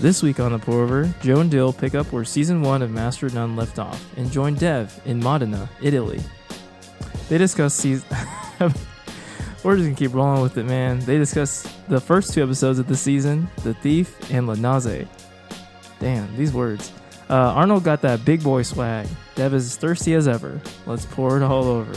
This 0.00 0.22
week 0.22 0.40
on 0.40 0.52
the 0.52 0.58
Pour 0.58 0.80
Over, 0.80 1.12
Joe 1.20 1.40
and 1.40 1.50
Dill 1.50 1.74
pick 1.74 1.94
up 1.94 2.10
where 2.10 2.24
season 2.24 2.62
one 2.62 2.80
of 2.80 2.90
Master 2.90 3.26
of 3.26 3.34
None 3.34 3.54
left 3.54 3.78
off 3.78 4.02
and 4.16 4.32
join 4.32 4.54
Dev 4.54 4.98
in 5.04 5.22
Modena, 5.22 5.68
Italy. 5.82 6.18
They 7.28 7.36
discuss 7.36 7.74
season. 7.74 8.08
We're 9.62 9.76
just 9.76 9.84
gonna 9.84 9.94
keep 9.94 10.14
rolling 10.14 10.40
with 10.40 10.56
it, 10.56 10.64
man. 10.64 11.00
They 11.00 11.18
discuss 11.18 11.70
the 11.88 12.00
first 12.00 12.32
two 12.32 12.42
episodes 12.42 12.78
of 12.78 12.86
the 12.86 12.96
season, 12.96 13.46
The 13.62 13.74
Thief 13.74 14.16
and 14.32 14.46
La 14.46 14.54
Naze. 14.54 15.06
Damn, 15.98 16.34
these 16.34 16.54
words. 16.54 16.90
Uh, 17.28 17.34
Arnold 17.34 17.84
got 17.84 18.00
that 18.00 18.24
big 18.24 18.42
boy 18.42 18.62
swag. 18.62 19.06
Dev 19.34 19.52
is 19.52 19.66
as 19.66 19.76
thirsty 19.76 20.14
as 20.14 20.26
ever. 20.26 20.62
Let's 20.86 21.04
pour 21.04 21.36
it 21.36 21.42
all 21.42 21.64
over. 21.64 21.92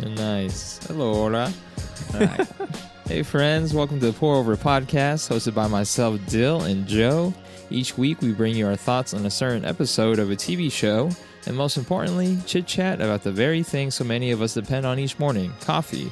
Nice. 0.00 0.78
Hello, 0.86 1.12
Ola. 1.12 1.52
Hey, 3.06 3.22
friends. 3.22 3.74
Welcome 3.74 4.00
to 4.00 4.06
the 4.06 4.12
Pour 4.14 4.34
Over 4.34 4.56
Podcast, 4.56 5.28
hosted 5.28 5.54
by 5.54 5.68
myself, 5.68 6.18
Dill, 6.26 6.62
and 6.62 6.86
Joe. 6.86 7.34
Each 7.68 7.98
week, 7.98 8.22
we 8.22 8.32
bring 8.32 8.56
you 8.56 8.66
our 8.66 8.76
thoughts 8.76 9.12
on 9.12 9.26
a 9.26 9.30
certain 9.30 9.66
episode 9.66 10.18
of 10.18 10.30
a 10.30 10.36
TV 10.36 10.72
show, 10.72 11.10
and 11.46 11.54
most 11.54 11.76
importantly, 11.76 12.38
chit 12.46 12.66
chat 12.66 13.02
about 13.02 13.22
the 13.22 13.30
very 13.30 13.62
thing 13.62 13.90
so 13.90 14.04
many 14.04 14.30
of 14.30 14.40
us 14.40 14.54
depend 14.54 14.86
on 14.86 14.98
each 14.98 15.18
morning 15.18 15.52
coffee. 15.60 16.10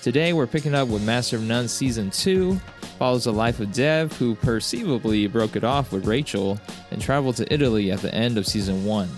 Today, 0.00 0.32
we're 0.32 0.46
picking 0.46 0.74
up 0.74 0.88
with 0.88 1.04
Master 1.04 1.36
of 1.36 1.42
None 1.42 1.68
Season 1.68 2.10
2, 2.10 2.54
follows 2.98 3.24
the 3.24 3.34
life 3.34 3.60
of 3.60 3.70
Dev, 3.74 4.10
who 4.14 4.34
perceivably 4.34 5.26
broke 5.26 5.56
it 5.56 5.64
off 5.64 5.92
with 5.92 6.06
Rachel 6.06 6.58
and 6.90 7.02
traveled 7.02 7.36
to 7.36 7.52
Italy 7.52 7.92
at 7.92 8.00
the 8.00 8.14
end 8.14 8.38
of 8.38 8.46
Season 8.46 8.86
1. 8.86 9.10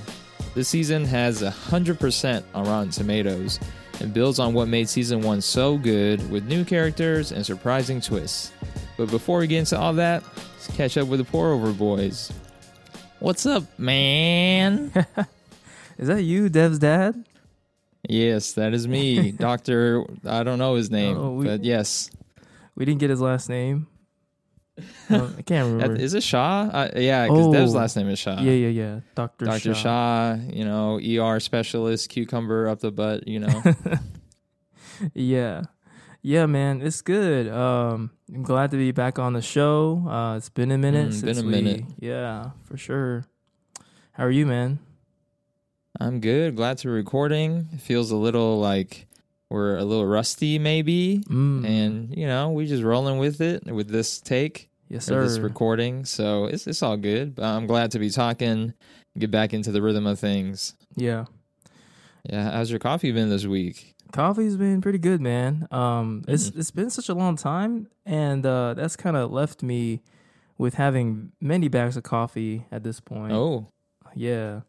This 0.54 0.68
season 0.68 1.04
has 1.04 1.40
100% 1.40 2.42
on 2.52 2.64
Rotten 2.64 2.90
Tomatoes 2.90 3.60
and 4.00 4.12
builds 4.14 4.38
on 4.38 4.54
what 4.54 4.68
made 4.68 4.88
Season 4.88 5.20
1 5.20 5.40
so 5.40 5.76
good 5.78 6.28
with 6.30 6.44
new 6.46 6.64
characters 6.64 7.32
and 7.32 7.44
surprising 7.44 8.00
twists. 8.00 8.52
But 8.96 9.10
before 9.10 9.38
we 9.38 9.46
get 9.46 9.60
into 9.60 9.78
all 9.78 9.92
that, 9.94 10.22
let's 10.36 10.68
catch 10.76 10.96
up 10.96 11.08
with 11.08 11.18
the 11.18 11.24
Pour 11.24 11.52
Over 11.52 11.72
Boys. 11.72 12.32
What's 13.20 13.46
up, 13.46 13.64
man? 13.78 14.92
Is 15.98 16.08
that 16.08 16.22
you, 16.22 16.48
Dev's 16.48 16.78
dad? 16.78 17.24
yes, 18.08 18.52
that 18.54 18.74
is 18.74 18.88
me, 18.88 19.30
Doctor. 19.38 20.04
I 20.24 20.42
don't 20.42 20.58
know 20.58 20.74
his 20.74 20.90
name, 20.90 21.16
Oh, 21.16 21.32
we- 21.34 21.44
but 21.46 21.62
yes. 21.64 22.10
We 22.74 22.84
didn't 22.84 23.00
get 23.00 23.10
his 23.10 23.20
last 23.20 23.48
name. 23.48 23.86
I 25.10 25.42
can't 25.44 25.68
remember. 25.74 25.96
Is 25.96 26.14
it 26.14 26.22
Shaw? 26.22 26.62
Uh, 26.72 26.90
yeah, 26.96 27.26
because 27.26 27.52
Dev's 27.52 27.74
Oh. 27.74 27.78
last 27.78 27.96
name 27.96 28.08
is 28.08 28.18
Shaw. 28.18 28.40
yeah, 28.40 28.52
yeah, 28.52 28.68
yeah. 28.68 29.00
Doctor 29.14 29.44
Dr. 29.44 29.74
Shaw, 29.74 30.34
you 30.50 30.64
know, 30.64 30.98
ER 30.98 31.40
specialist, 31.40 32.08
cucumber 32.08 32.68
up 32.68 32.80
the 32.80 32.90
butt, 32.92 33.28
you 33.28 33.40
know. 33.40 33.62
yeah 35.14 35.62
yeah 36.22 36.46
man 36.46 36.80
it's 36.80 37.00
good 37.00 37.48
um 37.48 38.10
i'm 38.32 38.42
glad 38.44 38.70
to 38.70 38.76
be 38.76 38.92
back 38.92 39.18
on 39.18 39.32
the 39.32 39.42
show 39.42 40.04
uh 40.08 40.36
it's 40.36 40.48
been 40.48 40.70
a 40.70 40.78
minute 40.78 41.08
Mm, 41.10 41.24
been 41.24 41.38
a 41.38 41.42
we- 41.42 41.48
minute. 41.50 41.84
yeah 41.98 42.50
for 42.66 42.76
sure 42.76 43.24
how 44.12 44.24
are 44.24 44.30
you 44.30 44.46
man 44.46 44.78
I'm 46.00 46.20
good. 46.20 46.56
Glad 46.56 46.78
to 46.78 46.86
be 46.86 46.90
recording. 46.92 47.68
It 47.72 47.80
feels 47.80 48.10
a 48.10 48.16
little 48.16 48.58
like 48.58 49.06
we're 49.52 49.76
a 49.76 49.84
little 49.84 50.06
rusty, 50.06 50.58
maybe. 50.58 51.22
mm. 51.28 51.64
And, 51.66 52.16
you 52.16 52.26
know, 52.26 52.50
we 52.50 52.66
just 52.66 52.82
rolling 52.82 53.18
with 53.18 53.40
it 53.40 53.64
with 53.66 53.88
this 53.88 54.20
take 54.20 54.70
yes 54.88 55.04
sir 55.06 55.22
this 55.22 55.38
recording. 55.38 56.04
So 56.04 56.46
it's, 56.46 56.66
it's 56.66 56.82
all 56.82 56.96
good. 56.96 57.34
But 57.36 57.44
I'm 57.44 57.66
glad 57.66 57.90
to 57.92 57.98
be 57.98 58.10
talking, 58.10 58.74
get 59.18 59.30
back 59.30 59.52
into 59.54 59.70
the 59.72 59.82
rhythm 59.82 60.06
of 60.06 60.18
things. 60.18 60.74
yeah 60.96 61.26
Yeah. 62.28 62.50
How's 62.52 62.70
your 62.70 62.78
coffee 62.80 63.12
been 63.12 63.28
this 63.30 63.46
week? 63.46 63.94
coffee's 64.12 64.58
been 64.58 64.82
pretty 64.82 64.98
good 64.98 65.22
man 65.22 65.66
um 65.70 66.22
it's 66.28 66.50
Mm. 66.50 66.58
it's 66.58 66.70
been 66.70 66.90
such 66.90 67.08
a 67.08 67.14
long 67.14 67.34
time 67.34 67.88
and 68.04 68.44
uh 68.44 68.74
that's 68.74 68.94
kind 68.94 69.16
of 69.16 69.32
left 69.32 69.62
me 69.62 70.02
with 70.58 70.74
having 70.74 71.32
many 71.40 71.68
bags 71.68 71.96
of 71.96 72.02
coffee 72.02 72.66
at 72.70 72.82
this 72.84 73.00
point 73.00 73.32
Oh, 73.32 73.68
Yeah. 74.14 74.60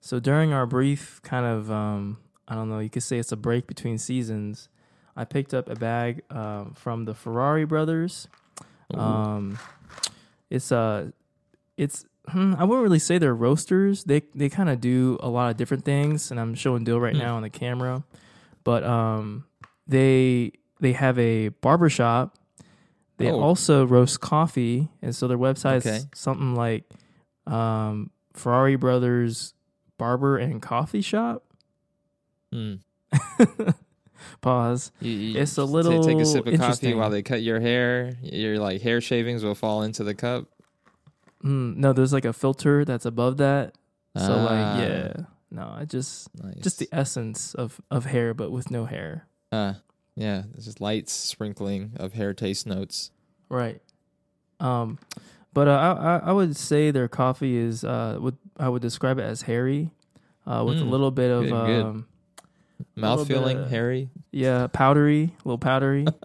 So 0.00 0.18
during 0.18 0.52
our 0.52 0.66
brief 0.66 1.20
kind 1.22 1.46
of 1.46 1.70
um 1.70 2.18
I 2.48 2.54
don't 2.54 2.68
know, 2.68 2.78
you 2.80 2.90
could 2.90 3.02
say 3.02 3.18
it's 3.18 3.32
a 3.32 3.36
break 3.36 3.66
between 3.66 3.98
seasons. 3.98 4.68
I 5.16 5.24
picked 5.24 5.52
up 5.54 5.68
a 5.68 5.74
bag 5.74 6.22
um, 6.30 6.72
from 6.74 7.04
the 7.04 7.14
Ferrari 7.14 7.64
brothers. 7.64 8.28
Um 8.94 9.58
it's 10.50 10.70
uh 10.70 11.10
it's 11.78 12.04
hmm, 12.28 12.54
I 12.58 12.64
wouldn't 12.64 12.82
really 12.82 12.98
say 12.98 13.16
they're 13.18 13.34
roasters. 13.34 14.04
They 14.04 14.22
they 14.34 14.48
kind 14.50 14.68
of 14.68 14.80
do 14.80 15.18
a 15.20 15.28
lot 15.30 15.50
of 15.50 15.56
different 15.56 15.84
things 15.84 16.30
and 16.30 16.38
I'm 16.38 16.54
showing 16.54 16.84
Dill 16.84 17.00
right 17.00 17.14
Hmm. 17.14 17.18
now 17.20 17.36
on 17.36 17.42
the 17.42 17.50
camera. 17.50 18.04
But 18.64 18.84
um 18.84 19.44
they 19.86 20.52
they 20.80 20.92
have 20.92 21.18
a 21.18 21.48
barber 21.48 21.88
shop. 21.88 22.36
They 23.18 23.30
Oh. 23.30 23.40
also 23.40 23.86
roast 23.86 24.20
coffee 24.20 24.88
and 25.00 25.14
so 25.14 25.26
their 25.28 25.38
website's 25.38 25.86
Okay. 25.86 26.00
something 26.14 26.54
like 26.54 26.84
um 27.46 28.10
Ferrari 28.34 28.76
Brothers 28.76 29.54
Barber 29.98 30.36
and 30.38 30.60
Coffee 30.60 31.00
Shop. 31.02 31.44
Hmm. 32.52 32.74
Pause. 34.40 34.92
You- 35.00 35.10
you 35.10 35.40
It's 35.40 35.56
a 35.58 35.64
little 35.64 36.02
take 36.04 36.18
a 36.18 36.26
sip 36.26 36.46
of 36.46 36.58
coffee 36.58 36.94
while 36.94 37.10
they 37.10 37.22
cut 37.22 37.42
your 37.42 37.60
hair. 37.60 38.16
Your 38.22 38.58
like 38.58 38.82
hair 38.82 39.00
shavings 39.00 39.42
will 39.44 39.54
fall 39.54 39.82
into 39.82 40.04
the 40.04 40.14
cup. 40.14 40.46
Mm, 41.44 41.76
no, 41.76 41.92
there's 41.92 42.12
like 42.12 42.24
a 42.24 42.32
filter 42.32 42.84
that's 42.84 43.04
above 43.04 43.36
that. 43.38 43.74
So 44.16 44.32
Ah, 44.32 44.44
like 44.44 44.88
yeah. 44.88 45.12
No, 45.50 45.74
I 45.76 45.84
just 45.84 46.28
nice. 46.42 46.56
just 46.60 46.78
the 46.78 46.88
essence 46.92 47.54
of 47.54 47.80
of 47.90 48.06
hair 48.06 48.32
but 48.34 48.50
with 48.50 48.70
no 48.70 48.84
hair. 48.84 49.26
Uh, 49.50 49.74
yeah, 50.14 50.44
it's 50.54 50.66
just 50.66 50.80
light 50.80 51.08
sprinkling 51.08 51.92
of 51.96 52.12
hair 52.14 52.32
taste 52.34 52.66
notes. 52.66 53.10
Right. 53.48 53.80
Um 54.60 54.98
but 55.52 55.68
uh, 55.68 55.72
I 55.72 56.16
I- 56.16 56.22
I 56.28 56.32
would 56.32 56.56
say 56.56 56.90
their 56.90 57.08
coffee 57.08 57.56
is 57.56 57.82
uh 57.84 58.18
would 58.20 58.36
I 58.56 58.68
would 58.68 58.82
describe 58.82 59.18
it 59.18 59.22
as 59.24 59.42
hairy. 59.42 59.90
Uh 60.46 60.64
with 60.66 60.78
a 60.78 60.82
Mm, 60.84 60.90
little 60.90 61.10
bit 61.10 61.30
of 61.30 61.42
good. 61.44 61.84
um 61.84 62.06
Mouth 62.96 63.26
feeling, 63.28 63.58
of- 63.58 63.70
hairy. 63.70 64.08
Yeah, 64.30 64.66
powdery, 64.68 65.24
a 65.44 65.48
little 65.48 65.58
powdery. 65.58 66.06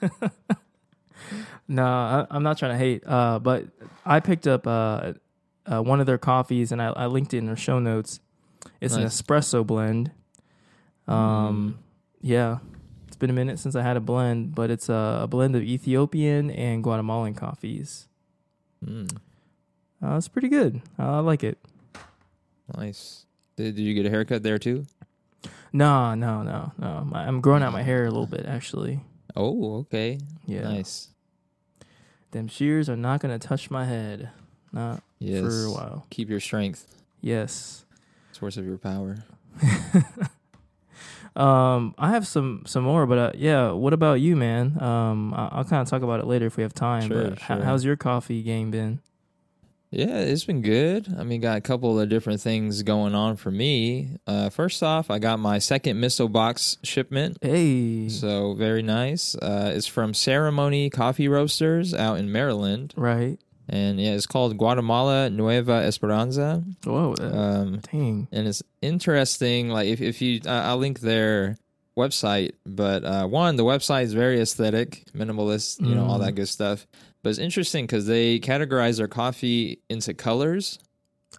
no, 1.68 1.84
I, 1.84 2.26
I'm 2.30 2.42
not 2.42 2.58
trying 2.58 2.72
to 2.72 2.78
hate. 2.78 3.02
Uh, 3.06 3.38
but 3.38 3.64
I 4.04 4.20
picked 4.20 4.46
up 4.46 4.66
uh, 4.66 5.12
uh, 5.66 5.82
one 5.82 6.00
of 6.00 6.06
their 6.06 6.18
coffees, 6.18 6.72
and 6.72 6.82
I, 6.82 6.88
I 6.88 7.06
linked 7.06 7.32
it 7.34 7.38
in 7.38 7.46
their 7.46 7.56
show 7.56 7.78
notes. 7.78 8.20
It's 8.80 8.94
an 8.94 9.02
espresso 9.04 9.66
blend. 9.66 10.10
Um, 11.08 11.78
yeah, 12.20 12.58
it's 13.08 13.16
been 13.16 13.30
a 13.30 13.32
minute 13.32 13.58
since 13.58 13.74
I 13.74 13.82
had 13.82 13.96
a 13.96 14.00
blend, 14.00 14.54
but 14.54 14.70
it's 14.70 14.88
a, 14.88 15.20
a 15.22 15.26
blend 15.26 15.56
of 15.56 15.62
Ethiopian 15.62 16.50
and 16.50 16.82
Guatemalan 16.82 17.34
coffees. 17.34 18.08
Mm, 18.84 19.16
Uh, 20.02 20.16
it's 20.16 20.28
pretty 20.28 20.48
good. 20.48 20.80
I 20.98 21.20
like 21.20 21.42
it. 21.44 21.58
nice. 22.76 23.26
Did, 23.56 23.76
did 23.76 23.82
you 23.82 23.94
get 23.94 24.06
a 24.06 24.10
haircut 24.10 24.42
there 24.42 24.58
too? 24.58 24.86
No, 25.72 26.14
no, 26.14 26.42
no, 26.42 26.72
no. 26.78 27.04
My- 27.04 27.26
I'm 27.26 27.40
growing 27.40 27.62
out 27.62 27.72
my 27.72 27.82
hair 27.82 28.04
a 28.04 28.10
little 28.10 28.26
bit, 28.26 28.44
actually. 28.46 29.00
Oh, 29.34 29.76
okay. 29.80 30.18
Yeah. 30.46 30.62
Nice. 30.62 31.08
Them 32.32 32.48
shears 32.48 32.88
are 32.88 32.96
not 32.96 33.20
gonna 33.20 33.38
touch 33.38 33.70
my 33.70 33.84
head. 33.86 34.30
Not 34.72 35.02
Yes. 35.18 35.40
for 35.42 35.64
a 35.64 35.70
while. 35.70 36.06
Keep 36.10 36.28
your 36.30 36.40
strength. 36.40 36.86
Yes. 37.20 37.84
Source 38.32 38.56
of 38.56 38.64
your 38.66 38.78
power. 38.78 39.24
Um, 41.34 41.94
I 41.96 42.10
have 42.10 42.26
some 42.26 42.62
some 42.66 42.84
more, 42.84 43.06
but 43.06 43.18
uh, 43.18 43.30
yeah. 43.34 43.70
What 43.70 43.94
about 43.94 44.20
you, 44.20 44.36
man? 44.36 44.76
Um, 44.82 45.32
I- 45.32 45.48
I'll 45.52 45.64
kind 45.64 45.80
of 45.80 45.88
talk 45.88 46.02
about 46.02 46.20
it 46.20 46.26
later 46.26 46.44
if 46.44 46.58
we 46.58 46.62
have 46.62 46.74
time. 46.74 47.08
Sure, 47.08 47.30
but 47.30 47.40
sure. 47.40 47.62
how's 47.62 47.86
your 47.86 47.96
coffee 47.96 48.42
game 48.42 48.70
been? 48.70 49.00
Yeah, 49.92 50.20
it's 50.20 50.44
been 50.44 50.62
good. 50.62 51.14
I 51.18 51.22
mean, 51.22 51.42
got 51.42 51.58
a 51.58 51.60
couple 51.60 52.00
of 52.00 52.08
different 52.08 52.40
things 52.40 52.82
going 52.82 53.14
on 53.14 53.36
for 53.36 53.50
me. 53.50 54.16
Uh, 54.26 54.48
first 54.48 54.82
off, 54.82 55.10
I 55.10 55.18
got 55.18 55.38
my 55.38 55.58
second 55.58 56.00
Misto 56.00 56.28
Box 56.28 56.78
shipment. 56.82 57.36
Hey, 57.42 58.08
So 58.08 58.54
very 58.54 58.82
nice. 58.82 59.34
Uh, 59.34 59.70
it's 59.76 59.86
from 59.86 60.14
Ceremony 60.14 60.88
Coffee 60.88 61.28
Roasters 61.28 61.92
out 61.92 62.18
in 62.18 62.32
Maryland, 62.32 62.94
right? 62.96 63.38
and 63.68 64.00
yeah, 64.00 64.12
it's 64.12 64.26
called 64.26 64.56
Guatemala 64.56 65.28
Nueva 65.30 65.72
Esperanza. 65.84 66.64
Whoa, 66.84 67.14
Um, 67.20 67.80
dang. 67.92 68.28
and 68.32 68.48
it's 68.48 68.62
interesting. 68.80 69.68
Like 69.68 69.88
if 69.88 70.00
if 70.00 70.22
you, 70.22 70.40
uh, 70.46 70.50
I'll 70.50 70.78
link 70.78 71.00
their 71.00 71.58
website. 71.98 72.52
But 72.64 73.04
uh, 73.04 73.26
one, 73.26 73.56
the 73.56 73.64
website 73.64 74.04
is 74.04 74.14
very 74.14 74.40
aesthetic, 74.40 75.04
minimalist, 75.14 75.86
you 75.86 75.94
know, 75.94 76.06
all 76.06 76.18
Mm. 76.18 76.24
that 76.24 76.32
good 76.32 76.48
stuff. 76.48 76.86
But 77.22 77.30
it's 77.30 77.38
interesting 77.38 77.86
because 77.86 78.06
they 78.06 78.40
categorize 78.40 78.98
their 78.98 79.08
coffee 79.08 79.80
into 79.88 80.14
colors. 80.14 80.78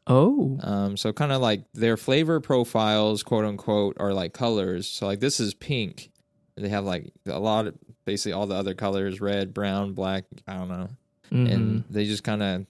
Oh, 0.07 0.57
Um, 0.61 0.97
so 0.97 1.13
kind 1.13 1.31
of 1.31 1.41
like 1.41 1.65
their 1.73 1.97
flavor 1.97 2.39
profiles, 2.39 3.21
quote 3.21 3.45
unquote, 3.45 3.95
are 3.99 4.13
like 4.13 4.33
colors. 4.33 4.87
So 4.87 5.05
like 5.05 5.19
this 5.19 5.39
is 5.39 5.53
pink. 5.53 6.09
They 6.55 6.69
have 6.69 6.85
like 6.85 7.11
a 7.25 7.39
lot 7.39 7.67
of 7.67 7.75
basically 8.05 8.33
all 8.33 8.47
the 8.47 8.55
other 8.55 8.73
colors: 8.73 9.21
red, 9.21 9.53
brown, 9.53 9.93
black. 9.93 10.25
I 10.47 10.55
don't 10.55 10.69
know 10.69 10.89
mhm. 11.33 11.51
and 11.51 11.83
they 11.89 12.05
just 12.05 12.23
kind 12.23 12.43
of 12.43 12.65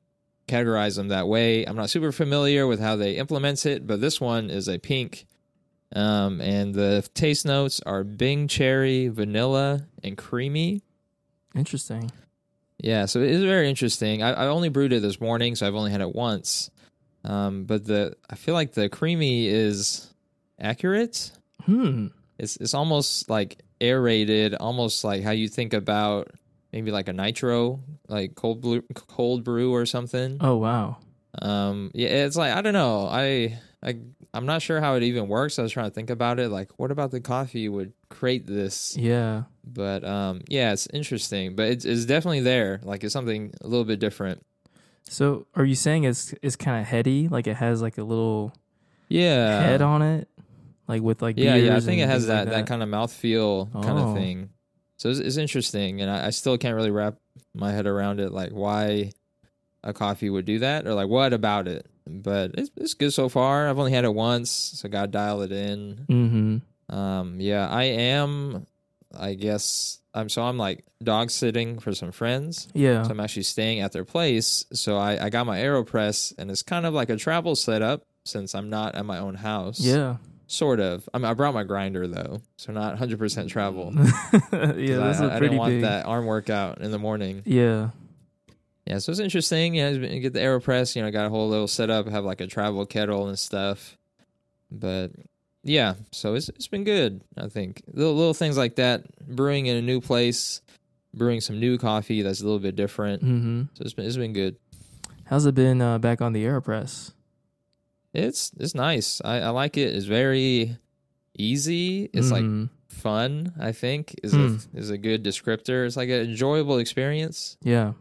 categorize 0.47 0.95
them 0.95 1.09
that 1.09 1.27
way. 1.27 1.65
I'm 1.65 1.75
not 1.75 1.89
super 1.89 2.11
familiar 2.11 2.65
with 2.65 2.79
how 2.79 2.95
they 2.95 3.17
implement 3.17 3.65
it, 3.65 3.85
but 3.85 4.01
this 4.01 4.19
one 4.19 4.49
is 4.49 4.67
a 4.67 4.79
pink. 4.79 5.25
Um, 5.95 6.41
and 6.41 6.73
the 6.73 7.07
taste 7.13 7.45
notes 7.45 7.79
are 7.85 8.03
Bing 8.03 8.47
cherry, 8.47 9.09
vanilla, 9.09 9.85
and 10.03 10.17
creamy. 10.17 10.81
interesting. 11.55 12.11
Yeah, 12.83 13.05
so 13.05 13.21
it 13.21 13.31
is 13.31 13.41
very 13.41 13.69
interesting. 13.69 14.21
I, 14.21 14.33
I 14.33 14.47
only 14.47 14.67
brewed 14.67 14.91
it 14.91 15.01
this 15.01 15.21
morning, 15.21 15.55
so 15.55 15.65
I've 15.65 15.73
only 15.73 15.91
had 15.91 16.01
it 16.01 16.13
once. 16.13 16.69
Um, 17.23 17.63
but 17.63 17.85
the 17.85 18.15
I 18.29 18.35
feel 18.35 18.53
like 18.53 18.73
the 18.73 18.89
creamy 18.89 19.47
is 19.47 20.13
accurate. 20.59 21.31
Hmm. 21.65 22.07
It's 22.37 22.57
it's 22.57 22.73
almost 22.73 23.29
like 23.29 23.61
aerated, 23.79 24.55
almost 24.55 25.05
like 25.05 25.23
how 25.23 25.31
you 25.31 25.47
think 25.47 25.73
about 25.73 26.31
maybe 26.73 26.91
like 26.91 27.07
a 27.07 27.13
nitro, 27.13 27.79
like 28.09 28.35
cold 28.35 28.61
brew, 28.61 28.83
cold 28.93 29.45
brew 29.45 29.73
or 29.73 29.85
something. 29.85 30.37
Oh 30.41 30.57
wow. 30.57 30.97
Um, 31.41 31.89
yeah, 31.93 32.09
it's 32.09 32.35
like 32.35 32.53
I 32.53 32.61
don't 32.61 32.73
know. 32.73 33.07
I 33.07 33.59
I 33.81 33.99
I'm 34.33 34.45
not 34.45 34.61
sure 34.61 34.79
how 34.81 34.95
it 34.95 35.03
even 35.03 35.27
works. 35.27 35.59
I 35.59 35.61
was 35.61 35.71
trying 35.71 35.89
to 35.89 35.93
think 35.93 36.09
about 36.09 36.39
it. 36.39 36.49
Like, 36.49 36.71
what 36.77 36.89
about 36.91 37.11
the 37.11 37.19
coffee 37.21 37.69
would 37.69 37.93
create 38.09 38.47
this? 38.47 38.97
Yeah. 38.97 39.43
But 39.63 40.03
um, 40.03 40.41
yeah, 40.47 40.73
it's 40.73 40.87
interesting. 40.87 41.55
But 41.55 41.67
it's 41.67 41.85
it's 41.85 42.05
definitely 42.05 42.39
there. 42.41 42.79
Like, 42.83 43.03
it's 43.03 43.13
something 43.13 43.53
a 43.61 43.67
little 43.67 43.85
bit 43.85 43.99
different. 43.99 44.43
So 45.09 45.45
are 45.55 45.65
you 45.65 45.75
saying 45.75 46.05
it's 46.05 46.33
it's 46.41 46.55
kind 46.55 46.81
of 46.81 46.87
heady? 46.87 47.27
Like 47.27 47.45
it 47.47 47.55
has 47.57 47.81
like 47.81 47.97
a 47.97 48.03
little 48.03 48.53
Yeah, 49.09 49.61
head 49.61 49.81
on 49.81 50.01
it, 50.01 50.27
like 50.87 51.01
with 51.03 51.21
like 51.21 51.37
yeah, 51.37 51.55
yeah. 51.55 51.75
I 51.75 51.79
think 51.81 52.01
it 52.01 52.07
has 52.07 52.23
things 52.25 52.29
like 52.29 52.45
that, 52.45 52.51
that 52.51 52.67
kind 52.67 52.81
of 52.81 52.89
mouthfeel 52.89 53.71
kind 53.73 53.99
Oh. 53.99 54.09
of 54.09 54.15
thing. 54.15 54.49
So 54.97 55.09
it's, 55.09 55.19
it's 55.19 55.37
interesting, 55.37 56.01
and 56.01 56.09
I, 56.09 56.27
I 56.27 56.29
still 56.29 56.57
can't 56.57 56.75
really 56.75 56.89
wrap 56.91 57.15
my 57.53 57.71
head 57.73 57.85
around 57.85 58.19
it. 58.21 58.31
Like, 58.31 58.51
why 58.51 59.11
a 59.83 59.93
coffee 59.93 60.29
would 60.29 60.45
do 60.45 60.59
that, 60.59 60.87
or 60.87 60.93
like 60.93 61.07
what 61.07 61.33
about 61.33 61.67
it? 61.67 61.85
But 62.07 62.51
it's 62.57 62.71
it's 62.77 62.93
good 62.93 63.13
so 63.13 63.29
far. 63.29 63.69
I've 63.69 63.79
only 63.79 63.91
had 63.91 64.05
it 64.05 64.13
once, 64.13 64.49
so 64.51 64.89
got 64.89 65.05
to 65.05 65.07
dial 65.11 65.41
it 65.41 65.51
in. 65.51 66.05
Mm-hmm. 66.09 66.95
Um, 66.95 67.39
yeah, 67.39 67.67
I 67.69 67.83
am. 67.83 68.67
I 69.17 69.33
guess 69.35 69.99
I'm. 70.13 70.29
So 70.29 70.43
I'm 70.43 70.57
like 70.57 70.85
dog 71.03 71.29
sitting 71.31 71.79
for 71.79 71.93
some 71.93 72.11
friends. 72.11 72.67
Yeah. 72.73 73.03
So 73.03 73.11
I'm 73.11 73.19
actually 73.19 73.43
staying 73.43 73.79
at 73.79 73.91
their 73.91 74.05
place. 74.05 74.65
So 74.73 74.97
I, 74.97 75.25
I 75.25 75.29
got 75.29 75.45
my 75.45 75.59
Aeropress, 75.59 76.33
and 76.37 76.51
it's 76.51 76.63
kind 76.63 76.85
of 76.85 76.93
like 76.93 77.09
a 77.09 77.15
travel 77.15 77.55
setup 77.55 78.05
since 78.25 78.55
I'm 78.55 78.69
not 78.69 78.95
at 78.95 79.05
my 79.05 79.19
own 79.19 79.35
house. 79.35 79.79
Yeah. 79.79 80.17
Sort 80.47 80.79
of. 80.79 81.07
I 81.13 81.17
mean, 81.17 81.25
I 81.25 81.33
brought 81.33 81.53
my 81.53 81.63
grinder 81.63 82.05
though, 82.05 82.41
so 82.57 82.73
not 82.73 82.97
100% 82.97 83.49
travel. 83.49 83.91
yeah, 83.95 84.97
That's 84.97 85.19
I, 85.19 85.25
a 85.25 85.27
I 85.27 85.29
pretty 85.37 85.47
didn't 85.47 85.57
want 85.57 85.71
big. 85.71 85.81
that 85.83 86.05
arm 86.05 86.25
workout 86.25 86.81
in 86.81 86.91
the 86.91 86.99
morning. 86.99 87.41
Yeah. 87.45 87.89
Yeah, 88.85 88.97
so 88.97 89.11
it's 89.11 89.19
interesting. 89.21 89.75
Know, 89.75 89.89
you 89.91 90.19
get 90.19 90.33
the 90.33 90.39
Aeropress. 90.39 90.95
You 90.95 91.01
know, 91.03 91.11
got 91.11 91.25
a 91.25 91.29
whole 91.29 91.47
little 91.47 91.67
setup. 91.67 92.07
Have 92.09 92.25
like 92.25 92.41
a 92.41 92.47
travel 92.47 92.85
kettle 92.85 93.27
and 93.27 93.39
stuff. 93.39 93.97
But 94.71 95.11
yeah, 95.63 95.93
so 96.11 96.33
it's 96.35 96.49
it's 96.49 96.67
been 96.67 96.83
good. 96.83 97.21
I 97.37 97.47
think 97.47 97.81
little 97.93 98.13
little 98.15 98.33
things 98.33 98.57
like 98.57 98.75
that. 98.75 99.03
Brewing 99.25 99.67
in 99.67 99.77
a 99.77 99.81
new 99.81 100.01
place, 100.01 100.61
brewing 101.13 101.39
some 101.39 101.59
new 101.59 101.77
coffee 101.77 102.21
that's 102.23 102.41
a 102.41 102.43
little 102.43 102.59
bit 102.59 102.75
different. 102.75 103.23
Mm-hmm. 103.23 103.61
So 103.73 103.81
it's 103.83 103.93
been 103.93 104.05
it's 104.05 104.17
been 104.17 104.33
good. 104.33 104.57
How's 105.25 105.45
it 105.45 105.55
been 105.55 105.81
uh, 105.81 105.99
back 105.99 106.21
on 106.21 106.33
the 106.33 106.43
Aeropress? 106.43 107.13
It's 108.13 108.51
it's 108.59 108.75
nice. 108.75 109.21
I, 109.23 109.37
I 109.39 109.49
like 109.49 109.77
it. 109.77 109.95
It's 109.95 110.05
very 110.05 110.77
easy. 111.37 112.09
It's 112.13 112.31
like 112.31 112.43
Mhm. 112.43 112.69
fun. 112.89 113.53
I 113.59 113.71
think 113.71 114.13
is 114.21 114.33
Hmm. 114.33 114.57
a 114.75 114.77
is 114.79 114.89
a 114.89 114.97
good 114.97 115.23
descriptor. 115.23 115.85
It's 115.87 115.95
like 115.97 116.09
an 116.09 116.21
enjoyable 116.29 116.77
experience. 116.79 117.57
yeah. 117.63 117.93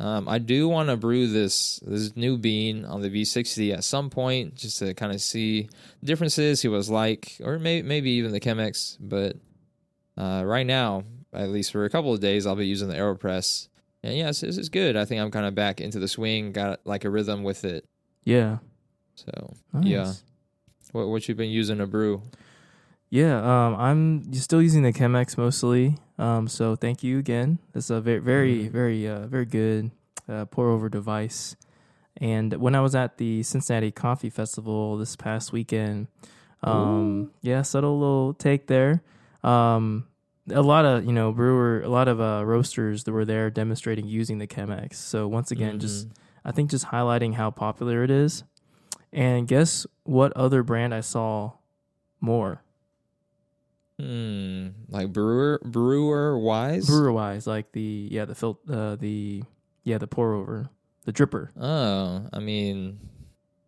Um, 0.00 0.30
I 0.30 0.38
do 0.38 0.66
want 0.66 0.88
to 0.88 0.96
brew 0.96 1.26
this 1.26 1.78
this 1.86 2.16
new 2.16 2.38
bean 2.38 2.86
on 2.86 3.02
the 3.02 3.10
V60 3.10 3.74
at 3.74 3.84
some 3.84 4.08
point, 4.08 4.54
just 4.54 4.78
to 4.78 4.94
kind 4.94 5.12
of 5.12 5.20
see 5.20 5.68
differences, 6.02 6.60
see 6.60 6.68
what 6.68 6.78
it's 6.78 6.88
like, 6.88 7.36
or 7.44 7.58
maybe 7.58 7.86
maybe 7.86 8.10
even 8.12 8.32
the 8.32 8.40
Chemex. 8.40 8.96
But 8.98 9.36
uh, 10.16 10.42
right 10.46 10.66
now, 10.66 11.04
at 11.34 11.50
least 11.50 11.70
for 11.72 11.84
a 11.84 11.90
couple 11.90 12.14
of 12.14 12.20
days, 12.20 12.46
I'll 12.46 12.56
be 12.56 12.66
using 12.66 12.88
the 12.88 12.94
Aeropress, 12.96 13.68
and 14.02 14.16
yes, 14.16 14.40
this 14.40 14.56
is 14.56 14.70
good. 14.70 14.96
I 14.96 15.04
think 15.04 15.20
I'm 15.20 15.30
kind 15.30 15.44
of 15.44 15.54
back 15.54 15.82
into 15.82 15.98
the 15.98 16.08
swing, 16.08 16.52
got 16.52 16.80
like 16.86 17.04
a 17.04 17.10
rhythm 17.10 17.42
with 17.42 17.66
it. 17.66 17.84
Yeah. 18.24 18.58
So, 19.16 19.52
Nice. 19.74 19.84
Yeah. 19.84 20.12
what 20.92 21.08
what 21.08 21.28
you 21.28 21.34
been 21.34 21.50
using 21.50 21.76
to 21.76 21.86
brew? 21.86 22.22
Yeah, 23.10 23.38
um, 23.38 23.74
I'm 23.74 24.32
still 24.34 24.62
using 24.62 24.82
the 24.84 24.92
Chemex 24.92 25.36
mostly. 25.36 25.96
Um, 26.16 26.46
so 26.46 26.76
thank 26.76 27.02
you 27.02 27.18
again. 27.18 27.58
It's 27.74 27.90
a 27.90 28.00
very, 28.00 28.18
very, 28.20 28.64
Mhm. 28.64 28.70
very, 28.70 29.08
uh, 29.08 29.26
very 29.26 29.46
good 29.46 29.90
uh, 30.28 30.44
pour 30.44 30.68
over 30.68 30.88
device. 30.88 31.56
And 32.16 32.54
when 32.54 32.74
I 32.76 32.80
was 32.80 32.94
at 32.94 33.18
the 33.18 33.42
Cincinnati 33.42 33.90
Coffee 33.90 34.30
Festival 34.30 34.96
this 34.96 35.16
past 35.16 35.52
weekend, 35.52 36.06
um, 36.62 37.30
yeah, 37.42 37.62
subtle 37.62 37.98
little 37.98 38.34
take 38.34 38.66
there. 38.68 39.02
Um, 39.42 40.06
a 40.50 40.62
lot 40.62 40.84
of 40.84 41.04
you 41.04 41.12
know 41.12 41.32
brewer, 41.32 41.80
a 41.82 41.88
lot 41.88 42.06
of 42.06 42.20
uh, 42.20 42.42
roasters 42.44 43.04
that 43.04 43.12
were 43.12 43.24
there 43.24 43.50
demonstrating 43.50 44.06
using 44.06 44.38
the 44.38 44.46
Chemex. 44.46 44.94
So 44.94 45.26
once 45.26 45.50
again, 45.50 45.78
just 45.80 46.08
Mhm. 46.08 46.12
I 46.44 46.52
think 46.52 46.70
just 46.70 46.86
highlighting 46.86 47.34
how 47.34 47.50
popular 47.50 48.04
it 48.04 48.10
is. 48.10 48.44
And 49.12 49.48
guess 49.48 49.86
what 50.04 50.32
other 50.36 50.62
brand 50.62 50.94
I 50.94 51.00
saw 51.00 51.52
more? 52.20 52.62
Hmm, 54.00 54.68
like 54.88 55.12
brewer 55.12 55.60
brewer 55.64 56.38
wise. 56.38 56.86
brewer 56.86 57.12
wise, 57.12 57.46
like 57.46 57.72
the 57.72 58.08
yeah 58.10 58.24
the 58.24 58.34
fil- 58.34 58.60
uh, 58.70 58.96
the 58.96 59.42
yeah 59.84 59.98
the 59.98 60.06
pour 60.06 60.32
over 60.32 60.70
the 61.04 61.12
dripper. 61.12 61.50
Oh, 61.60 62.26
I 62.32 62.38
mean, 62.38 62.98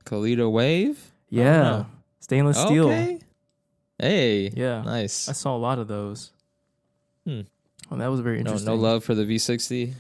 Kalita 0.05 0.51
Wave. 0.51 0.99
Yeah, 1.29 1.85
stainless 2.21 2.59
steel. 2.59 2.87
Okay. 2.89 3.19
Hey. 3.99 4.51
Yeah, 4.57 4.83
Nice. 4.83 5.29
I 5.29 5.33
saw 5.33 5.55
a 5.57 5.59
lot 5.59 5.79
of 5.79 5.87
those. 5.87 6.33
Hmm. 7.27 7.43
Well, 7.91 7.99
that 8.01 8.11
was 8.11 8.21
very 8.21 8.39
interesting. 8.41 8.67
no 8.67 8.75
love 8.75 9.05
for 9.05 9.15
the 9.15 9.25
V60. 9.25 9.93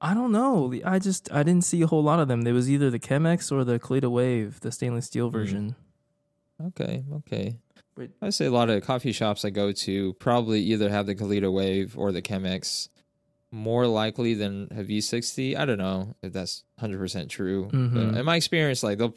I 0.00 0.14
don't 0.14 0.32
know. 0.32 0.74
I 0.84 0.98
just 0.98 1.32
I 1.32 1.42
didn't 1.42 1.64
see 1.64 1.80
a 1.82 1.86
whole 1.86 2.02
lot 2.02 2.18
of 2.18 2.28
them. 2.28 2.42
There 2.42 2.54
was 2.54 2.68
either 2.70 2.90
the 2.90 2.98
Chemex 2.98 3.52
or 3.52 3.62
the 3.64 3.78
Kalita 3.78 4.10
Wave, 4.10 4.60
the 4.60 4.72
stainless 4.72 5.06
steel 5.06 5.28
Hmm. 5.28 5.32
version. 5.36 5.76
Okay, 6.68 7.04
okay. 7.16 7.56
Wait. 7.96 8.10
I 8.20 8.30
say 8.30 8.46
a 8.46 8.50
lot 8.50 8.68
of 8.70 8.84
coffee 8.84 9.12
shops 9.12 9.44
I 9.44 9.50
go 9.50 9.72
to 9.72 10.12
probably 10.14 10.60
either 10.60 10.90
have 10.90 11.06
the 11.06 11.14
Kalita 11.14 11.52
Wave 11.52 11.96
or 11.98 12.12
the 12.12 12.22
Chemex. 12.22 12.88
More 13.52 13.86
likely 13.86 14.34
than 14.34 14.68
a 14.70 14.82
V60. 14.82 15.56
I 15.56 15.64
don't 15.64 15.78
know 15.78 16.14
if 16.22 16.32
that's 16.32 16.64
100% 16.80 17.28
true. 17.30 17.70
Mhm. 17.72 17.94
But 17.94 18.18
in 18.20 18.24
my 18.26 18.36
experience, 18.36 18.82
like 18.82 18.98
they'll, 18.98 19.14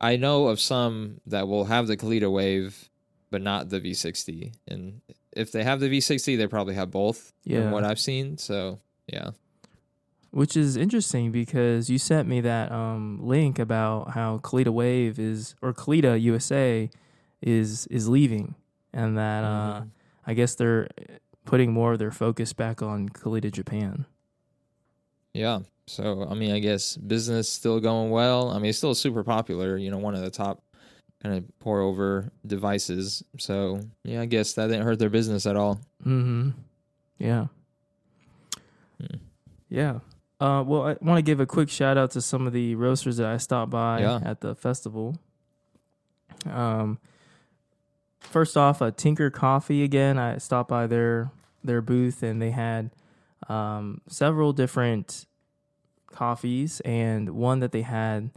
I 0.00 0.16
know 0.16 0.48
of 0.48 0.58
some 0.58 1.20
that 1.26 1.46
will 1.46 1.66
have 1.66 1.86
the 1.86 1.96
Kalita 1.96 2.32
Wave, 2.32 2.88
but 3.30 3.42
not 3.42 3.68
the 3.68 3.80
V60. 3.80 4.54
And 4.66 5.02
if 5.32 5.52
they 5.52 5.62
have 5.62 5.78
the 5.78 5.88
V60, 5.88 6.36
they 6.36 6.46
probably 6.48 6.74
have 6.74 6.90
both. 6.90 7.32
Yeah. 7.44 7.62
From 7.62 7.70
what 7.70 7.84
I've 7.84 8.00
seen. 8.00 8.38
So 8.38 8.80
yeah. 9.06 9.30
Which 10.32 10.56
is 10.56 10.76
interesting 10.76 11.30
because 11.30 11.90
you 11.90 11.98
sent 11.98 12.28
me 12.28 12.40
that 12.40 12.72
um, 12.72 13.18
link 13.22 13.58
about 13.58 14.12
how 14.12 14.38
Kalita 14.38 14.68
Wave 14.72 15.18
is 15.18 15.54
or 15.60 15.72
Kalita 15.74 16.20
USA 16.20 16.88
is 17.42 17.86
is 17.88 18.08
leaving, 18.08 18.54
and 18.92 19.16
that 19.18 19.44
uh, 19.44 19.80
Mhm. 19.82 19.88
I 20.26 20.34
guess 20.34 20.54
they're 20.54 20.88
putting 21.44 21.72
more 21.72 21.92
of 21.92 21.98
their 21.98 22.10
focus 22.12 22.52
back 22.52 22.82
on 22.82 23.08
Kalita 23.08 23.50
Japan. 23.50 24.04
Yeah. 25.34 25.60
So 25.86 26.26
I 26.30 26.34
mean, 26.34 26.52
I 26.52 26.58
guess 26.60 26.96
business 26.96 27.48
still 27.48 27.80
going 27.80 28.10
well. 28.10 28.50
I 28.50 28.58
mean, 28.58 28.66
it's 28.70 28.78
still 28.78 28.94
super 28.94 29.24
popular. 29.24 29.76
You 29.76 29.90
know, 29.90 29.98
one 29.98 30.14
of 30.14 30.20
the 30.20 30.30
top 30.30 30.62
kind 31.22 31.34
of 31.34 31.44
pour 31.58 31.80
over 31.80 32.30
devices. 32.46 33.22
So 33.38 33.80
yeah, 34.04 34.20
I 34.20 34.26
guess 34.26 34.52
that 34.54 34.68
didn't 34.68 34.84
hurt 34.84 34.98
their 34.98 35.10
business 35.10 35.46
at 35.46 35.56
all. 35.56 35.80
Mm-hmm. 36.04 36.50
Yeah. 37.18 37.46
Hmm. 39.00 39.16
Yeah. 39.68 39.98
Uh, 40.40 40.64
well, 40.66 40.82
I 40.86 40.96
want 41.02 41.18
to 41.18 41.22
give 41.22 41.38
a 41.40 41.46
quick 41.46 41.68
shout 41.68 41.98
out 41.98 42.12
to 42.12 42.20
some 42.22 42.46
of 42.46 42.52
the 42.54 42.74
roasters 42.74 43.18
that 43.18 43.26
I 43.26 43.36
stopped 43.36 43.70
by 43.70 44.00
Yeah. 44.00 44.20
at 44.24 44.40
the 44.40 44.54
festival. 44.54 45.16
Um, 46.46 46.98
first 48.20 48.56
off, 48.56 48.80
uh, 48.80 48.90
Tinker 48.90 49.30
Coffee 49.30 49.82
again. 49.82 50.18
I 50.18 50.38
stopped 50.38 50.68
by 50.68 50.86
their 50.86 51.30
their 51.62 51.82
booth 51.82 52.22
and 52.22 52.40
they 52.40 52.52
had 52.52 52.90
um, 53.48 54.00
several 54.08 54.52
different 54.52 55.26
coffees, 56.12 56.80
and 56.80 57.30
one 57.30 57.60
that 57.60 57.72
they 57.72 57.82
had 57.82 58.30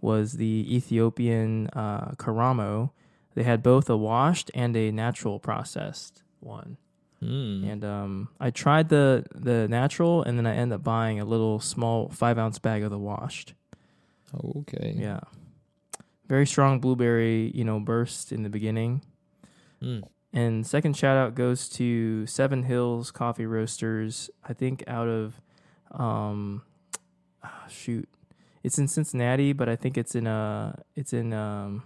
was 0.00 0.34
the 0.34 0.66
Ethiopian 0.68 1.68
uh, 1.68 2.12
Karamo. 2.12 2.90
They 3.34 3.42
had 3.42 3.62
both 3.62 3.88
a 3.88 3.96
washed 3.96 4.50
and 4.54 4.76
a 4.76 4.90
natural 4.90 5.38
processed 5.38 6.22
one. 6.40 6.76
Mm. 7.22 7.70
And 7.70 7.84
um, 7.84 8.28
I 8.40 8.50
tried 8.50 8.88
the 8.88 9.24
the 9.34 9.68
natural, 9.68 10.22
and 10.22 10.38
then 10.38 10.46
I 10.46 10.54
ended 10.54 10.76
up 10.76 10.84
buying 10.84 11.20
a 11.20 11.24
little 11.24 11.60
small 11.60 12.08
five 12.08 12.38
ounce 12.38 12.58
bag 12.58 12.82
of 12.82 12.90
the 12.90 12.98
washed. 12.98 13.54
Okay. 14.44 14.94
Yeah, 14.96 15.20
very 16.28 16.46
strong 16.46 16.80
blueberry, 16.80 17.50
you 17.54 17.64
know, 17.64 17.80
burst 17.80 18.32
in 18.32 18.42
the 18.42 18.48
beginning. 18.48 19.02
Mm. 19.82 20.02
And 20.32 20.66
second 20.66 20.96
shout 20.96 21.16
out 21.16 21.34
goes 21.34 21.68
to 21.70 22.26
Seven 22.26 22.62
Hills 22.64 23.10
Coffee 23.10 23.46
Roasters. 23.46 24.30
I 24.48 24.52
think 24.52 24.84
out 24.86 25.08
of, 25.08 25.40
um, 25.90 26.62
ah, 27.42 27.64
shoot, 27.68 28.08
it's 28.62 28.78
in 28.78 28.86
Cincinnati, 28.88 29.52
but 29.52 29.68
I 29.68 29.74
think 29.76 29.96
it's 29.98 30.14
in 30.14 30.26
uh 30.26 30.76
it's 30.94 31.12
in 31.12 31.32
um, 31.32 31.82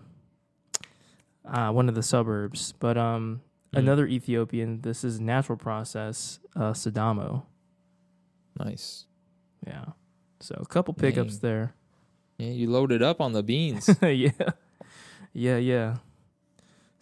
uh, 1.45 1.71
one 1.71 1.89
of 1.89 1.95
the 1.95 2.03
suburbs. 2.03 2.75
But 2.79 2.97
um, 2.99 3.41
Mm. 3.75 3.79
another 3.79 4.07
Ethiopian. 4.07 4.83
This 4.83 5.03
is 5.03 5.19
natural 5.21 5.59
process, 5.59 6.39
uh, 6.55 6.73
Sidamo. 6.73 7.43
Nice. 8.59 9.07
Yeah. 9.67 9.87
So 10.41 10.55
a 10.61 10.67
couple 10.67 10.95
pickups 10.95 11.39
there. 11.39 11.75
Yeah, 12.39 12.51
you 12.51 12.71
loaded 12.71 13.03
up 13.03 13.21
on 13.21 13.33
the 13.33 13.43
beans. 13.43 13.89
yeah. 14.03 14.31
Yeah, 15.33 15.57
yeah. 15.57 15.97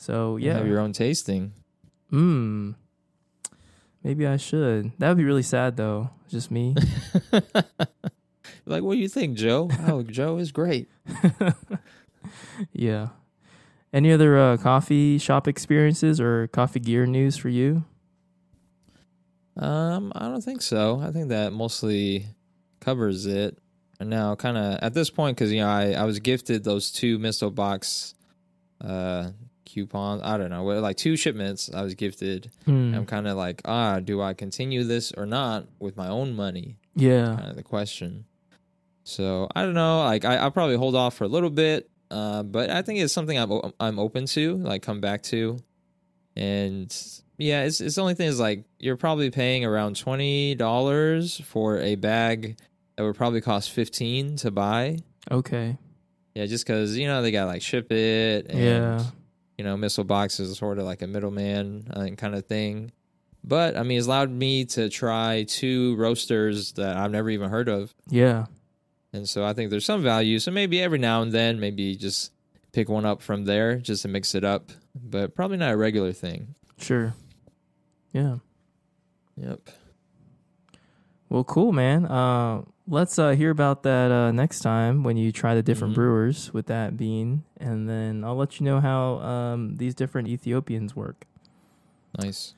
So 0.03 0.37
You 0.37 0.47
yeah. 0.49 0.55
have 0.59 0.67
your 0.67 0.81
own 0.81 0.93
tasting. 0.93 1.53
Mm. 2.13 2.75
Maybe 4.03 4.27
I 4.27 4.37
should. 4.37 4.91
That 4.99 5.09
would 5.09 5.17
be 5.17 5.25
really 5.25 5.45
sad 5.45 5.77
though. 5.77 6.11
Just 6.29 6.51
me. 6.51 6.75
Like, 8.67 8.83
what 8.83 8.95
do 8.95 9.01
you 9.01 9.09
think, 9.09 9.37
Joe? 9.37 9.69
Oh, 9.87 10.03
Joe 10.19 10.39
is 10.39 10.53
great. 10.53 10.89
yeah. 12.73 13.09
Any 13.93 14.13
other 14.13 14.39
uh, 14.39 14.57
coffee 14.57 15.19
shop 15.19 15.49
experiences 15.49 16.21
or 16.21 16.47
coffee 16.49 16.81
gear 16.81 17.07
news 17.07 17.37
for 17.37 17.49
you? 17.49 17.85
Um, 19.57 20.13
I 20.15 20.29
don't 20.29 20.41
think 20.43 20.63
so. 20.63 21.01
I 21.01 21.11
think 21.11 21.29
that 21.29 21.53
mostly 21.53 22.27
covers 22.81 23.27
it. 23.27 23.59
And 24.01 24.09
now, 24.09 24.35
kind 24.35 24.57
of 24.57 24.79
at 24.81 24.95
this 24.95 25.11
point, 25.11 25.37
because 25.37 25.53
you 25.53 25.61
know, 25.61 25.69
I 25.69 25.93
I 25.93 26.05
was 26.05 26.19
gifted 26.19 26.65
those 26.65 26.91
two 26.91 27.19
Misto 27.19 27.51
box, 27.51 28.15
uh, 28.81 29.31
coupons. 29.73 30.23
I 30.23 30.37
don't 30.37 30.51
know, 30.51 30.65
like 30.65 30.97
two 30.97 31.17
shipments. 31.17 31.71
I 31.73 31.83
was 31.83 31.95
gifted. 31.95 32.51
Hmm. 32.65 32.95
I'm 32.95 33.07
kind 33.07 33.27
of 33.27 33.37
like, 33.37 33.63
ah, 33.65 34.01
do 34.01 34.21
I 34.21 34.35
continue 34.35 34.85
this 34.85 35.13
or 35.13 35.27
not 35.27 35.67
with 35.79 35.97
my 35.97 36.09
own 36.09 36.35
money? 36.35 36.77
Yeah. 36.95 37.37
Kind 37.37 37.51
of 37.51 37.57
the 37.57 37.63
question. 37.63 38.25
So 39.05 39.49
I 39.55 39.63
don't 39.63 39.75
know. 39.75 40.05
Like 40.05 40.25
I, 40.25 40.37
I'll 40.37 40.51
probably 40.51 40.77
hold 40.77 40.95
off 40.95 41.15
for 41.15 41.25
a 41.25 41.29
little 41.29 41.51
bit. 41.51 41.89
Uh, 42.11 42.43
but 42.43 42.69
I 42.71 42.83
think 42.83 43.01
it's 43.01 43.13
something 43.13 43.39
I'm 43.39 43.73
I'm 43.81 43.99
open 43.99 44.27
to, 44.27 44.57
like 44.57 44.83
come 44.83 45.01
back 45.01 45.23
to, 45.25 45.59
and 46.37 46.95
yeah, 47.39 47.65
it's 47.65 47.81
it's 47.81 47.95
the 47.97 48.03
only 48.03 48.15
thing 48.15 48.29
is 48.29 48.39
like 48.39 48.65
you're 48.79 48.99
probably 48.99 49.31
paying 49.31 49.65
around 49.65 49.97
twenty 49.97 50.55
dollars 50.55 51.41
for 51.47 51.79
a 51.79 51.95
bag 51.95 52.59
that 52.97 53.03
would 53.03 53.17
probably 53.17 53.41
cost 53.41 53.71
fifteen 53.71 54.37
to 54.37 54.51
buy. 54.51 54.99
Okay. 55.31 55.79
Yeah, 56.35 56.47
just 56.47 56.67
because 56.67 56.97
you 56.99 57.07
know 57.07 57.23
they 57.23 57.31
got 57.33 57.47
like 57.47 57.63
ship 57.63 57.91
it, 57.91 58.47
and 58.51 58.61
Yeah. 58.61 59.05
You 59.63 59.69
know 59.69 59.77
Misto 59.77 60.03
Box 60.03 60.41
is 60.41 60.59
sort 60.59 60.81
of 60.81 60.87
like 60.87 61.03
a 61.03 61.07
middleman 61.07 61.87
uh, 61.95 62.09
kind 62.17 62.35
of 62.35 62.47
thing. 62.47 62.91
But 63.45 63.77
I 63.77 63.85
mean, 63.85 63.97
it's 63.97 64.09
allowed 64.09 64.33
me 64.33 64.65
to 64.65 64.89
try 64.89 65.45
two 65.45 65.95
roasters 65.95 66.73
that 66.73 66.97
I've 66.97 67.13
never 67.13 67.31
even 67.31 67.49
heard 67.49 67.69
of. 67.69 67.95
Yeah. 68.09 68.47
And 69.13 69.29
so 69.29 69.45
I 69.45 69.53
think 69.53 69.71
there's 69.71 69.85
some 69.85 70.03
value. 70.03 70.41
So 70.41 70.51
maybe 70.51 70.83
every 70.83 70.99
now 70.99 71.23
and 71.23 71.31
then, 71.31 71.61
maybe 71.61 71.95
just 71.95 72.33
pick 72.73 72.89
one 72.89 73.07
up 73.07 73.23
from 73.23 73.45
there 73.45 73.77
just 73.77 74.03
to 74.03 74.09
mix 74.09 74.35
it 74.35 74.43
up, 74.43 74.73
but 74.97 75.37
probably 75.37 75.59
not 75.59 75.71
a 75.71 75.77
regular 75.77 76.13
thing. 76.13 76.57
Sure. 76.81 77.15
Yeah. 78.13 78.39
Yep. 79.37 79.61
Well, 81.29 81.45
cool, 81.45 81.71
man. 81.71 82.07
Uh, 82.07 82.63
let's 82.89 83.19
uh, 83.19 83.31
hear 83.31 83.51
about 83.51 83.83
that 83.85 84.11
uh, 84.11 84.33
next 84.33 84.61
time 84.61 85.03
when 85.05 85.17
you 85.17 85.33
try 85.33 85.55
the 85.55 85.63
different 85.63 85.93
Mhm. 85.93 85.97
brewers 85.97 86.53
with 86.53 86.67
that 86.67 86.97
bean, 86.97 87.45
and 87.59 87.89
then 87.89 88.25
I'll 88.25 88.37
let 88.37 88.59
you 88.61 88.65
know 88.65 88.81
how 88.81 89.19
um, 89.21 89.77
these 89.77 89.95
different 89.95 90.29
Ethiopians 90.29 90.95
work. 90.97 91.27
Nice. 92.19 92.55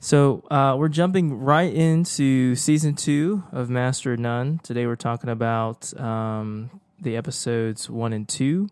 So 0.00 0.44
uh, 0.50 0.76
we're 0.78 0.88
jumping 0.88 1.32
right 1.40 1.72
into 1.72 2.54
season 2.56 2.94
two 2.94 3.44
of 3.52 3.70
Master 3.70 4.16
None. 4.16 4.60
Today 4.62 4.86
we're 4.86 4.96
talking 4.96 5.30
about 5.30 5.98
um, 5.98 6.70
the 7.00 7.16
episodes 7.16 7.88
one 7.88 8.12
and 8.12 8.28
two. 8.28 8.68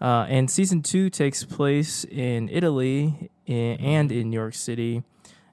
Uh, 0.00 0.24
and 0.30 0.50
season 0.50 0.80
two 0.80 1.10
takes 1.10 1.44
place 1.44 2.04
in 2.04 2.48
Italy 2.48 3.30
i- 3.46 3.52
and 3.52 4.10
in 4.10 4.30
New 4.30 4.38
York 4.38 4.54
City. 4.54 5.02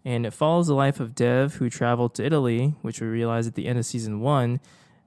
And 0.06 0.25
it 0.25 0.32
follows 0.32 0.68
the 0.68 0.74
life 0.75 1.01
of 1.01 1.13
Dev, 1.13 1.56
who 1.56 1.70
traveled 1.70 2.13
to 2.16 2.25
Italy, 2.25 2.75
which 2.82 3.01
we 3.01 3.08
realize 3.08 3.46
at 3.46 3.56
the 3.56 3.68
end 3.68 3.77
of 3.77 3.86
season 3.86 4.22
one, 4.22 4.62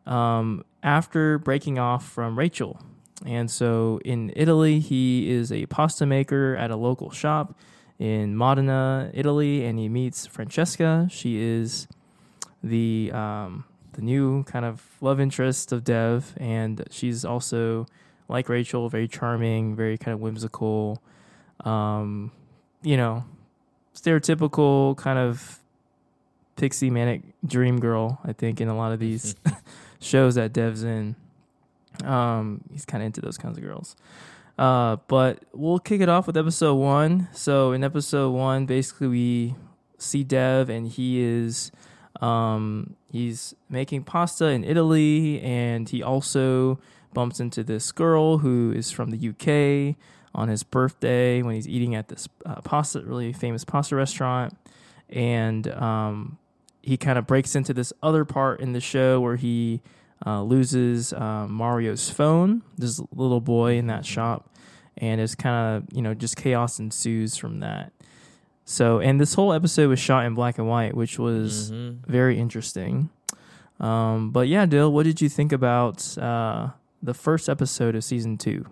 um, 0.07 0.65
after 0.83 1.39
breaking 1.39 1.79
off 1.79 2.07
from 2.07 2.39
Rachel. 2.39 2.81
And 3.27 3.51
so 3.51 4.01
in 4.05 4.33
Italy, 4.35 4.81
he 4.81 5.31
is 5.31 5.53
a 5.53 5.67
pasta 5.67 6.07
maker 6.07 6.57
at 6.57 6.71
a 6.71 6.77
local 6.77 7.11
shop 7.11 7.55
in 7.99 8.35
Modena, 8.35 9.11
Italy, 9.13 9.65
and 9.65 9.79
he 9.79 9.89
meets 9.89 10.27
Francesca. 10.27 11.07
She 11.11 11.39
is 11.39 11.87
the 12.63 13.11
um, 13.13 13.65
the 13.93 14.03
new 14.03 14.43
kind 14.45 14.65
of 14.65 14.83
love 15.03 15.21
interest 15.21 15.71
of 15.73 15.85
Dev, 15.85 16.35
and 16.39 16.83
she's 16.91 17.25
also 17.25 17.87
like 18.29 18.49
Rachel, 18.49 18.89
very 18.89 19.07
charming, 19.07 19.77
very 19.77 19.99
kind 19.99 20.15
of 20.15 20.21
whimsical. 20.21 21.03
Um, 21.65 22.33
you 22.83 22.97
know, 22.97 23.25
stereotypical 23.95 24.97
kind 24.97 25.19
of 25.19 25.59
pixie 26.57 26.91
manic 26.91 27.23
dream 27.45 27.81
girl. 27.81 28.19
I 28.25 28.33
think 28.33 28.61
in 28.63 28.69
a 28.69 28.77
lot 28.77 28.93
of 28.93 28.99
these 28.99 29.35
shows 30.01 30.35
that 30.35 30.53
Dev's 30.53 30.83
in, 30.83 31.15
um, 32.05 32.63
he's 32.73 32.85
kind 32.85 33.03
of 33.03 33.07
into 33.07 33.21
those 33.21 33.39
kinds 33.39 33.59
of 33.59 33.65
girls. 33.65 33.97
Uh, 34.59 34.97
but 35.09 35.43
we'll 35.53 35.79
kick 35.79 36.01
it 36.01 36.09
off 36.09 36.27
with 36.27 36.37
episode 36.37 36.75
one. 36.75 37.29
So 37.33 37.73
in 37.73 37.83
episode 37.83 38.31
one, 38.31 38.67
basically 38.67 39.09
we 39.09 39.55
see 39.97 40.25
Dev 40.25 40.69
and 40.69 40.89
he 40.89 41.21
is 41.21 41.71
um 42.21 42.97
he's 43.11 43.55
making 43.69 44.03
pasta 44.03 44.47
in 44.47 44.65
Italy 44.65 45.41
and 45.41 45.89
he 45.89 46.03
also 46.03 46.79
bumps 47.15 47.41
into 47.41 47.63
this 47.63 47.93
girl 47.93 48.39
who 48.39 48.73
is 48.73 48.91
from 48.91 49.11
the 49.11 49.29
UK 49.29 49.97
on 50.35 50.49
his 50.49 50.63
birthday 50.63 51.43
when 51.43 51.55
he's 51.55 51.69
eating 51.69 51.95
at 51.95 52.09
this 52.09 52.29
uh, 52.45 52.61
pasta 52.63 53.01
really 53.03 53.33
famous 53.33 53.65
pasta 53.65 53.97
restaurant 53.97 54.57
and 55.09 55.69
um 55.69 56.39
he 56.83 56.97
kind 56.97 57.19
of 57.19 57.27
breaks 57.27 57.55
into 57.55 57.73
this 57.75 57.93
other 58.03 58.25
part 58.25 58.61
in 58.61 58.73
the 58.73 58.81
show 58.81 59.21
where 59.21 59.37
he 59.37 59.81
uh, 60.27 60.43
loses 60.43 61.13
uh, 61.13 61.47
Mario's 61.49 62.11
phone. 62.11 62.63
This 62.79 63.01
little 63.15 63.41
boy 63.41 63.77
in 63.77 63.87
that 63.89 64.05
shop, 64.07 64.49
and 64.97 65.21
it's 65.21 65.35
kind 65.35 65.77
of 65.77 65.97
you 65.97 66.03
know 66.03 66.15
just 66.15 66.37
chaos 66.37 66.79
ensues 66.79 67.37
from 67.37 67.61
that. 67.61 67.93
So, 68.65 69.01
and 69.01 69.21
this 69.21 69.35
whole 69.35 69.53
episode 69.53 69.89
was 69.89 69.99
shot 69.99 70.25
in 70.27 70.35
black 70.35 70.57
and 70.59 70.69
white, 70.69 70.95
which 70.95 71.19
was 71.19 71.73
Mhm. 71.73 72.07
very 72.07 72.39
interesting. 72.39 73.11
Um, 73.81 74.31
but 74.31 74.47
yeah, 74.47 74.67
Dill, 74.67 74.93
what 74.93 75.05
did 75.05 75.21
you 75.21 75.29
think 75.29 75.53
about 75.53 76.17
uh, 76.19 76.69
the 77.03 77.15
first 77.15 77.49
episode 77.49 77.95
of 77.97 78.05
season 78.05 78.37
two? 78.39 78.67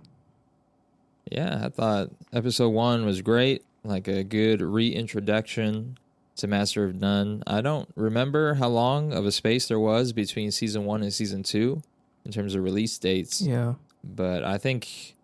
Yeah, 1.30 1.62
I 1.64 1.68
thought 1.68 2.10
episode 2.32 2.68
one 2.70 3.04
was 3.04 3.22
great, 3.22 3.64
like 3.84 4.06
a 4.08 4.22
good 4.22 4.60
reintroduction 4.60 5.98
to 6.38 6.46
Master 6.46 6.84
of 6.84 6.94
None. 6.96 7.42
I 7.46 7.60
don't 7.60 7.88
remember 7.94 8.54
how 8.54 8.68
long 8.68 9.12
of 9.12 9.26
a 9.26 9.32
space 9.32 9.68
there 9.68 9.78
was 9.80 10.12
between 10.12 10.50
season 10.50 10.84
one 10.84 11.02
and 11.02 11.12
season 11.12 11.42
two 11.42 11.82
in 12.24 12.32
terms 12.32 12.54
of 12.54 12.62
release 12.64 12.96
dates. 12.98 13.40
Yeah, 13.40 13.74
but 14.02 14.42
I 14.44 14.58
think 14.58 15.14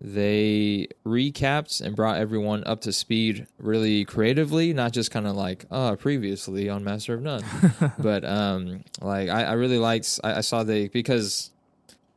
they 0.00 0.88
recapped 1.06 1.80
and 1.80 1.94
brought 1.94 2.16
everyone 2.18 2.64
up 2.66 2.80
to 2.82 2.92
speed 2.92 3.46
really 3.58 4.04
creatively, 4.04 4.72
not 4.72 4.92
just 4.92 5.10
kind 5.12 5.26
of 5.28 5.36
like, 5.36 5.64
oh, 5.70 5.94
previously 5.96 6.68
on 6.68 6.82
Master 6.82 7.14
of 7.14 7.22
None. 7.22 7.44
but 7.98 8.24
um, 8.24 8.82
like 9.00 9.28
I, 9.28 9.44
I 9.44 9.52
really 9.52 9.78
liked. 9.78 10.18
I, 10.24 10.34
I 10.34 10.40
saw 10.40 10.64
they 10.64 10.88
because 10.88 11.50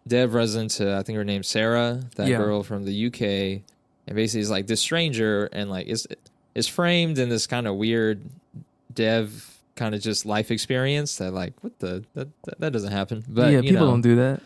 Dev 0.07 0.33
runs 0.33 0.55
into 0.55 0.95
I 0.95 1.03
think 1.03 1.17
her 1.17 1.23
name's 1.23 1.47
Sarah, 1.47 2.01
that 2.15 2.27
Yeah. 2.27 2.37
girl 2.37 2.63
from 2.63 2.85
the 2.85 3.07
UK, 3.07 3.21
and 4.07 4.15
basically 4.15 4.41
is 4.41 4.49
like 4.49 4.65
this 4.67 4.81
stranger 4.81 5.45
and 5.51 5.69
like 5.69 5.85
is 5.87 6.07
is 6.55 6.67
framed 6.67 7.19
in 7.19 7.29
this 7.29 7.45
kind 7.47 7.67
of 7.67 7.75
weird 7.75 8.21
Dev 8.93 9.51
kind 9.75 9.93
of 9.93 10.01
just 10.01 10.25
life 10.25 10.51
experience 10.51 11.17
that 11.17 11.31
like 11.33 11.53
what 11.61 11.77
the 11.79 12.03
that 12.13 12.29
that, 12.59 12.71
doesn't 12.71 12.91
happen. 12.91 13.23
But 13.27 13.51
yeah, 13.51 13.61
people 13.61 13.81
know, 13.85 13.91
don't 13.91 14.01
do 14.01 14.15
that. 14.15 14.41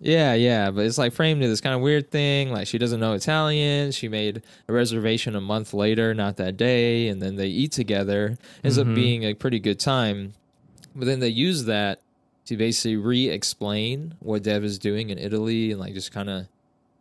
yeah, 0.00 0.34
yeah, 0.34 0.70
but 0.72 0.84
it's 0.84 0.98
like 0.98 1.12
framed 1.12 1.42
in 1.42 1.48
this 1.48 1.60
kind 1.60 1.74
of 1.74 1.80
weird 1.80 2.10
thing. 2.10 2.50
Like 2.50 2.66
she 2.66 2.78
doesn't 2.78 2.98
know 2.98 3.12
Italian. 3.12 3.92
She 3.92 4.08
made 4.08 4.42
a 4.68 4.72
reservation 4.72 5.36
a 5.36 5.40
month 5.40 5.72
later, 5.72 6.14
not 6.14 6.36
that 6.38 6.56
day, 6.56 7.06
and 7.08 7.22
then 7.22 7.36
they 7.36 7.46
eat 7.46 7.70
together. 7.72 8.36
Ends 8.64 8.76
Mhm. 8.78 8.88
up 8.90 8.94
being 8.96 9.22
a 9.24 9.34
pretty 9.34 9.60
good 9.60 9.78
time. 9.78 10.32
But 10.96 11.04
then 11.06 11.20
they 11.20 11.28
use 11.28 11.64
that 11.66 12.00
to 12.46 12.56
basically 12.56 12.96
re-explain 12.96 14.14
what 14.20 14.42
Dev 14.42 14.64
is 14.64 14.78
doing 14.78 15.10
in 15.10 15.18
Italy 15.18 15.70
and 15.72 15.80
like 15.80 15.94
just 15.94 16.10
kind 16.12 16.28
of 16.30 16.46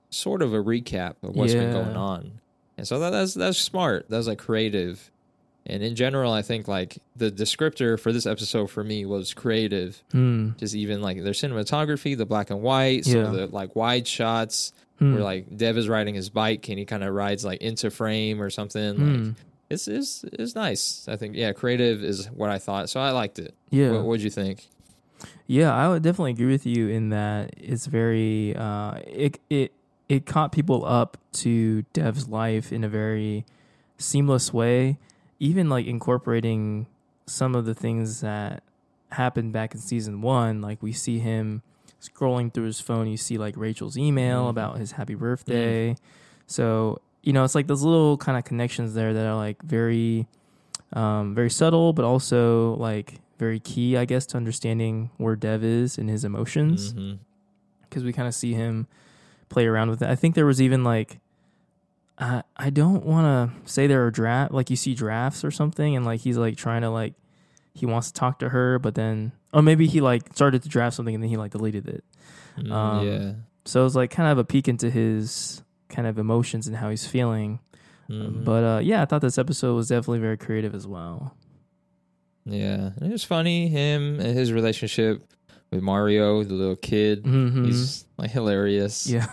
sort 0.10 0.42
of 0.42 0.54
a 0.54 0.58
recap 0.64 1.16
of 1.24 1.36
what's 1.36 1.54
been 1.54 1.72
going 1.72 1.96
on. 1.96 2.32
And 2.78 2.88
so 2.88 3.00
that, 3.00 3.12
that's 3.12 3.34
that's 3.34 3.58
smart. 3.58 4.06
That's 4.10 4.28
like 4.28 4.38
creative. 4.40 5.12
And 5.68 5.82
in 5.82 5.96
general, 5.96 6.32
I 6.32 6.42
think 6.44 6.68
like 6.68 7.00
the 7.16 7.32
descriptor 7.32 8.00
for 8.00 8.12
this 8.14 8.26
episode 8.28 8.68
for 8.70 8.84
me 8.84 9.06
was 9.06 9.34
creative 9.34 10.02
Hmm. 10.12 10.50
just 10.58 10.76
even 10.76 11.02
like 11.02 11.24
their 11.24 11.34
cinematography, 11.34 12.16
the 12.16 12.26
black 12.26 12.50
and 12.52 12.62
white, 12.62 13.06
some 13.06 13.22
of 13.22 13.34
the 13.34 13.48
like 13.48 13.76
wide 13.76 14.08
shots 14.08 14.74
Hmm. 15.00 15.14
where 15.16 15.24
like 15.24 15.58
Dev 15.58 15.78
is 15.78 15.90
riding 15.90 16.16
his 16.16 16.30
bike 16.30 16.70
and 16.70 16.78
he 16.80 16.86
kind 16.86 17.04
of 17.04 17.14
rides 17.14 17.44
like 17.44 17.62
into 17.62 17.90
frame 17.90 18.42
or 18.42 18.50
something. 18.50 18.96
Hmm. 18.96 19.24
Like 19.26 19.36
it's 19.70 19.88
is 19.88 20.24
is 20.34 20.54
nice. 20.56 21.08
I 21.08 21.16
think 21.18 21.36
yeah, 21.36 21.52
creative 21.54 22.04
is 22.04 22.28
what 22.28 22.50
I 22.52 22.60
thought. 22.60 22.90
So 22.90 23.00
I 23.00 23.10
liked 23.12 23.40
it. 23.40 23.54
Yeah. 23.72 23.92
What 23.92 24.04
what'd 24.06 24.24
you 24.24 24.30
think? 24.30 24.68
Yeah, 25.48 25.74
I 25.74 25.90
would 25.90 26.04
definitely 26.04 26.32
agree 26.32 26.52
with 26.52 26.66
you 26.66 26.90
in 26.90 27.10
that 27.10 27.54
it's 27.58 27.86
very 27.88 28.56
uh 28.56 29.00
it 29.08 29.40
it 29.50 29.74
it 30.10 30.26
caught 30.26 30.52
people 30.52 30.86
up 30.86 31.18
to 31.34 31.84
Dev's 31.94 32.28
life 32.28 32.72
in 32.72 32.84
a 32.84 32.90
very 32.90 33.46
seamless 33.98 34.54
way, 34.54 34.98
even 35.40 35.70
like 35.70 35.86
incorporating 35.88 36.88
some 37.26 37.56
of 37.56 37.66
the 37.66 37.74
things 37.74 38.22
that 38.22 38.64
happened 39.12 39.52
back 39.54 39.74
in 39.74 39.80
season 39.80 40.22
one. 40.22 40.62
Like 40.62 40.82
we 40.84 40.94
see 40.94 41.20
him 41.20 41.62
scrolling 42.02 42.54
through 42.54 42.66
his 42.66 42.80
phone, 42.80 43.08
you 43.08 43.18
see 43.18 43.38
like 43.38 43.58
Rachel's 43.58 43.98
email 43.98 44.46
Mhm. 44.46 44.50
about 44.50 44.78
his 44.78 44.92
happy 44.92 45.16
birthday. 45.16 45.96
So 46.48 47.00
you 47.24 47.34
know, 47.34 47.44
it's 47.44 47.56
like 47.56 47.66
those 47.66 47.82
little 47.82 48.18
kind 48.18 48.38
of 48.38 48.44
connections 48.46 48.94
there 48.94 49.12
that 49.12 49.26
are 49.26 49.36
like 49.36 49.60
very, 49.64 50.28
um, 50.94 51.34
very 51.34 51.50
subtle, 51.50 51.92
but 51.92 52.06
also 52.06 52.76
like 52.76 53.20
very 53.40 53.60
key, 53.60 53.98
I 53.98 54.06
guess, 54.06 54.28
to 54.28 54.38
understanding 54.38 55.10
where 55.18 55.36
Dev 55.36 55.64
is 55.64 55.98
and 55.98 56.08
his 56.08 56.24
emotions 56.24 56.94
Mhm. 56.94 57.18
because 57.82 58.04
we 58.04 58.14
kind 58.14 58.28
of 58.28 58.36
see 58.36 58.54
him 58.54 58.86
play 59.50 59.66
around 59.68 59.90
with 59.90 60.02
it. 60.02 60.10
I 60.10 60.16
think 60.16 60.36
there 60.36 60.46
was 60.46 60.62
even 60.62 60.84
like, 60.84 61.20
I 62.18 62.44
I 62.56 62.70
don't 62.70 63.06
want 63.06 63.26
to 63.66 63.70
say 63.72 63.88
there 63.88 64.06
are 64.06 64.12
draft 64.12 64.52
like 64.54 64.70
you 64.70 64.76
see 64.76 64.94
drafts 64.94 65.44
or 65.44 65.52
something, 65.52 65.96
and 65.96 66.06
like 66.06 66.22
he's 66.22 66.38
like 66.38 66.58
trying 66.58 66.82
to 66.82 66.90
like 66.90 67.14
he 67.74 67.86
wants 67.86 68.08
to 68.08 68.14
talk 68.14 68.40
to 68.40 68.50
her, 68.50 68.80
but 68.80 68.96
then 68.96 69.32
or 69.54 69.62
maybe 69.62 69.88
he 69.88 70.00
like 70.02 70.34
started 70.34 70.64
to 70.64 70.70
draft 70.70 70.96
something 70.96 71.14
and 71.16 71.24
then 71.24 71.30
he 71.30 71.38
like 71.38 71.52
deleted 71.52 71.88
it. 71.88 72.04
Mm, 72.58 72.72
Um, 72.72 73.08
yeah. 73.08 73.32
So 73.66 73.82
it 73.82 73.84
was 73.84 73.96
like 73.96 74.12
kind 74.12 74.32
of 74.32 74.38
a 74.38 74.44
peek 74.46 74.68
into 74.68 74.90
his 74.90 75.62
kind 75.90 76.08
of 76.08 76.18
emotions 76.20 76.68
and 76.68 76.76
how 76.78 76.90
he's 76.90 77.06
feeling. 77.06 77.60
Mhm. 78.10 78.46
But 78.46 78.64
uh, 78.64 78.80
yeah, 78.84 79.02
I 79.02 79.06
thought 79.06 79.22
this 79.22 79.38
episode 79.38 79.76
was 79.76 79.88
definitely 79.90 80.20
very 80.20 80.38
creative 80.38 80.74
as 80.76 80.86
well. 80.88 81.36
yeah, 82.46 82.92
and 82.96 83.04
it 83.04 83.12
was 83.12 83.24
funny 83.24 83.68
him 83.68 84.20
and 84.20 84.38
his 84.38 84.54
relationship 84.54 85.24
with 85.76 85.84
Mario, 85.84 86.44
the 86.44 86.54
little 86.54 86.76
kid. 86.76 87.26
hmm 87.26 87.66
He's 87.66 88.06
like 88.18 88.32
hilarious. 88.32 89.08
Yeah, 89.08 89.28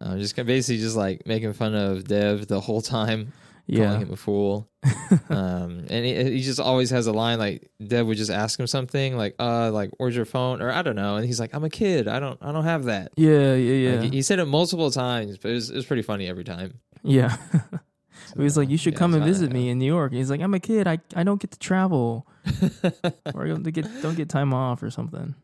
Uh, 0.00 0.18
just 0.18 0.36
basically 0.36 0.78
just 0.80 0.96
like 0.96 1.26
making 1.26 1.52
fun 1.54 1.74
of 1.74 2.04
Dev 2.04 2.46
the 2.46 2.60
whole 2.60 2.82
time, 2.82 3.32
calling 3.72 3.92
yeah, 3.92 3.98
him 3.98 4.12
a 4.12 4.16
fool. 4.16 4.68
um, 5.30 5.86
and 5.88 6.04
he, 6.04 6.12
he 6.32 6.40
just 6.42 6.60
always 6.60 6.90
has 6.90 7.06
a 7.06 7.12
line 7.12 7.38
like 7.38 7.70
Dev 7.86 8.06
would 8.06 8.18
just 8.18 8.30
ask 8.30 8.58
him 8.60 8.66
something 8.66 9.16
like, 9.16 9.34
"Uh, 9.38 9.70
like 9.70 9.90
where's 9.96 10.14
your 10.14 10.26
phone?" 10.26 10.60
or 10.60 10.70
I 10.70 10.82
don't 10.82 10.96
know, 10.96 11.16
and 11.16 11.24
he's 11.24 11.40
like, 11.40 11.54
"I'm 11.54 11.64
a 11.64 11.70
kid. 11.70 12.06
I 12.08 12.20
don't, 12.20 12.38
I 12.42 12.52
don't 12.52 12.64
have 12.64 12.84
that." 12.84 13.12
yeah, 13.16 13.54
yeah, 13.54 13.74
yeah, 13.74 13.90
Like, 14.00 14.10
he, 14.10 14.16
he 14.18 14.22
said 14.22 14.38
it 14.40 14.44
multiple 14.46 14.90
times, 14.90 15.38
but 15.38 15.50
it 15.52 15.54
was, 15.54 15.70
it 15.70 15.76
was 15.76 15.86
pretty 15.86 16.02
funny 16.02 16.26
every 16.28 16.44
time. 16.44 16.80
yeah. 17.02 17.36
So, 17.52 17.60
He 18.36 18.42
was 18.42 18.56
like, 18.56 18.68
"You 18.68 18.76
should 18.78 18.94
yeah, 18.94 18.98
come 18.98 19.14
and 19.14 19.24
visit 19.24 19.52
me 19.52 19.68
in 19.70 19.78
New 19.78 19.86
York." 19.86 20.10
And 20.12 20.18
he's 20.18 20.30
like, 20.30 20.40
"I'm 20.40 20.54
a 20.54 20.60
kid. 20.60 20.86
I, 20.86 20.98
I 21.14 21.22
don't 21.24 21.40
get 21.40 21.50
to 21.52 21.58
travel, 21.58 22.26
or 23.34 23.44
I 23.44 23.48
don't 23.48 23.62
get 23.62 23.86
don't 24.02 24.16
get 24.16 24.28
time 24.28 24.52
off 24.52 24.82
or 24.82 24.90
something." 24.90 25.34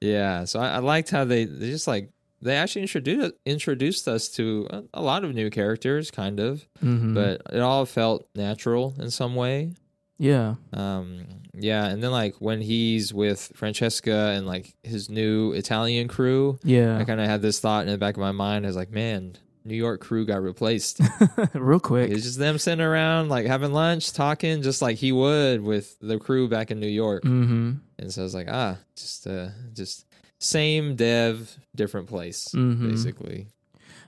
Yeah, 0.00 0.44
so 0.44 0.60
I, 0.60 0.68
I 0.76 0.78
liked 0.78 1.10
how 1.10 1.24
they 1.24 1.44
they 1.44 1.70
just 1.70 1.86
like 1.86 2.10
they 2.42 2.54
actually 2.56 2.82
introduced 2.82 3.32
introduced 3.46 4.06
us 4.08 4.28
to 4.30 4.66
a, 4.70 4.82
a 4.94 5.02
lot 5.02 5.24
of 5.24 5.34
new 5.34 5.48
characters, 5.50 6.10
kind 6.10 6.38
of, 6.40 6.66
hmm 6.80 7.14
but 7.14 7.40
it 7.52 7.60
all 7.60 7.86
felt 7.86 8.28
natural 8.34 8.94
in 8.98 9.10
some 9.10 9.34
way. 9.34 9.72
yeah, 10.18 10.56
Um, 10.72 11.24
yeah, 11.54 11.86
and 11.86 12.02
then 12.02 12.10
like 12.10 12.34
when 12.40 12.60
he's 12.60 13.14
with 13.14 13.52
Francesca 13.54 14.34
and 14.36 14.46
like 14.46 14.74
his 14.82 15.08
new 15.08 15.52
Italian 15.52 16.08
crew, 16.08 16.58
yeah, 16.62 16.98
I 16.98 17.04
kind 17.04 17.20
of 17.20 17.26
had 17.26 17.40
this 17.42 17.58
thought 17.60 17.86
in 17.86 17.90
the 17.92 17.98
back 17.98 18.14
of 18.16 18.20
my 18.20 18.32
mind. 18.32 18.66
I 18.66 18.68
was 18.68 18.76
like, 18.76 18.90
man, 18.90 19.36
New 19.66 19.74
York 19.76 20.00
crew 20.00 20.24
got 20.24 20.42
replaced. 20.42 21.00
real 21.54 21.80
quick. 21.80 22.10
it's 22.10 22.22
just 22.22 22.38
them 22.38 22.58
sitting 22.58 22.84
around 22.84 23.28
like 23.28 23.46
having 23.46 23.72
lunch, 23.72 24.12
talking, 24.12 24.62
just 24.62 24.80
like 24.80 24.96
he 24.96 25.12
would 25.12 25.60
with 25.62 25.96
the 26.00 26.18
crew 26.18 26.48
back 26.48 26.70
in 26.70 26.78
New 26.80 26.86
York. 26.88 27.22
hmm 27.24 27.72
And 27.98 28.12
so 28.12 28.22
I 28.22 28.24
was 28.24 28.34
like, 28.34 28.48
ah, 28.50 28.78
just 28.96 29.26
uh, 29.26 29.48
just 29.74 30.06
same 30.38 30.96
dev, 30.96 31.58
different 31.74 32.06
place, 32.08 32.48
Mhm. 32.54 32.88
basically. 32.88 33.48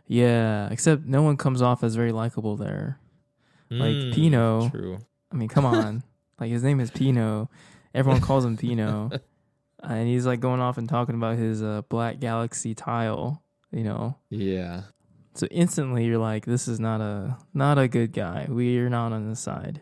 Yeah, 0.07 0.69
except 0.71 1.05
no 1.07 1.23
one 1.23 1.37
comes 1.37 1.61
off 1.61 1.83
as 1.85 1.95
very 1.95 2.13
likable 2.13 2.57
there. 2.57 2.99
Like 3.71 3.97
Mm, 3.97 4.15
Pino. 4.15 4.71
True. 4.71 4.99
I 5.31 5.37
mean, 5.37 5.49
come 5.49 5.67
on. 5.67 6.03
like 6.41 6.51
his 6.51 6.63
name 6.63 6.81
is 6.81 6.91
Pino. 6.91 7.51
Everyone 7.95 8.21
calls 8.23 8.45
him 8.45 8.57
Pino. 8.57 9.11
and 9.83 10.09
he's 10.09 10.25
like 10.25 10.41
going 10.41 10.61
off 10.61 10.79
and 10.79 10.89
talking 10.89 11.15
about 11.15 11.37
his 11.37 11.63
uh, 11.63 11.83
Black 11.91 12.21
Galaxy 12.21 12.75
tile, 12.75 13.43
you 13.71 13.85
know. 13.85 14.17
Yeah. 14.31 14.83
So 15.39 15.47
instantly 15.51 16.05
you're 16.05 16.19
like, 16.19 16.45
this 16.47 16.67
is 16.69 16.81
not 16.81 17.01
a 17.01 17.39
not 17.55 17.79
a 17.79 17.87
good 17.89 18.13
guy. 18.13 18.47
We're 18.49 18.89
not 18.89 19.13
on 19.13 19.29
his 19.29 19.39
side. 19.39 19.81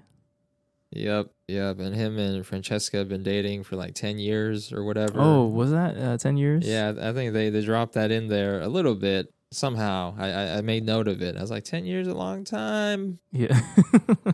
Yep. 0.92 1.30
Yep. 1.48 1.78
And 1.80 1.94
him 1.94 2.18
and 2.18 2.46
Francesca 2.46 2.98
have 2.98 3.08
been 3.08 3.22
dating 3.22 3.64
for 3.64 3.76
like 3.76 3.94
ten 3.94 4.18
years 4.18 4.72
or 4.72 4.84
whatever. 4.84 5.14
Oh, 5.20 5.46
was 5.46 5.70
that 5.70 5.96
uh, 5.96 6.16
ten 6.18 6.36
years? 6.36 6.66
Yeah, 6.66 6.92
I 7.00 7.12
think 7.12 7.32
they 7.32 7.50
they 7.50 7.62
dropped 7.62 7.94
that 7.94 8.10
in 8.10 8.28
there 8.28 8.60
a 8.60 8.68
little 8.68 8.94
bit 8.94 9.32
somehow. 9.50 10.14
I 10.18 10.28
I, 10.30 10.58
I 10.58 10.60
made 10.60 10.84
note 10.84 11.08
of 11.08 11.22
it. 11.22 11.36
I 11.36 11.40
was 11.40 11.50
like, 11.50 11.64
ten 11.64 11.84
years, 11.86 12.06
a 12.06 12.14
long 12.14 12.44
time. 12.44 13.18
Yeah. 13.32 13.60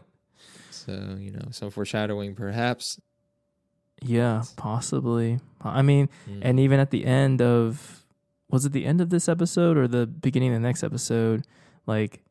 So 0.70 1.16
you 1.18 1.30
know, 1.30 1.48
some 1.52 1.70
foreshadowing, 1.70 2.34
perhaps. 2.34 3.00
yeah, 4.02 4.42
possibly. 4.56 5.38
I 5.60 5.80
mean, 5.82 6.08
Mm. 6.28 6.38
and 6.42 6.58
even 6.60 6.80
at 6.80 6.90
the 6.90 7.04
end 7.04 7.40
of 7.40 8.01
was 8.52 8.64
it 8.64 8.70
the 8.72 8.84
end 8.86 9.00
of 9.00 9.10
this 9.10 9.28
episode 9.28 9.76
or 9.76 9.88
the 9.88 10.06
beginning 10.06 10.50
of 10.50 10.54
the 10.54 10.60
next 10.68 10.84
episode 10.84 11.44
like 11.86 12.22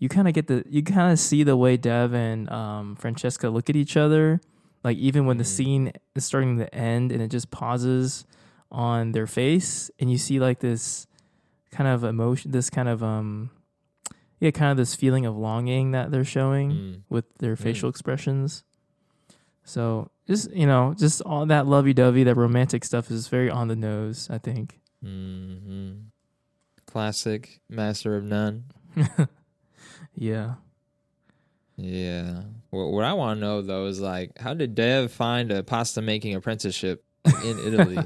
you 0.00 0.08
kind 0.08 0.26
of 0.26 0.34
get 0.34 0.48
the 0.48 0.64
you 0.68 0.82
kind 0.82 1.12
of 1.12 1.18
see 1.20 1.44
the 1.44 1.56
way 1.56 1.76
dev 1.76 2.12
and 2.14 2.50
um, 2.50 2.96
francesca 2.96 3.48
look 3.48 3.70
at 3.70 3.76
each 3.76 3.96
other 3.96 4.40
like 4.82 4.96
even 4.96 5.26
when 5.26 5.36
the 5.38 5.44
Mhm. 5.44 5.56
scene 5.56 5.92
is 6.16 6.24
starting 6.24 6.58
to 6.58 6.74
end 6.74 7.12
and 7.12 7.22
it 7.22 7.28
just 7.30 7.50
pauses 7.52 8.24
on 8.72 9.12
their 9.12 9.26
face 9.26 9.90
and 10.00 10.10
you 10.10 10.18
see 10.18 10.40
like 10.40 10.58
this 10.60 11.06
kind 11.70 11.88
of 11.88 12.02
emotion 12.04 12.50
this 12.50 12.70
kind 12.70 12.88
of 12.88 13.02
um 13.02 13.50
yeah 14.40 14.50
kind 14.50 14.70
of 14.70 14.76
this 14.76 14.94
feeling 14.94 15.26
of 15.26 15.36
longing 15.36 15.90
that 15.92 16.10
they're 16.10 16.24
showing 16.24 16.70
Mm. 16.72 17.00
with 17.10 17.24
their 17.38 17.56
facial 17.56 17.88
expressions. 17.90 18.62
So 19.64 20.10
just 20.26 20.50
you 20.52 20.66
know, 20.66 20.94
just 20.96 21.20
all 21.22 21.44
that 21.46 21.66
lovey 21.66 21.92
dovey, 21.92 22.22
that 22.24 22.36
romantic 22.36 22.84
stuff 22.84 23.10
is 23.10 23.28
very 23.28 23.50
on 23.50 23.68
the 23.68 23.76
nose. 23.76 24.28
I 24.30 24.38
think. 24.38 24.77
Mhm. 25.04 26.04
Classic 26.86 27.60
Master 27.68 28.16
of 28.16 28.24
None. 28.24 28.64
yeah. 30.14 30.54
Yeah. 31.76 32.42
What, 32.70 32.86
what 32.92 33.04
I 33.04 33.12
want 33.12 33.36
to 33.36 33.40
know 33.40 33.62
though 33.62 33.86
is 33.86 34.00
like, 34.00 34.36
how 34.38 34.54
did 34.54 34.74
Dev 34.74 35.12
find 35.12 35.50
a 35.52 35.62
pasta 35.62 36.02
making 36.02 36.34
apprenticeship 36.34 37.04
in 37.44 37.58
Italy? 37.64 37.98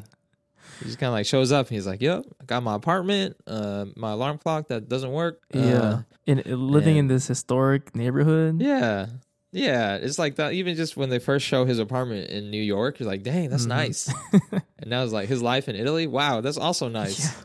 he 0.78 0.84
just 0.86 0.98
kind 0.98 1.08
of 1.08 1.14
like 1.14 1.26
shows 1.26 1.52
up 1.52 1.68
and 1.68 1.74
he's 1.76 1.86
like, 1.86 2.00
"Yep, 2.02 2.24
I 2.40 2.44
got 2.44 2.62
my 2.62 2.74
apartment, 2.74 3.36
uh, 3.46 3.86
my 3.96 4.12
alarm 4.12 4.38
clock 4.38 4.68
that 4.68 4.88
doesn't 4.88 5.12
work." 5.12 5.40
Uh, 5.54 5.58
yeah. 5.58 6.02
In 6.26 6.42
living 6.46 6.96
in 6.96 7.06
this 7.08 7.26
historic 7.28 7.94
neighborhood. 7.96 8.60
yeah, 8.60 9.06
yeah. 9.52 9.96
It's 9.96 10.18
like 10.18 10.36
that. 10.36 10.52
Even 10.54 10.74
just 10.74 10.96
when 10.96 11.08
they 11.10 11.18
first 11.18 11.46
show 11.46 11.64
his 11.64 11.78
apartment 11.78 12.30
in 12.30 12.50
New 12.50 12.60
York, 12.62 12.98
you're 12.98 13.08
like, 13.08 13.22
"Dang, 13.22 13.50
that's 13.50 13.64
Mhm. 13.66 13.68
nice." 13.68 14.12
and 14.52 14.86
now 14.90 15.04
it's 15.04 15.12
like 15.12 15.28
his 15.28 15.42
life 15.42 15.68
in 15.68 15.76
Italy. 15.76 16.06
Wow, 16.06 16.40
that's 16.40 16.56
also 16.58 16.88
nice. 16.88 17.20
Yeah. 17.24 17.44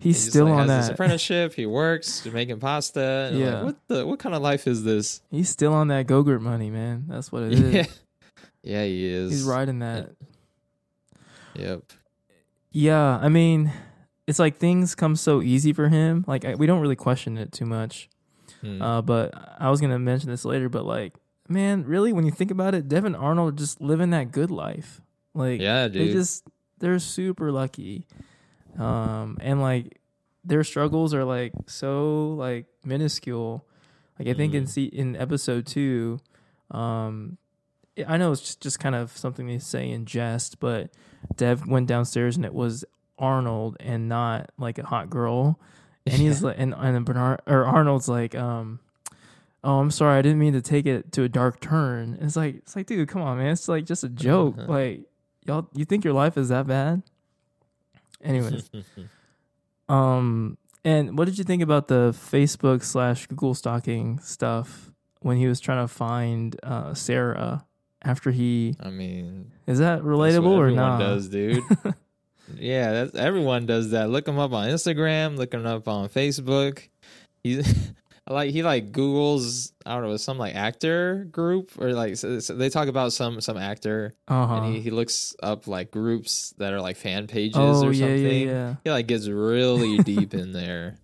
He's 0.00 0.22
He 0.24 0.30
still 0.30 0.46
like, 0.46 0.54
on 0.62 0.66
that. 0.66 0.90
apprenticeship. 0.92 1.54
He 1.54 1.66
works, 1.66 2.26
making 2.26 2.58
pasta. 2.60 3.30
Yeah. 3.32 3.54
like, 3.56 3.64
what 3.64 3.76
the? 3.88 4.06
What 4.06 4.18
kind 4.18 4.34
of 4.34 4.42
life 4.42 4.66
is 4.66 4.82
this? 4.82 5.22
He's 5.30 5.48
still 5.48 5.72
on 5.72 5.88
that 5.88 6.06
Gogurt 6.06 6.40
money, 6.40 6.68
man. 6.70 7.04
That's 7.08 7.30
what 7.30 7.44
it 7.44 7.52
is. 7.58 7.74
Yeah, 7.74 7.84
yeah, 8.62 8.84
he 8.84 9.04
is. 9.06 9.30
He's 9.30 9.44
riding 9.44 9.78
that. 9.78 10.10
Yep. 11.54 11.82
Yeah, 12.72 13.18
I 13.22 13.28
mean, 13.28 13.72
it's 14.26 14.38
like 14.40 14.58
things 14.58 14.94
come 14.94 15.14
so 15.16 15.40
easy 15.42 15.72
for 15.72 15.88
him. 15.88 16.24
Like 16.26 16.44
I, 16.44 16.54
we 16.56 16.66
don't 16.66 16.80
really 16.80 16.96
question 16.96 17.38
it 17.38 17.52
too 17.52 17.66
much. 17.66 18.08
Hmm. 18.60 18.82
Uh, 18.82 19.02
but 19.02 19.32
I 19.60 19.70
was 19.70 19.80
gonna 19.80 19.98
mention 19.98 20.28
this 20.30 20.44
later. 20.44 20.68
But 20.68 20.84
like, 20.84 21.14
man, 21.48 21.84
really, 21.84 22.12
when 22.12 22.24
you 22.24 22.30
think 22.32 22.50
about 22.50 22.74
it, 22.74 22.88
Devin 22.88 23.14
Arnold 23.14 23.58
just 23.58 23.80
living 23.80 24.10
that 24.10 24.32
good 24.32 24.50
life. 24.50 25.00
Like, 25.34 25.60
yeah, 25.60 25.88
they 25.88 26.04
dude. 26.06 26.12
just 26.12 26.44
they're 26.78 26.98
super 26.98 27.50
lucky. 27.52 28.06
Um, 28.78 29.38
and 29.40 29.60
like 29.60 30.00
their 30.44 30.64
struggles 30.64 31.14
are 31.14 31.24
like 31.24 31.52
so 31.66 32.34
like 32.34 32.66
minuscule. 32.84 33.64
Like 34.18 34.28
I 34.28 34.34
think 34.34 34.54
in 34.54 34.64
Mhm. 34.64 34.68
see 34.68 34.84
in 34.84 35.16
episode 35.16 35.66
two, 35.66 36.18
um, 36.70 37.38
I 38.08 38.16
know 38.16 38.32
it's 38.32 38.40
just, 38.40 38.60
just 38.60 38.80
kind 38.80 38.94
of 38.94 39.16
something 39.16 39.46
they 39.46 39.58
say 39.58 39.88
in 39.90 40.04
jest, 40.06 40.58
but 40.60 40.90
Dev 41.36 41.66
went 41.66 41.86
downstairs 41.86 42.36
and 42.36 42.44
it 42.44 42.54
was 42.54 42.84
Arnold 43.18 43.76
and 43.80 44.08
not 44.08 44.50
like 44.58 44.78
a 44.78 44.84
hot 44.86 45.08
girl. 45.10 45.58
And 46.06 46.14
he's 46.16 46.42
like, 46.44 46.56
and 46.58 46.74
and 46.76 47.04
Bernard 47.04 47.40
or 47.46 47.64
Arnold's 47.64 48.08
like, 48.08 48.34
um, 48.34 48.80
oh, 49.64 49.78
I'm 49.78 49.90
sorry, 49.90 50.18
I 50.18 50.22
didn't 50.22 50.38
mean 50.38 50.52
to 50.52 50.62
take 50.62 50.86
it 50.86 51.10
to 51.12 51.22
a 51.22 51.28
dark 51.28 51.58
turn. 51.60 52.18
It's 52.20 52.36
like, 52.36 52.56
it's 52.56 52.76
like, 52.76 52.86
dude, 52.86 53.08
come 53.08 53.22
on, 53.22 53.38
man, 53.38 53.48
it's 53.48 53.66
like 53.66 53.86
just 53.86 54.04
a 54.04 54.08
joke. 54.08 54.56
Like, 54.74 55.02
y'all, 55.44 55.68
you 55.74 55.84
think 55.84 56.04
your 56.04 56.12
life 56.12 56.36
is 56.36 56.48
that 56.50 56.66
bad? 56.66 57.02
Anyways, 58.22 58.70
um, 59.88 60.58
and 60.84 61.16
what 61.18 61.26
did 61.26 61.38
you 61.38 61.44
think 61.44 61.62
about 61.62 61.88
the 61.88 62.14
Facebook 62.16 62.82
slash 62.82 63.26
Google 63.26 63.54
stalking 63.54 64.18
stuff 64.20 64.90
when 65.20 65.36
he 65.36 65.46
was 65.46 65.60
trying 65.60 65.82
to 65.84 65.92
find 65.92 66.58
uh, 66.62 66.94
Sarah 66.94 67.64
after 68.02 68.30
he? 68.30 68.76
I 68.80 68.90
mean, 68.90 69.52
Is 69.66 69.78
that 69.78 70.02
relatable 70.02 70.56
or 70.56 70.70
not? 70.70 70.98
Does 70.98 71.28
dude? 71.28 71.62
yeah, 72.56 72.92
that's, 72.92 73.14
everyone 73.14 73.66
does 73.66 73.90
that. 73.92 74.10
Look 74.10 74.26
him 74.28 74.38
up 74.38 74.52
on 74.52 74.68
Instagram. 74.68 75.36
Look 75.36 75.54
him 75.54 75.66
up 75.66 75.88
on 75.88 76.08
Facebook. 76.08 76.88
He's. 77.42 77.92
Like 78.28 78.50
he 78.52 78.62
like 78.62 78.90
Google's 78.92 79.72
I 79.84 79.94
don't 79.94 80.04
know 80.08 80.16
some 80.16 80.38
like 80.38 80.54
actor 80.54 81.26
group 81.30 81.72
or 81.78 81.92
like 81.92 82.16
so, 82.16 82.38
so 82.40 82.54
they 82.54 82.70
talk 82.70 82.88
about 82.88 83.12
some 83.12 83.40
some 83.42 83.56
actor 83.58 84.14
Uh-huh. 84.28 84.54
and 84.54 84.74
he, 84.74 84.80
he 84.80 84.90
looks 84.90 85.36
up 85.42 85.66
like 85.66 85.90
groups 85.90 86.54
that 86.58 86.72
are 86.72 86.80
like 86.80 86.96
fan 86.96 87.26
pages 87.26 87.56
oh 87.58 87.84
or 87.86 87.92
yeah, 87.92 88.06
something. 88.06 88.40
yeah, 88.48 88.68
yeah. 88.68 88.74
He 88.84 88.90
like 88.90 89.06
gets 89.06 89.28
really 89.28 89.98
deep 89.98 90.32
in 90.42 90.52
there, 90.52 90.96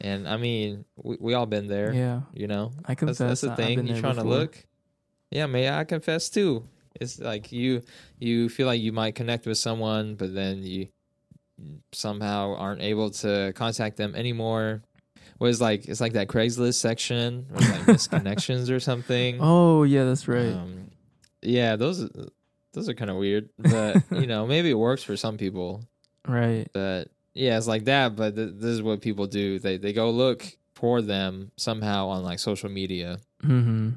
and 0.00 0.28
I 0.28 0.36
mean 0.36 0.84
we, 0.96 1.16
we 1.18 1.34
all 1.34 1.46
been 1.46 1.66
there. 1.66 1.92
Yeah, 1.94 2.20
You 2.34 2.46
know, 2.46 2.72
I 2.84 2.94
confess. 2.94 3.18
that's, 3.18 3.40
that's 3.40 3.56
the 3.56 3.56
thing. 3.56 3.86
You're 3.86 4.00
trying 4.00 4.16
before. 4.16 4.30
to 4.32 4.36
look. 4.38 4.66
Yeah, 5.30 5.46
may 5.46 5.70
I 5.70 5.84
confess 5.84 6.28
too? 6.28 6.64
It's 7.00 7.18
like 7.18 7.52
you 7.52 7.82
you 8.18 8.48
feel 8.48 8.66
like 8.66 8.80
you 8.80 8.92
might 8.92 9.14
connect 9.14 9.46
with 9.46 9.58
someone, 9.58 10.14
but 10.14 10.34
then 10.34 10.62
you 10.62 10.88
somehow 11.92 12.54
aren't 12.56 12.82
able 12.82 13.10
to 13.10 13.52
contact 13.54 13.96
them 13.96 14.14
anymore. 14.14 14.82
Was 15.38 15.60
like 15.60 15.86
it's 15.86 16.00
like 16.00 16.14
that 16.14 16.28
Craigslist 16.28 16.74
section 16.80 17.46
with 17.50 17.68
like 17.68 17.80
misconnections 17.82 18.70
or 18.70 18.80
something. 18.80 19.38
Oh 19.40 19.82
yeah, 19.82 20.04
that's 20.04 20.26
right. 20.28 20.52
Um, 20.52 20.90
yeah, 21.42 21.76
those 21.76 22.08
those 22.72 22.88
are 22.88 22.94
kind 22.94 23.10
of 23.10 23.16
weird, 23.16 23.50
but 23.58 24.02
you 24.10 24.26
know 24.26 24.46
maybe 24.46 24.70
it 24.70 24.78
works 24.78 25.02
for 25.02 25.16
some 25.16 25.36
people. 25.36 25.84
right. 26.26 26.66
But 26.72 27.08
yeah, 27.34 27.58
it's 27.58 27.66
like 27.66 27.84
that. 27.84 28.16
But 28.16 28.34
th- 28.34 28.52
this 28.54 28.70
is 28.70 28.82
what 28.82 29.02
people 29.02 29.26
do. 29.26 29.58
They 29.58 29.76
they 29.76 29.92
go 29.92 30.10
look 30.10 30.56
for 30.74 31.02
them 31.02 31.50
somehow 31.56 32.08
on 32.08 32.22
like 32.22 32.38
social 32.38 32.70
media. 32.70 33.18
Mm-hmm. 33.42 33.90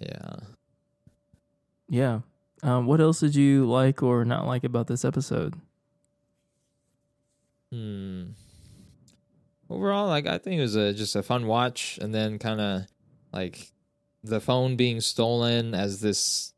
Yeah. 0.00 0.36
Yeah. 1.88 2.20
Um, 2.62 2.86
what 2.86 3.00
else 3.00 3.18
did 3.20 3.34
you 3.34 3.68
like 3.68 4.02
or 4.04 4.24
not 4.24 4.46
like 4.46 4.62
about 4.62 4.86
this 4.86 5.04
episode? 5.04 5.54
Hmm. 7.72 8.24
Overall, 9.72 10.06
like 10.08 10.26
I 10.26 10.38
think 10.38 10.58
it 10.58 10.62
was 10.62 10.76
a 10.76 10.92
just 10.92 11.16
a 11.16 11.22
fun 11.22 11.46
watch, 11.46 11.98
and 12.00 12.14
then 12.14 12.38
kind 12.38 12.60
of 12.60 12.82
like 13.32 13.72
the 14.22 14.40
phone 14.40 14.76
being 14.76 15.00
stolen 15.00 15.74
as 15.74 16.00
this. 16.00 16.52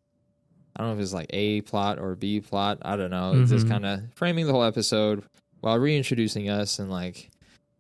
I 0.77 0.83
don't 0.83 0.91
know 0.91 0.97
if 0.97 1.03
it's 1.03 1.13
like 1.13 1.31
A 1.31 1.61
plot 1.61 2.01
or 2.01 2.17
B 2.17 2.41
plot. 2.41 2.79
I 2.83 2.97
don't 2.97 3.11
know. 3.11 3.33
It's 3.41 3.51
just 3.51 3.69
kind 3.69 3.87
of 3.87 4.01
framing 4.17 4.47
the 4.47 4.53
whole 4.53 4.65
episode 4.65 5.23
while 5.61 5.79
reintroducing 5.79 6.51
us, 6.51 6.79
and 6.81 6.91
like 6.91 7.31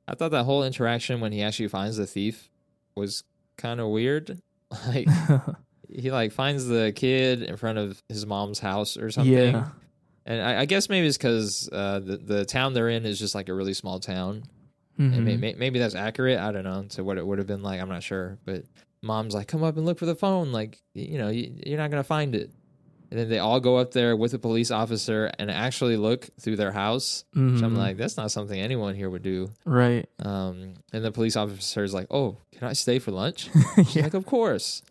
I 0.07 0.15
thought 0.15 0.31
that 0.31 0.45
whole 0.45 0.63
interaction 0.63 1.21
when 1.21 1.33
he 1.33 1.43
actually 1.43 1.69
finds 1.69 1.97
the 1.97 2.07
thief 2.07 2.51
was 2.95 3.25
kind 3.57 3.81
of 3.81 3.89
weird. 3.89 4.39
Like 4.89 5.07
he 5.89 6.11
like 6.11 6.33
finds 6.33 6.67
the 6.67 6.93
kid 6.97 7.43
in 7.43 7.57
front 7.57 7.79
of 7.79 8.03
his 8.09 8.27
mom's 8.27 8.59
house 8.59 8.97
or 8.97 9.11
something. 9.13 9.33
yeah. 9.33 9.69
And 10.27 10.43
I, 10.43 10.63
I 10.63 10.65
guess 10.65 10.89
maybe 10.89 11.07
it's 11.07 11.17
because 11.19 11.69
uh, 11.71 12.01
the 12.01 12.17
the 12.17 12.45
town 12.45 12.73
they're 12.73 12.89
in 12.89 13.07
is 13.07 13.19
just 13.19 13.35
like 13.37 13.49
a 13.49 13.55
really 13.55 13.75
small 13.75 14.01
town, 14.01 14.43
Mhm. 14.99 15.25
may, 15.25 15.37
may, 15.37 15.55
maybe 15.55 15.79
that's 15.79 15.95
accurate. 15.95 16.39
I 16.39 16.53
don't 16.53 16.65
know 16.65 16.85
to 16.91 17.03
what 17.05 17.19
it 17.19 17.27
would 17.27 17.39
have 17.39 17.47
been 17.47 17.63
like. 17.63 17.81
I'm 17.81 17.89
not 17.89 18.03
sure, 18.03 18.39
but 18.45 18.65
mom's 19.03 19.35
like, 19.35 19.49
"Come 19.49 19.63
up 19.65 19.77
and 19.77 19.85
look 19.85 19.99
for 19.99 20.07
the 20.07 20.15
phone. 20.15 20.53
Like, 20.53 20.81
you 20.95 21.19
know, 21.19 21.29
you, 21.29 21.53
you're 21.67 21.79
not 21.79 21.91
gonna 21.91 22.05
find 22.05 22.35
it." 22.35 22.51
And 23.11 23.21
then 23.21 23.29
they 23.29 23.39
all 23.39 23.61
go 23.61 23.77
up 23.77 23.93
there 23.93 24.17
with 24.17 24.35
a 24.35 24.39
police 24.39 24.71
officer 24.71 25.31
and 25.39 25.51
actually 25.51 25.97
look 25.97 26.29
through 26.41 26.57
their 26.57 26.73
house. 26.73 27.25
Which 27.33 27.63
I'm 27.63 27.77
like, 27.77 27.97
that's 27.97 28.17
not 28.17 28.31
something 28.33 28.59
anyone 28.59 28.95
here 28.97 29.09
would 29.11 29.23
do. 29.23 29.51
right. 29.65 30.09
Um, 30.19 30.75
and 30.93 31.05
the 31.05 31.13
police 31.13 31.37
officer 31.37 31.85
is 31.85 31.93
like, 31.95 32.07
"Oh, 32.11 32.39
can 32.53 32.67
I 32.69 32.73
stay 32.73 32.99
for 32.99 33.11
lunch?" 33.11 33.51
Yeah. 33.95 34.05
like, 34.05 34.15
"Of 34.15 34.27
course." 34.27 34.83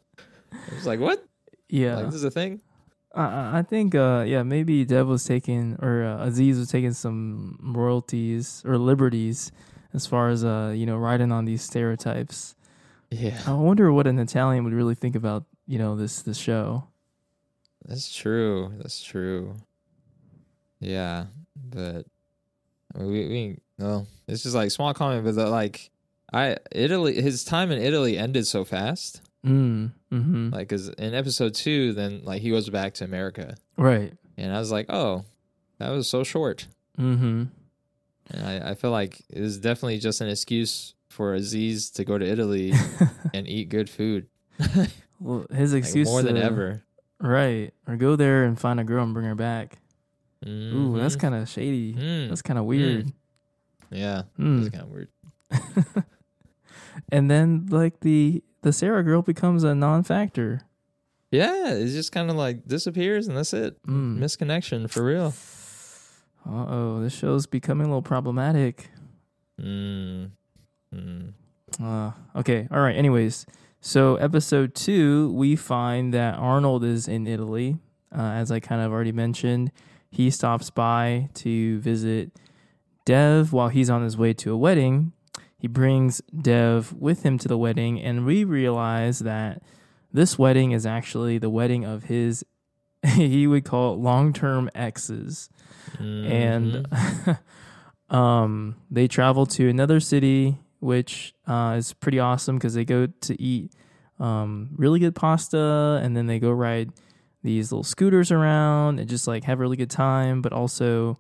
I 0.52 0.76
was 0.76 0.86
like, 0.86 1.00
"What? 1.00 1.26
Yeah. 1.70 1.96
Like 1.98 2.06
this 2.08 2.16
is 2.16 2.24
a 2.24 2.32
thing?" 2.32 2.62
I- 3.16 3.26
I, 3.26 3.60
I 3.60 3.62
think, 3.62 3.94
uh, 3.96 4.24
yeah, 4.28 4.42
maybe 4.44 4.86
Dev 4.86 5.08
was 5.08 5.24
taking, 5.24 5.78
or 5.82 6.04
uh, 6.04 6.26
Aziz 6.26 6.58
was 6.58 6.70
taking 6.72 6.94
some 6.94 7.60
royalties 7.76 8.64
or 8.66 8.78
liberties 8.78 9.52
as 9.94 10.06
far 10.08 10.30
as, 10.30 10.44
uh, 10.44 10.74
you 10.76 10.86
know, 10.86 10.98
riding 10.98 11.32
on 11.32 11.46
these 11.46 11.62
stereotypes. 11.62 12.56
Yeah, 13.12 13.40
I 13.46 13.54
wonder 13.54 13.92
what 13.94 14.08
an 14.08 14.18
Italian 14.20 14.64
would 14.64 14.74
really 14.74 14.96
think 14.96 15.16
about, 15.16 15.46
you 15.68 15.78
know, 15.78 15.96
this 15.96 16.22
this 16.24 16.38
show. 16.38 16.88
That's 17.86 18.14
true. 18.16 18.72
That's 18.78 19.04
true. 19.04 19.56
Yeah, 20.80 21.26
but 21.56 22.06
I 22.96 23.00
mean, 23.00 23.08
we 23.12 23.28
we 23.28 23.58
well, 23.80 24.08
it's 24.28 24.44
just 24.44 24.56
like 24.56 24.72
small 24.72 24.94
comment, 24.94 25.26
but 25.26 25.36
the, 25.36 25.48
like 25.48 25.92
I 26.32 26.58
Italy, 26.72 27.22
his 27.22 27.44
time 27.44 27.72
in 27.72 27.82
Italy 27.82 28.18
ended 28.18 28.48
so 28.48 28.64
fast. 28.66 29.22
Mm. 29.46 29.92
Mm-hmm. 30.12 30.50
Like, 30.52 30.70
cause 30.70 30.88
in 30.90 31.14
episode 31.14 31.54
two, 31.54 31.94
then 31.94 32.22
like 32.24 32.42
he 32.42 32.50
goes 32.50 32.70
back 32.70 32.94
to 32.96 33.04
America, 33.04 33.56
Right. 33.78 34.14
and 34.38 34.54
I 34.54 34.60
was 34.60 34.72
like, 34.72 34.86
oh, 34.90 35.26
that 35.80 35.90
was 35.90 36.08
so 36.08 36.24
short. 36.24 36.68
Mm-hmm. 36.98 37.44
And 38.32 38.46
I 38.46 38.72
I 38.72 38.76
feel 38.76 38.92
like 38.92 39.20
it 39.30 39.42
is 39.42 39.58
definitely 39.58 40.00
just 40.00 40.22
an 40.22 40.30
excuse 40.30 40.94
for 41.10 41.34
Aziz 41.34 41.90
to 41.92 42.04
go 42.06 42.18
to 42.18 42.26
Italy 42.26 42.74
and 43.34 43.48
eat 43.48 43.70
good 43.70 43.90
food, 43.90 44.28
well, 45.20 45.46
his 45.54 45.74
like, 45.74 45.84
excuse 45.84 46.08
more 46.08 46.22
than 46.24 46.36
to- 46.36 46.44
ever. 46.44 46.84
Right. 47.20 47.74
Or 47.88 47.96
go 47.96 48.16
there 48.18 48.44
and 48.44 48.60
find 48.60 48.80
a 48.80 48.84
girl 48.84 49.04
and 49.04 49.14
bring 49.14 49.26
her 49.28 49.36
back. 49.36 49.78
Ooh, 50.46 50.98
that's 50.98 51.16
kind 51.16 51.34
of 51.36 51.48
shady. 51.48 51.94
Mm. 51.94 52.28
That's 52.30 52.42
kind 52.42 52.60
of 52.60 52.66
weird. 52.66 53.12
yeah, 53.92 54.24
Mm. 54.38 54.60
it's 54.66 54.70
kind 54.76 54.84
of 54.84 54.90
weird. 54.90 55.10
And 57.10 57.30
then 57.30 57.68
like 57.70 58.02
the 58.02 58.44
the 58.62 58.72
Sarah 58.74 59.04
girl 59.04 59.22
becomes 59.22 59.64
a 59.64 59.74
non-factor. 59.76 60.62
Yeah, 61.32 61.74
it 61.74 61.88
just 61.88 62.12
kind 62.12 62.30
of 62.30 62.36
like 62.36 62.68
disappears 62.68 63.28
and 63.28 63.36
that's 63.36 63.54
it. 63.54 63.82
Mm. 63.88 64.20
Misconnection 64.20 64.90
for 64.90 65.04
real. 65.04 65.34
Uh 66.46 66.66
oh, 66.68 67.00
this 67.02 67.14
show's 67.14 67.46
becoming 67.46 67.86
a 67.86 67.90
little 67.90 68.02
problematic. 68.02 68.90
Mm. 69.62 70.32
Mm. 70.94 71.34
Uh, 71.82 72.12
okay, 72.36 72.68
all 72.72 72.82
right. 72.82 72.96
Anyways, 72.96 73.46
so 73.82 74.16
episode 74.18 74.76
two, 74.76 75.32
we 75.34 75.56
find 75.56 76.14
that 76.14 76.36
Arnold 76.36 76.84
is 76.84 77.08
in 77.08 77.28
Italy. 77.28 77.78
Uh, 78.16 78.22
as 78.22 78.52
I 78.52 78.60
kind 78.60 78.82
of 78.82 78.92
already 78.92 79.12
mentioned, 79.12 79.72
he 80.12 80.30
stops 80.30 80.70
by 80.70 81.30
to 81.36 81.80
visit 81.80 82.32
Dev 83.06 83.52
while 83.52 83.70
he's 83.70 83.90
on 83.90 84.04
his 84.04 84.18
way 84.18 84.34
to 84.34 84.54
a 84.54 84.58
wedding. 84.58 85.14
He 85.58 85.68
brings 85.68 86.22
Dev 86.40 86.94
with 86.94 87.24
him 87.24 87.38
to 87.40 87.48
the 87.48 87.58
wedding, 87.58 88.00
and 88.02 88.26
we 88.26 88.44
realize 88.44 89.20
that 89.20 89.64
this 90.12 90.38
wedding 90.38 90.72
is 90.72 90.86
actually 90.86 91.38
the 91.38 91.50
wedding 91.50 91.84
of 91.86 92.04
his, 92.04 92.46
he 93.16 93.48
would 93.48 93.66
call 93.66 93.94
it 93.94 93.98
long 93.98 94.34
term 94.34 94.70
exes. 94.76 95.50
Mhm. 95.98 96.30
And 96.30 97.38
um, 98.16 98.76
they 98.90 99.08
travel 99.08 99.46
to 99.48 99.70
another 99.70 100.00
city, 100.00 100.58
which 100.80 101.34
uh, 101.48 101.76
is 101.78 101.94
pretty 101.94 102.20
awesome 102.20 102.58
because 102.58 102.74
they 102.74 102.86
go 102.86 103.08
to 103.08 103.42
eat 103.42 103.72
um, 104.20 104.70
really 104.76 105.00
good 105.00 105.16
pasta, 105.16 106.00
and 106.04 106.16
then 106.16 106.28
they 106.28 106.40
go 106.40 106.52
ride 106.52 106.92
these 107.42 107.72
little 107.72 107.84
scooters 107.84 108.32
around 108.32 109.00
and 109.00 109.10
just 109.10 109.28
like 109.28 109.44
have 109.44 109.60
a 109.60 109.62
really 109.62 109.76
good 109.76 109.90
time. 109.90 110.42
But 110.42 110.54
also, 110.54 111.18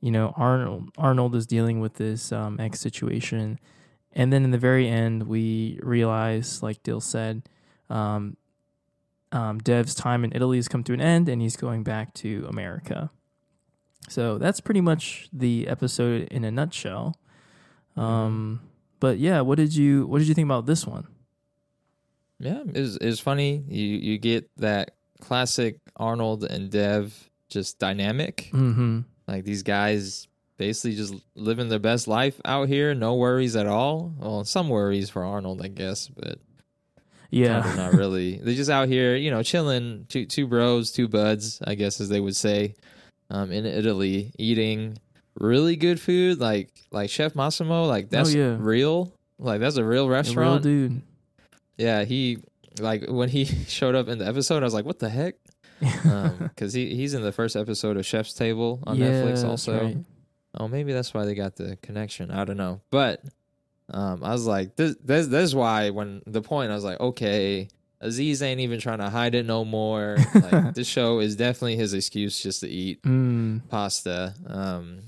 you 0.00 0.10
know, 0.10 0.32
Arnold 0.36 0.90
Arnold 0.96 1.34
is 1.34 1.46
dealing 1.46 1.80
with 1.80 1.94
this 1.94 2.32
um, 2.32 2.58
ex 2.58 2.80
situation, 2.80 3.58
and 4.12 4.32
then 4.32 4.44
in 4.44 4.50
the 4.50 4.58
very 4.58 4.88
end, 4.88 5.24
we 5.24 5.78
realize, 5.82 6.62
like 6.62 6.82
Dill 6.82 7.00
said, 7.00 7.42
um, 7.90 8.36
um, 9.32 9.58
Dev's 9.58 9.94
time 9.94 10.24
in 10.24 10.32
Italy 10.34 10.58
has 10.58 10.68
come 10.68 10.84
to 10.84 10.92
an 10.92 11.00
end, 11.00 11.28
and 11.28 11.42
he's 11.42 11.56
going 11.56 11.82
back 11.82 12.14
to 12.14 12.46
America. 12.48 13.10
So 14.08 14.38
that's 14.38 14.60
pretty 14.60 14.80
much 14.80 15.28
the 15.32 15.68
episode 15.68 16.28
in 16.30 16.44
a 16.44 16.50
nutshell. 16.50 17.18
Um, 17.96 18.60
but 19.00 19.18
yeah, 19.18 19.40
what 19.40 19.56
did 19.56 19.74
you 19.74 20.06
what 20.06 20.18
did 20.18 20.28
you 20.28 20.34
think 20.34 20.46
about 20.46 20.66
this 20.66 20.86
one? 20.86 21.06
yeah, 22.40 22.62
it's 22.68 22.78
was, 22.78 22.96
it 22.98 23.06
was 23.06 23.20
funny. 23.20 23.64
You 23.68 23.84
you 23.84 24.18
get 24.18 24.48
that 24.58 24.92
classic 25.20 25.80
Arnold 25.96 26.44
and 26.44 26.70
Dev 26.70 27.30
just 27.48 27.78
dynamic. 27.78 28.50
Mm-hmm. 28.52 29.00
Like 29.26 29.44
these 29.44 29.62
guys 29.62 30.28
basically 30.56 30.96
just 30.96 31.14
living 31.34 31.68
their 31.68 31.78
best 31.78 32.08
life 32.08 32.40
out 32.44 32.68
here, 32.68 32.94
no 32.94 33.14
worries 33.14 33.56
at 33.56 33.66
all. 33.66 34.14
Well, 34.18 34.44
some 34.44 34.68
worries 34.68 35.10
for 35.10 35.24
Arnold, 35.24 35.62
I 35.62 35.68
guess, 35.68 36.08
but 36.08 36.38
Yeah, 37.30 37.62
kinda 37.62 37.76
not 37.76 37.92
really. 37.94 38.36
They're 38.38 38.54
just 38.54 38.70
out 38.70 38.88
here, 38.88 39.14
you 39.16 39.30
know, 39.30 39.42
chilling. 39.42 40.06
Two 40.08 40.24
two 40.26 40.46
bros, 40.46 40.90
two 40.92 41.08
buds, 41.08 41.60
I 41.66 41.74
guess 41.74 42.00
as 42.00 42.08
they 42.08 42.20
would 42.20 42.36
say, 42.36 42.74
um, 43.30 43.52
in 43.52 43.66
Italy, 43.66 44.32
eating 44.38 44.98
really 45.38 45.76
good 45.76 46.00
food, 46.00 46.40
like 46.40 46.70
like 46.90 47.10
Chef 47.10 47.34
Massimo. 47.34 47.84
Like 47.84 48.08
that's 48.10 48.34
yeah. 48.34 48.56
real. 48.58 49.12
Like 49.38 49.60
that's 49.60 49.76
a 49.76 49.84
real 49.84 50.04
A 50.04 50.06
real 50.06 50.08
restaurant. 50.08 50.62
dude. 50.62 51.02
Yeah, 51.76 52.04
he 52.04 52.38
like 52.80 53.04
when 53.08 53.28
he 53.28 53.44
showed 53.68 53.94
up 53.94 54.08
in 54.08 54.18
the 54.18 54.26
episode, 54.26 54.62
I 54.62 54.66
was 54.66 54.74
like, 54.74 54.84
what 54.86 54.98
the 54.98 55.08
heck? 55.10 55.34
Because 56.40 56.72
he 56.72 56.94
he's 56.96 57.14
in 57.14 57.22
the 57.22 57.30
first 57.30 57.54
episode 57.56 57.96
of 57.96 58.04
Chef's 58.06 58.32
Table 58.32 58.80
on 58.86 58.96
Yeah, 58.96 59.10
Netflix 59.22 59.44
also. 59.44 59.80
right. 59.80 59.96
Oh, 60.58 60.66
maybe 60.66 60.92
that's 60.92 61.12
why 61.14 61.24
they 61.24 61.34
got 61.34 61.54
the 61.56 61.76
connection. 61.82 62.30
I 62.32 62.44
don't 62.44 62.56
know, 62.56 62.80
but 62.90 63.22
um, 63.90 64.22
I 64.22 64.32
was 64.32 64.46
like, 64.46 64.76
this, 64.76 64.96
this, 65.02 65.26
this 65.28 65.44
is 65.44 65.54
why 65.54 65.90
when 65.90 66.22
the 66.26 66.42
point 66.42 66.70
I 66.70 66.74
was 66.74 66.84
like, 66.84 67.00
okay, 67.00 67.68
Aziz 68.00 68.42
ain't 68.42 68.60
even 68.60 68.78
trying 68.80 68.98
to 68.98 69.08
hide 69.10 69.34
it 69.34 69.46
no 69.46 69.64
more. 69.64 70.16
Like 70.34 70.74
this 70.74 70.86
show 70.86 71.20
is 71.20 71.36
definitely 71.36 71.76
his 71.76 71.94
excuse 71.94 72.40
just 72.40 72.60
to 72.60 72.68
eat 72.68 73.02
Mm, 73.02 73.68
pasta. 73.68 74.34
Um, 74.46 75.00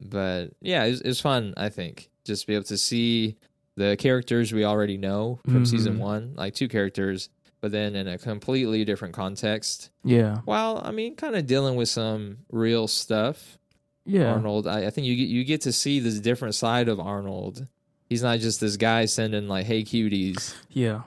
but 0.00 0.50
yeah, 0.60 0.84
it 0.84 0.90
was, 0.90 1.00
it 1.02 1.16
fun. 1.18 1.54
I 1.56 1.68
think 1.68 2.08
just 2.24 2.42
to 2.42 2.46
be 2.48 2.54
able 2.54 2.64
to 2.64 2.78
see 2.78 3.36
the 3.76 3.96
characters 3.98 4.52
we 4.52 4.64
already 4.64 4.96
know 4.96 5.40
from 5.50 5.64
season 5.66 5.96
Mhm. 5.96 6.00
one, 6.00 6.32
like 6.36 6.54
two 6.54 6.68
characters, 6.68 7.28
but 7.60 7.72
then 7.72 7.94
in 7.94 8.06
a 8.08 8.18
completely 8.18 8.84
different 8.84 9.14
context. 9.14 9.90
Yeah. 10.04 10.38
While 10.44 10.80
I 10.84 10.92
mean, 10.92 11.16
kind 11.16 11.36
of 11.36 11.46
dealing 11.46 11.76
with 11.76 11.88
some 11.88 12.38
real 12.50 12.88
stuff. 12.88 13.58
Yeah. 14.04 14.32
Arnold, 14.32 14.66
I, 14.68 14.86
I 14.86 14.90
think 14.90 15.06
you 15.06 15.16
get 15.16 15.28
you 15.28 15.44
get 15.44 15.62
to 15.62 15.72
see 15.72 15.98
this 16.00 16.20
different 16.20 16.54
side 16.54 16.88
of 16.88 17.00
Arnold. 17.00 17.66
He's 18.08 18.22
not 18.22 18.38
just 18.38 18.60
this 18.60 18.76
guy 18.76 19.06
sending 19.06 19.48
like 19.48 19.66
"Hey 19.66 19.82
cuties," 19.82 20.54
Yeah. 20.70 21.02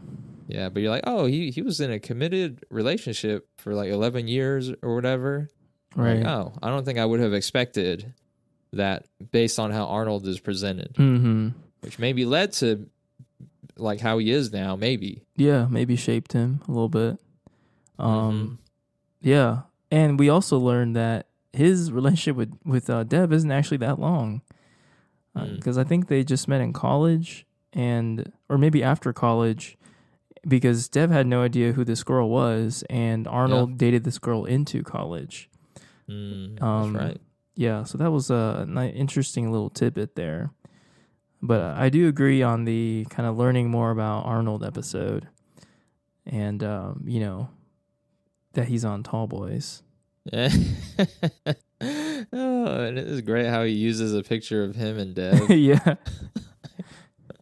yeah, 0.47 0.69
but 0.69 0.81
you're 0.81 0.91
like, 0.91 1.03
oh, 1.05 1.25
he 1.25 1.51
he 1.51 1.61
was 1.61 1.79
in 1.79 1.91
a 1.91 1.99
committed 1.99 2.65
relationship 2.69 3.47
for 3.57 3.73
like 3.73 3.89
11 3.89 4.27
years 4.27 4.71
or 4.81 4.95
whatever. 4.95 5.49
Right. 5.95 6.17
Like, 6.17 6.25
oh, 6.27 6.53
I 6.61 6.69
don't 6.69 6.85
think 6.85 6.99
I 6.99 7.05
would 7.05 7.19
have 7.19 7.33
expected 7.33 8.13
that 8.73 9.05
based 9.31 9.59
on 9.59 9.71
how 9.71 9.85
Arnold 9.85 10.27
is 10.27 10.39
presented, 10.39 10.93
mm-hmm. 10.95 11.49
which 11.81 11.97
maybe 11.99 12.25
led 12.25 12.53
to 12.53 12.87
like 13.77 13.99
how 14.01 14.17
he 14.17 14.29
is 14.31 14.51
now. 14.51 14.75
Maybe. 14.75 15.23
Yeah, 15.35 15.67
maybe 15.69 15.95
shaped 15.95 16.33
him 16.33 16.61
a 16.67 16.71
little 16.71 16.89
bit. 16.89 17.17
Mm-hmm. 17.97 18.01
Um, 18.01 18.59
yeah, 19.21 19.61
and 19.91 20.19
we 20.19 20.29
also 20.29 20.57
learned 20.57 20.95
that 20.95 21.27
his 21.53 21.91
relationship 21.91 22.35
with 22.35 22.53
with 22.65 22.89
uh, 22.89 23.03
Dev 23.03 23.33
isn't 23.33 23.51
actually 23.51 23.77
that 23.77 23.99
long, 23.99 24.41
Mm. 25.47 25.55
because 25.55 25.77
I 25.77 25.83
think 25.83 26.07
they 26.07 26.23
just 26.23 26.47
met 26.47 26.61
in 26.61 26.73
college 26.73 27.45
and 27.73 28.31
or 28.49 28.57
maybe 28.57 28.81
after 28.83 29.13
college, 29.13 29.77
because 30.47 30.87
Dev 30.89 31.11
had 31.11 31.27
no 31.27 31.41
idea 31.43 31.73
who 31.73 31.83
this 31.83 32.03
girl 32.03 32.29
was, 32.29 32.83
and 32.89 33.27
Arnold 33.27 33.77
dated 33.77 34.03
this 34.05 34.17
girl 34.17 34.45
into 34.45 34.81
college. 34.83 35.49
Mm, 36.09 36.61
Um, 36.61 36.95
right. 36.95 37.21
Yeah, 37.55 37.83
so 37.83 37.97
that 37.97 38.09
was 38.11 38.29
a 38.31 38.65
ni- 38.67 38.89
interesting 38.89 39.51
little 39.51 39.69
tidbit 39.69 40.15
there. 40.15 40.51
But 41.41 41.61
I 41.77 41.89
do 41.89 42.07
agree 42.07 42.41
on 42.41 42.63
the 42.65 43.05
kind 43.09 43.27
of 43.27 43.37
learning 43.37 43.69
more 43.69 43.91
about 43.91 44.25
Arnold 44.25 44.63
episode, 44.63 45.27
and 46.25 46.63
um, 46.63 47.03
you 47.05 47.19
know 47.19 47.49
that 48.53 48.67
he's 48.69 48.83
on 48.85 49.03
Tall 49.03 49.27
Boys. 49.27 49.83
Oh, 52.33 52.83
and 52.83 52.99
it 52.99 53.07
is 53.07 53.21
great 53.21 53.47
how 53.47 53.63
he 53.63 53.71
uses 53.73 54.13
a 54.13 54.21
picture 54.21 54.63
of 54.63 54.75
him 54.75 54.97
and 54.99 55.15
Dev. 55.15 55.49
yeah, 55.49 55.95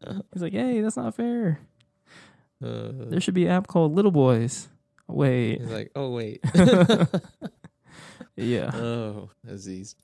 he's 0.33 0.41
like, 0.41 0.53
"Hey, 0.53 0.79
that's 0.81 0.95
not 0.97 1.15
fair. 1.15 1.59
Uh, 2.63 2.89
There 3.09 3.19
should 3.19 3.33
be 3.33 3.45
an 3.45 3.51
app 3.51 3.67
called 3.67 3.93
Little 3.93 4.11
Boys." 4.11 4.69
Wait, 5.09 5.59
he's 5.61 5.69
like, 5.69 5.91
oh 5.95 6.11
wait. 6.11 6.41
yeah, 8.35 8.71
Oh, 8.73 9.29
Aziz. 9.47 9.95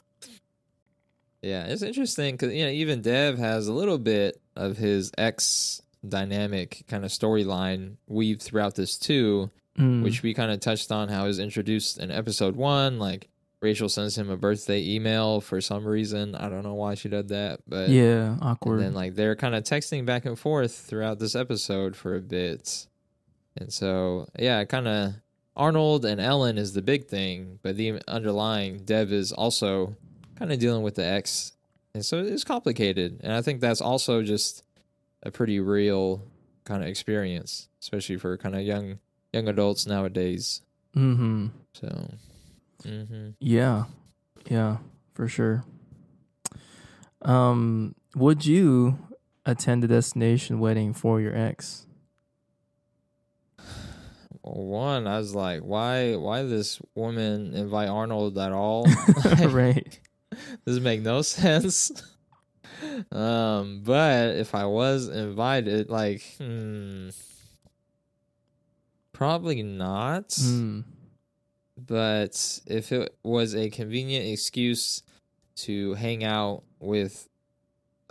Yeah, 1.41 1.65
it's 1.65 1.81
interesting 1.81 2.35
because 2.35 2.53
you 2.53 2.63
know 2.65 2.71
even 2.71 3.01
Dev 3.01 3.37
has 3.37 3.67
a 3.67 3.73
little 3.73 3.97
bit 3.97 4.41
of 4.55 4.77
his 4.77 5.11
ex 5.17 5.81
dynamic 6.07 6.83
kind 6.87 7.03
of 7.05 7.11
storyline 7.11 7.95
weaved 8.07 8.41
throughout 8.41 8.75
this 8.75 8.97
too, 8.97 9.49
Mm, 9.77 10.03
which 10.03 10.21
we 10.21 10.35
kind 10.35 10.51
of 10.51 10.59
touched 10.59 10.91
on 10.91 11.09
how 11.09 11.23
it 11.23 11.27
was 11.27 11.39
introduced 11.39 11.97
in 11.97 12.11
episode 12.11 12.55
one. 12.55 12.99
Like 12.99 13.27
Rachel 13.63 13.87
sends 13.87 14.17
him 14.17 14.29
a 14.29 14.35
birthday 14.35 14.85
email 14.85 15.39
for 15.39 15.61
some 15.61 15.85
reason. 15.87 16.35
I 16.35 16.49
don't 16.49 16.63
know 16.63 16.73
why 16.73 16.95
she 16.95 17.07
did 17.07 17.29
that, 17.29 17.61
but 17.65 17.87
yeah, 17.87 18.35
awkward. 18.41 18.75
and 18.75 18.83
then 18.83 18.93
like 18.93 19.15
they're 19.15 19.37
kind 19.37 19.55
of 19.55 19.63
texting 19.63 20.05
back 20.05 20.25
and 20.25 20.37
forth 20.37 20.75
throughout 20.75 21.17
this 21.19 21.33
episode 21.33 21.95
for 21.95 22.13
a 22.15 22.19
bit. 22.19 22.87
And 23.55 23.71
so 23.71 24.27
yeah, 24.37 24.65
kind 24.65 24.87
of 24.87 25.13
Arnold 25.55 26.03
and 26.03 26.19
Ellen 26.19 26.57
is 26.57 26.73
the 26.73 26.81
big 26.81 27.07
thing, 27.07 27.59
but 27.63 27.77
the 27.77 28.01
underlying 28.05 28.79
Dev 28.79 29.13
is 29.13 29.31
also 29.31 29.95
kind 30.37 30.51
of 30.51 30.59
dealing 30.59 30.83
with 30.83 30.95
the 30.95 31.05
ex. 31.05 31.53
And 31.93 32.03
so 32.03 32.19
it's 32.19 32.43
complicated. 32.43 33.21
And 33.23 33.31
I 33.31 33.41
think 33.41 33.61
that's 33.61 33.79
also 33.79 34.23
just 34.23 34.63
a 35.21 35.31
pretty 35.31 35.61
real 35.61 36.21
kind 36.65 36.83
of 36.83 36.89
experience, 36.89 37.69
especially 37.81 38.17
for 38.17 38.37
kind 38.37 38.55
of 38.55 38.61
young 38.61 38.99
young 39.31 39.47
adults 39.47 39.87
nowadays. 39.87 40.61
mm-hmm. 40.95 41.47
So 41.73 42.11
hmm 42.83 43.29
Yeah, 43.39 43.85
yeah, 44.49 44.77
for 45.13 45.27
sure. 45.27 45.63
Um, 47.21 47.95
would 48.15 48.45
you 48.45 48.99
attend 49.45 49.83
a 49.83 49.87
destination 49.87 50.59
wedding 50.59 50.93
for 50.93 51.21
your 51.21 51.35
ex? 51.35 51.87
one, 54.41 55.07
I 55.07 55.17
was 55.17 55.33
like, 55.33 55.61
why 55.61 56.15
why 56.15 56.43
this 56.43 56.81
woman 56.95 57.53
invite 57.53 57.89
Arnold 57.89 58.37
at 58.37 58.51
all? 58.51 58.85
right. 59.47 59.99
Does 60.65 60.79
make 60.79 61.01
no 61.01 61.21
sense. 61.21 61.91
um, 63.11 63.81
but 63.83 64.35
if 64.35 64.53
I 64.55 64.65
was 64.65 65.07
invited, 65.07 65.89
like, 65.89 66.21
hmm, 66.37 67.09
probably 69.13 69.63
not. 69.63 70.29
Mm. 70.29 70.83
But 71.77 72.59
if 72.67 72.91
it 72.91 73.15
was 73.23 73.55
a 73.55 73.69
convenient 73.69 74.27
excuse 74.27 75.01
to 75.57 75.93
hang 75.95 76.23
out 76.23 76.63
with 76.79 77.27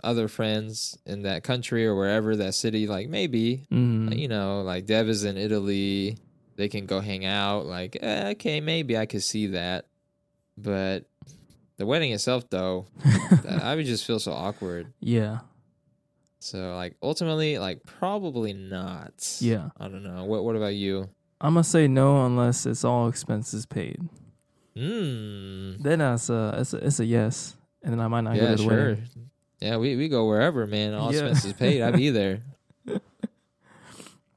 other 0.03 0.27
friends 0.27 0.97
in 1.05 1.21
that 1.23 1.43
country 1.43 1.85
or 1.85 1.95
wherever 1.95 2.35
that 2.35 2.53
city, 2.55 2.87
like 2.87 3.07
maybe, 3.07 3.65
Mm. 3.71 4.17
you 4.17 4.27
know, 4.27 4.61
like 4.61 4.85
Dev 4.85 5.07
is 5.07 5.23
in 5.23 5.37
Italy, 5.37 6.17
they 6.57 6.67
can 6.67 6.85
go 6.85 6.99
hang 6.99 7.23
out. 7.25 7.65
Like, 7.65 7.97
eh, 8.01 8.31
okay, 8.31 8.59
maybe 8.59 8.97
I 8.97 9.05
could 9.05 9.23
see 9.23 9.47
that. 9.47 9.85
But 10.57 11.05
the 11.77 11.85
wedding 11.85 12.11
itself, 12.11 12.49
though, 12.49 12.85
I 13.61 13.75
would 13.75 13.85
just 13.85 14.05
feel 14.05 14.19
so 14.19 14.33
awkward. 14.33 14.91
yeah. 14.99 15.39
So, 16.39 16.75
like, 16.75 16.97
ultimately, 17.01 17.57
like, 17.57 17.83
probably 17.85 18.51
not. 18.51 19.37
Yeah. 19.39 19.69
I 19.79 19.87
don't 19.87 20.03
know. 20.03 20.25
What 20.25 20.43
What 20.43 20.57
about 20.57 20.75
you? 20.75 21.07
I'm 21.43 21.53
gonna 21.55 21.63
say 21.63 21.87
no 21.87 22.25
unless 22.25 22.65
it's 22.65 22.83
all 22.83 23.07
expenses 23.09 23.65
paid. 23.65 23.99
Hmm. 24.75 25.73
Then 25.79 26.01
it's 26.01 26.29
a 26.29 26.55
it's 26.57 26.73
a, 26.73 26.77
it's 26.77 26.99
a 26.99 27.05
yes, 27.05 27.55
and 27.83 27.91
then 27.93 27.99
I 27.99 28.07
might 28.07 28.21
not 28.21 28.35
go 28.35 28.41
Yeah, 28.41 28.51
to 28.51 28.55
the 28.55 28.63
sure. 28.63 28.87
wedding. 28.89 29.29
Yeah, 29.59 29.77
we, 29.77 29.95
we 29.95 30.07
go 30.09 30.25
wherever, 30.27 30.65
man. 30.65 30.93
All 30.93 31.11
Yeah. 31.13 31.19
expenses 31.19 31.53
paid. 31.53 31.81
I'd 31.81 31.95
be 31.95 32.09
there. 32.09 32.39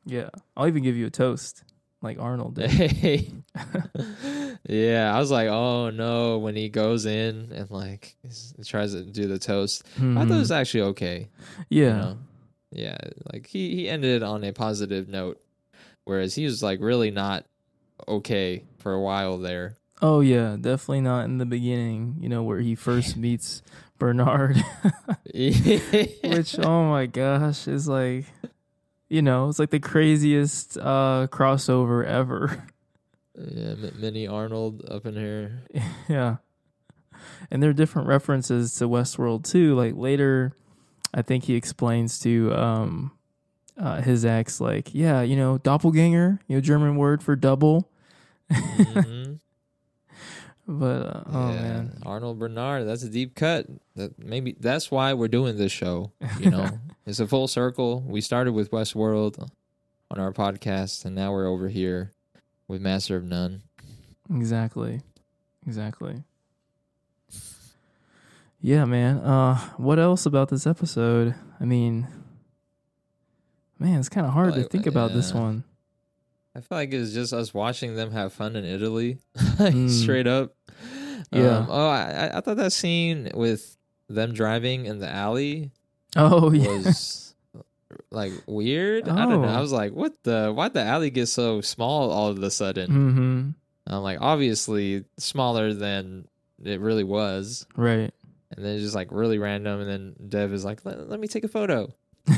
Yeah, 0.09 0.29
I'll 0.57 0.69
even 0.69 0.85
give 0.85 0.95
you 0.97 1.07
a 1.07 1.11
toast, 1.11 1.65
like 2.01 2.17
Arnold 2.21 2.55
did. 2.55 2.71
Hey. 2.71 3.29
yeah, 4.69 5.13
I 5.13 5.19
was 5.19 5.33
like, 5.33 5.49
oh 5.49 5.91
no, 5.91 6.39
when 6.39 6.55
he 6.55 6.69
goes 6.69 7.07
in 7.07 7.51
and 7.53 7.69
like 7.73 8.17
tries 8.65 8.93
to 8.93 9.03
do 9.03 9.27
the 9.27 9.39
toast. 9.41 9.83
I 9.97 9.99
thought 9.99 10.23
it 10.23 10.27
Mhm. 10.31 10.39
was 10.39 10.53
actually 10.53 10.83
okay. 10.83 11.29
yeah, 11.71 11.83
you 11.87 11.91
know? 11.91 12.19
Yeah, 12.71 12.99
like 13.33 13.47
he 13.49 13.75
he 13.75 13.89
ended 13.89 14.23
on 14.23 14.45
a 14.45 14.53
positive 14.53 15.09
note, 15.09 15.41
whereas 16.07 16.35
he 16.35 16.45
was 16.47 16.63
like 16.63 16.81
really 16.81 17.11
not 17.11 17.45
okay 18.09 18.65
for 18.79 18.93
a 18.95 19.01
while 19.01 19.37
there. 19.37 19.77
oh 20.01 20.21
yeah, 20.21 20.57
definitely 20.59 21.03
not 21.03 21.27
in 21.27 21.37
the 21.39 21.45
beginning. 21.47 22.17
You 22.21 22.31
know 22.31 22.43
where 22.43 22.61
he 22.61 22.75
first 22.75 23.17
meets 23.27 23.63
Bernard, 23.99 24.57
which 25.35 26.59
oh 26.59 26.85
my 26.89 27.07
gosh 27.07 27.69
is 27.69 27.87
like, 27.89 28.25
you 29.09 29.23
know, 29.23 29.49
it's 29.49 29.59
like 29.59 29.71
the 29.71 29.81
craziest 29.81 30.77
uh 30.79 31.27
crossover 31.31 32.05
ever. 32.05 32.67
yeah, 33.35 33.75
mini 33.99 34.27
Arnold 34.27 34.85
up 34.89 35.07
in 35.07 35.15
here. 35.15 35.63
yeah. 36.09 36.37
And 37.51 37.63
there 37.63 37.71
are 37.71 37.75
different 37.75 38.09
references 38.09 38.75
to 38.77 38.89
Westworld 38.89 39.45
too. 39.49 39.75
Like 39.75 39.95
later, 39.97 40.53
I 41.15 41.23
think 41.23 41.45
he 41.45 41.55
explains 41.55 42.19
to 42.21 42.53
um, 42.55 43.13
uh, 43.79 44.01
his 44.03 44.25
ex, 44.25 44.61
like, 44.61 44.95
yeah, 44.95 45.23
you 45.23 45.37
know, 45.37 45.59
doppelganger, 45.59 46.41
you 46.49 46.57
know, 46.57 46.61
German 46.61 46.97
word 46.97 47.23
for 47.23 47.37
double. 47.37 47.91
Mhm. 48.51 49.41
But 50.69 50.85
uh, 51.07 51.23
oh 51.33 51.53
Yeah, 51.53 51.61
man, 51.63 51.99
Arnold 52.05 52.41
Bernard, 52.41 52.89
that's 52.89 53.05
a 53.05 53.09
deep 53.09 53.37
cut. 53.37 53.67
That 53.95 54.19
maybe 54.19 54.57
that's 54.59 54.91
why 54.91 55.15
we're 55.15 55.29
doing 55.29 55.57
this 55.57 55.71
show. 55.71 56.11
You 56.41 56.51
know, 56.51 56.69
it's 57.07 57.21
a 57.21 57.29
full 57.29 57.47
circle. 57.47 58.01
We 58.05 58.21
started 58.21 58.53
with 58.53 58.73
Westworld 58.73 59.49
on 60.11 60.19
our 60.19 60.33
podcast, 60.33 61.05
and 61.05 61.15
now 61.15 61.31
we're 61.31 61.47
over 61.47 61.69
here 61.69 62.11
with 62.67 62.81
Master 62.83 63.15
of 63.17 63.23
None. 63.23 63.63
exactly, 64.29 65.03
exactly. 65.65 66.25
Yeah, 68.61 68.85
man. 68.87 69.19
Uh, 69.19 69.59
what 69.77 70.01
else 70.01 70.27
about 70.27 70.49
this 70.49 70.67
episode? 70.67 71.37
I 71.61 71.65
mean, 71.65 72.09
man, 73.79 73.99
it's 74.01 74.09
kind 74.09 74.27
of 74.27 74.33
hard 74.33 74.55
to 74.55 74.65
think 74.65 74.87
about 74.87 75.13
this 75.13 75.33
one. 75.33 75.65
I 76.55 76.61
feel 76.61 76.79
like 76.79 76.93
it's 76.93 77.13
just 77.13 77.33
us 77.35 77.53
watching 77.53 77.97
them 77.97 78.11
have 78.13 78.33
fun 78.33 78.57
in 78.57 78.65
Italy, 78.65 79.19
Mm. 79.37 79.91
straight 79.91 80.27
up. 80.27 80.55
Yeah. 81.31 81.59
Um, 81.59 81.67
oh, 81.69 81.89
I, 81.89 82.31
I- 82.39 82.41
thought 82.41 82.57
that 82.57 82.73
scene 82.73 83.31
with 83.35 83.77
them 84.09 84.33
driving 84.33 84.87
in 84.87 84.99
the 85.01 85.09
alley 85.09 85.73
Oh 86.15 86.53
yeah, 86.53 86.69
was 86.69 87.35
like 88.11 88.33
weird. 88.47 89.09
I 89.09 89.27
don't 89.27 89.43
know. 89.43 89.49
Oh. 89.49 89.53
I 89.53 89.61
was 89.61 89.73
like, 89.73 89.93
what 89.93 90.15
the? 90.23 90.53
Why'd 90.53 90.73
the 90.73 90.83
alley 90.83 91.11
get 91.11 91.27
so 91.27 91.61
small 91.61 92.11
all 92.11 92.29
of 92.29 92.43
a 92.43 92.51
sudden? 92.51 92.91
mm-hmm. 92.91 93.51
I'm 93.89 94.03
like, 94.03 94.19
obviously 94.21 95.05
smaller 95.19 95.75
than 95.75 96.27
it 96.65 96.81
really 96.81 97.05
was. 97.05 97.67
Right. 97.77 98.13
And 98.51 98.65
then 98.65 98.75
it's 98.77 98.83
just 98.83 98.95
like 98.95 99.09
really 99.11 99.39
random. 99.39 99.81
And 99.81 99.91
then 99.91 100.15
Dev 100.29 100.53
is 100.53 100.65
like, 100.65 100.85
let, 100.85 101.09
let 101.11 101.21
me 101.21 101.29
take 101.29 101.45
a 101.45 101.49
photo. 101.49 101.93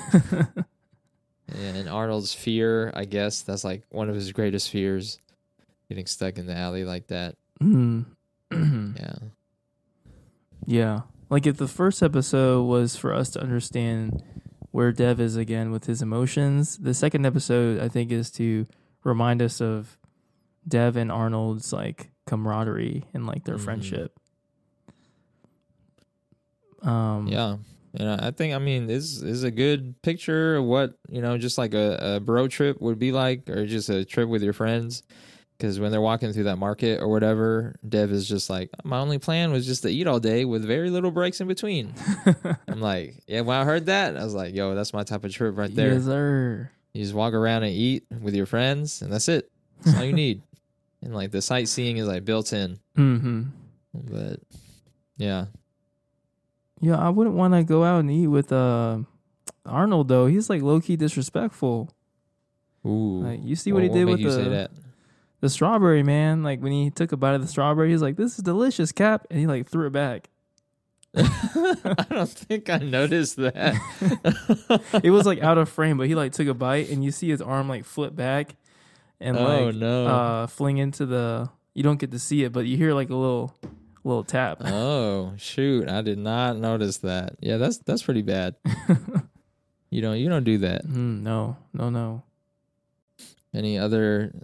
and 1.48 1.88
Arnold's 1.88 2.34
fear, 2.34 2.90
I 2.94 3.04
guess 3.04 3.42
that's 3.42 3.64
like 3.64 3.82
one 3.90 4.08
of 4.08 4.14
his 4.14 4.32
greatest 4.32 4.70
fears, 4.70 5.18
getting 5.88 6.06
stuck 6.06 6.38
in 6.38 6.46
the 6.46 6.56
alley 6.56 6.84
like 6.84 7.06
that. 7.08 7.36
Mm. 7.60 8.04
Yeah. 8.96 9.14
yeah. 10.66 11.00
Like 11.30 11.46
if 11.46 11.56
the 11.58 11.68
first 11.68 12.02
episode 12.02 12.62
was 12.64 12.96
for 12.96 13.12
us 13.14 13.30
to 13.30 13.40
understand 13.42 14.22
where 14.70 14.92
Dev 14.92 15.20
is 15.20 15.36
again 15.36 15.70
with 15.70 15.84
his 15.86 16.00
emotions, 16.02 16.78
the 16.78 16.94
second 16.94 17.26
episode 17.26 17.80
I 17.80 17.88
think 17.88 18.10
is 18.10 18.30
to 18.32 18.66
remind 19.04 19.40
us 19.42 19.60
of 19.60 19.98
Dev 20.66 20.96
and 20.96 21.10
Arnold's 21.12 21.72
like 21.72 22.10
camaraderie 22.26 23.04
and 23.14 23.26
like 23.26 23.44
their 23.44 23.56
Mhm. 23.56 23.60
friendship. 23.64 24.18
Um 26.82 27.26
Yeah. 27.26 27.56
And 27.98 28.08
I 28.08 28.28
I 28.28 28.30
think 28.30 28.54
I 28.54 28.58
mean 28.58 28.86
this 28.86 29.20
is 29.20 29.42
a 29.42 29.50
good 29.50 30.00
picture 30.02 30.56
of 30.56 30.64
what 30.64 30.94
you 31.08 31.20
know, 31.20 31.36
just 31.36 31.58
like 31.58 31.74
a, 31.74 32.16
a 32.16 32.20
bro 32.20 32.48
trip 32.48 32.80
would 32.80 32.98
be 32.98 33.12
like, 33.12 33.48
or 33.50 33.66
just 33.66 33.88
a 33.90 34.04
trip 34.04 34.28
with 34.28 34.42
your 34.42 34.52
friends. 34.52 35.02
Because 35.58 35.80
when 35.80 35.90
they're 35.90 36.00
walking 36.00 36.32
through 36.32 36.44
that 36.44 36.56
market 36.56 37.00
or 37.00 37.08
whatever, 37.08 37.74
Dev 37.86 38.12
is 38.12 38.28
just 38.28 38.48
like, 38.48 38.70
my 38.84 39.00
only 39.00 39.18
plan 39.18 39.50
was 39.50 39.66
just 39.66 39.82
to 39.82 39.88
eat 39.88 40.06
all 40.06 40.20
day 40.20 40.44
with 40.44 40.64
very 40.64 40.88
little 40.88 41.10
breaks 41.10 41.40
in 41.40 41.48
between. 41.48 41.92
I'm 42.68 42.80
like, 42.80 43.24
yeah. 43.26 43.40
When 43.40 43.56
I 43.56 43.64
heard 43.64 43.86
that, 43.86 44.16
I 44.16 44.22
was 44.22 44.34
like, 44.34 44.54
yo, 44.54 44.76
that's 44.76 44.92
my 44.92 45.02
type 45.02 45.24
of 45.24 45.34
trip 45.34 45.58
right 45.58 45.74
there. 45.74 45.94
Yes, 45.94 46.04
sir. 46.04 46.70
You 46.92 47.02
just 47.02 47.14
walk 47.14 47.34
around 47.34 47.64
and 47.64 47.72
eat 47.72 48.04
with 48.20 48.36
your 48.36 48.46
friends, 48.46 49.02
and 49.02 49.12
that's 49.12 49.28
it. 49.28 49.50
That's 49.82 49.98
all 49.98 50.04
you 50.04 50.12
need. 50.26 50.42
And 51.02 51.12
like 51.12 51.32
the 51.32 51.42
sightseeing 51.42 51.96
is 51.96 52.06
like 52.06 52.24
built 52.24 52.52
in. 52.52 52.78
Mm-hmm. 52.96 53.42
But 53.94 54.40
yeah, 55.16 55.46
Yeah, 56.80 56.96
I 56.96 57.08
wouldn't 57.08 57.36
want 57.36 57.54
to 57.54 57.64
go 57.64 57.84
out 57.84 58.00
and 58.00 58.10
eat 58.10 58.28
with 58.28 58.52
uh 58.52 58.98
Arnold 59.66 60.08
though. 60.08 60.26
He's 60.26 60.48
like 60.48 60.62
low 60.62 60.80
key 60.80 60.96
disrespectful. 60.96 61.92
ooh. 62.86 63.22
Like 63.22 63.40
you 63.42 63.56
see 63.56 63.72
what 63.72 63.82
he 63.82 63.88
did 63.88 64.06
with 64.06 64.22
the 64.22 64.70
the 65.40 65.48
strawberry, 65.48 66.02
man. 66.02 66.42
Like 66.42 66.60
when 66.60 66.72
he 66.72 66.90
took 66.90 67.12
a 67.12 67.16
bite 67.16 67.34
of 67.34 67.42
the 67.42 67.48
strawberry, 67.48 67.90
he's 67.90 68.02
like, 68.02 68.16
"This 68.16 68.38
is 68.38 68.44
delicious, 68.44 68.92
Cap," 68.92 69.26
and 69.30 69.38
he 69.38 69.46
like 69.46 69.68
threw 69.68 69.86
it 69.86 69.92
back. 69.92 70.30
I 71.16 72.06
don't 72.10 72.28
think 72.28 72.68
I 72.68 72.78
noticed 72.78 73.36
that. 73.36 73.74
It 75.02 75.10
was 75.10 75.26
like 75.26 75.40
out 75.42 75.58
of 75.58 75.68
frame, 75.68 75.96
but 75.96 76.06
he 76.06 76.14
like 76.14 76.32
took 76.32 76.48
a 76.48 76.54
bite, 76.54 76.90
and 76.90 77.04
you 77.04 77.10
see 77.10 77.28
his 77.30 77.40
arm 77.40 77.68
like 77.68 77.84
flip 77.84 78.14
back 78.14 78.56
and 79.20 79.36
oh 79.36 79.44
like 79.44 79.74
no! 79.74 80.06
uh 80.06 80.46
fling 80.46 80.78
into 80.78 81.06
the. 81.06 81.50
You 81.74 81.82
don't 81.84 81.98
get 82.00 82.10
to 82.10 82.18
see 82.18 82.42
it, 82.42 82.52
but 82.52 82.66
you 82.66 82.76
hear 82.76 82.92
like 82.92 83.10
a 83.10 83.14
little 83.14 83.54
little 84.04 84.24
tap. 84.24 84.58
oh 84.64 85.34
shoot! 85.36 85.88
I 85.88 86.02
did 86.02 86.18
not 86.18 86.56
notice 86.58 86.98
that. 86.98 87.36
Yeah, 87.40 87.56
that's 87.56 87.78
that's 87.78 88.02
pretty 88.02 88.22
bad. 88.22 88.56
you 89.90 90.00
don't 90.00 90.18
you 90.18 90.28
don't 90.28 90.44
do 90.44 90.58
that. 90.58 90.86
Mm, 90.86 91.22
no, 91.22 91.56
no, 91.72 91.90
no. 91.90 92.22
Any 93.54 93.78
other 93.78 94.34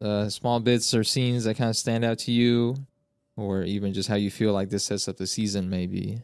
uh, 0.00 0.28
small 0.28 0.60
bits 0.60 0.94
or 0.94 1.04
scenes 1.04 1.44
that 1.44 1.56
kind 1.56 1.70
of 1.70 1.76
stand 1.76 2.04
out 2.04 2.18
to 2.20 2.32
you, 2.32 2.76
or 3.36 3.62
even 3.62 3.92
just 3.92 4.08
how 4.08 4.16
you 4.16 4.30
feel 4.30 4.52
like 4.52 4.70
this 4.70 4.86
sets 4.86 5.08
up 5.08 5.16
the 5.16 5.26
season? 5.26 5.70
Maybe. 5.70 6.22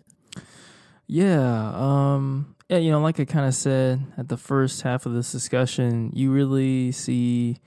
Yeah, 1.07 1.73
um 1.75 2.55
yeah, 2.73 2.79
you 2.79 2.91
know, 2.91 3.01
like 3.01 3.21
I 3.21 3.27
kind 3.27 3.45
of 3.45 3.55
said 3.55 4.01
at 4.17 4.29
the 4.29 4.39
first 4.39 4.81
half 4.81 5.05
of 5.05 5.13
this 5.13 5.31
discussion, 5.31 6.11
you 6.15 6.33
really 6.33 6.91
see 6.91 7.59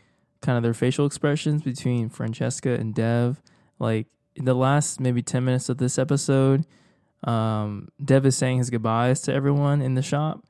kind 0.41 0.57
of 0.57 0.63
their 0.63 0.73
facial 0.73 1.05
expressions 1.05 1.61
between 1.61 2.09
Francesca 2.09 2.73
and 2.73 2.95
Dev. 2.95 3.39
Like 3.77 4.07
the 4.37 4.53
last 4.55 4.99
maybe 4.99 5.21
10 5.21 5.43
minutes 5.45 5.69
of 5.69 5.77
this 5.77 5.97
episode, 5.97 6.65
um 7.23 7.89
Dev 8.03 8.25
is 8.25 8.37
saying 8.37 8.59
his 8.59 8.69
goodbyes 8.69 9.21
to 9.21 9.33
everyone 9.33 9.81
in 9.81 9.95
the 9.95 10.01
shop, 10.01 10.43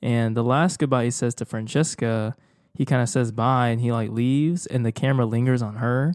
and 0.00 0.36
the 0.36 0.44
last 0.44 0.78
goodbye 0.78 1.04
he 1.04 1.10
says 1.10 1.34
to 1.36 1.44
Francesca, 1.44 2.34
he 2.74 2.84
kind 2.84 3.02
of 3.02 3.08
says 3.08 3.32
bye 3.32 3.68
and 3.68 3.80
he 3.80 3.92
like 3.92 4.10
leaves 4.10 4.66
and 4.66 4.84
the 4.86 4.92
camera 4.92 5.26
lingers 5.26 5.60
on 5.62 5.76
her 5.76 6.14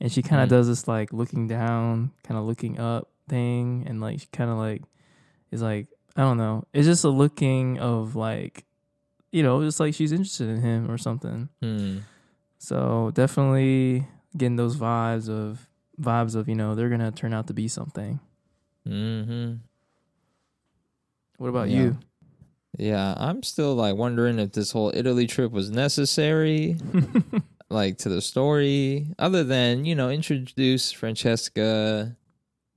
and 0.00 0.10
she 0.12 0.22
kind 0.22 0.40
of 0.42 0.46
Mm. 0.48 0.50
does 0.50 0.68
this 0.68 0.88
like 0.88 1.12
looking 1.12 1.48
down, 1.48 2.12
kind 2.22 2.38
of 2.38 2.44
looking 2.46 2.78
up 2.78 3.10
thing 3.28 3.84
and 3.86 4.00
like 4.00 4.20
she 4.20 4.26
kind 4.32 4.50
of 4.50 4.56
like 4.56 4.82
is 5.50 5.60
like 5.60 5.88
I 6.16 6.22
don't 6.22 6.38
know. 6.38 6.64
It's 6.72 6.86
just 6.86 7.04
a 7.04 7.10
looking 7.10 7.78
of 7.78 8.16
like, 8.16 8.64
you 9.30 9.42
know, 9.42 9.62
just 9.62 9.78
like 9.78 9.94
she's 9.94 10.10
interested 10.12 10.48
in 10.48 10.60
him 10.62 10.90
or 10.90 10.98
something. 10.98 11.48
Hmm. 11.62 11.98
So 12.58 13.12
definitely 13.14 14.06
getting 14.36 14.56
those 14.56 14.76
vibes 14.76 15.28
of 15.28 15.67
vibes 16.00 16.34
of 16.34 16.48
you 16.48 16.54
know 16.54 16.74
they're 16.74 16.88
gonna 16.88 17.12
turn 17.12 17.32
out 17.34 17.46
to 17.48 17.54
be 17.54 17.68
something. 17.68 18.20
Hmm. 18.86 19.54
What 21.36 21.48
about 21.48 21.68
Yeah. 21.68 21.78
you? 21.82 21.98
Yeah, 22.78 23.14
I'm 23.16 23.42
still 23.42 23.74
like 23.74 23.96
wondering 23.96 24.38
if 24.38 24.52
this 24.52 24.70
whole 24.72 24.92
Italy 24.94 25.26
trip 25.26 25.50
was 25.52 25.70
necessary, 25.70 26.76
like 27.70 27.98
to 27.98 28.08
the 28.08 28.20
story, 28.20 29.08
other 29.18 29.42
than 29.42 29.84
you 29.84 29.94
know 29.94 30.10
introduce 30.10 30.92
Francesca, 30.92 32.16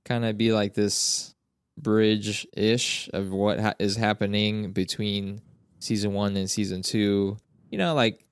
kind 0.04 0.24
of 0.24 0.36
be 0.38 0.52
like 0.52 0.74
this 0.74 1.34
bridge 1.78 2.46
ish 2.54 3.08
of 3.12 3.30
what 3.30 3.60
ha- 3.60 3.74
is 3.78 3.96
happening 3.96 4.72
between 4.72 5.40
season 5.78 6.12
one 6.14 6.36
and 6.36 6.50
season 6.50 6.82
two. 6.82 7.36
You 7.70 7.78
know, 7.78 7.94
like 7.94 8.24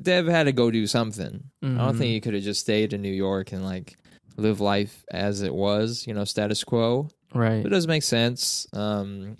Dev 0.00 0.26
had 0.26 0.44
to 0.44 0.52
go 0.52 0.70
do 0.70 0.86
something. 0.86 1.44
I 1.62 1.66
don't 1.66 1.96
think 1.98 2.10
he 2.10 2.20
could 2.20 2.34
have 2.34 2.42
just 2.42 2.60
stayed 2.60 2.92
in 2.92 3.02
New 3.02 3.12
York 3.12 3.52
and 3.52 3.64
like 3.64 3.96
live 4.36 4.60
life 4.60 5.04
as 5.10 5.42
it 5.42 5.54
was, 5.54 6.06
you 6.06 6.14
know, 6.14 6.24
status 6.24 6.64
quo. 6.64 7.08
right. 7.34 7.64
It 7.64 7.68
does 7.68 7.86
make 7.86 8.02
sense. 8.02 8.66
Um, 8.72 9.36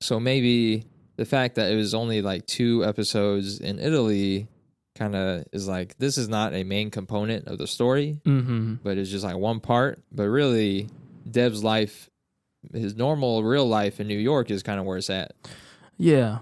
so 0.00 0.18
maybe 0.20 0.84
the 1.16 1.24
fact 1.24 1.56
that 1.56 1.70
it 1.72 1.76
was 1.76 1.94
only 1.94 2.22
like 2.22 2.46
two 2.46 2.84
episodes 2.84 3.58
in 3.60 3.78
Italy 3.78 4.46
kind 4.96 5.14
of 5.16 5.44
is 5.52 5.68
like 5.68 5.96
this 5.98 6.18
is 6.18 6.28
not 6.28 6.54
a 6.54 6.64
main 6.64 6.90
component 6.90 7.46
of 7.48 7.58
the 7.58 7.66
story, 7.66 8.20
Mm-hmm. 8.24 8.74
but 8.82 8.98
it's 8.98 9.10
just 9.10 9.24
like 9.24 9.36
one 9.36 9.60
part. 9.60 10.00
But 10.12 10.24
really, 10.28 10.88
Dev's 11.30 11.62
life, 11.64 12.08
his 12.72 12.96
normal 12.96 13.42
real 13.44 13.66
life 13.68 14.00
in 14.00 14.06
New 14.08 14.18
York 14.18 14.50
is 14.50 14.62
kind 14.62 14.78
of 14.80 14.86
where 14.86 14.98
it's 14.98 15.10
at. 15.10 15.32
Yeah. 15.96 16.38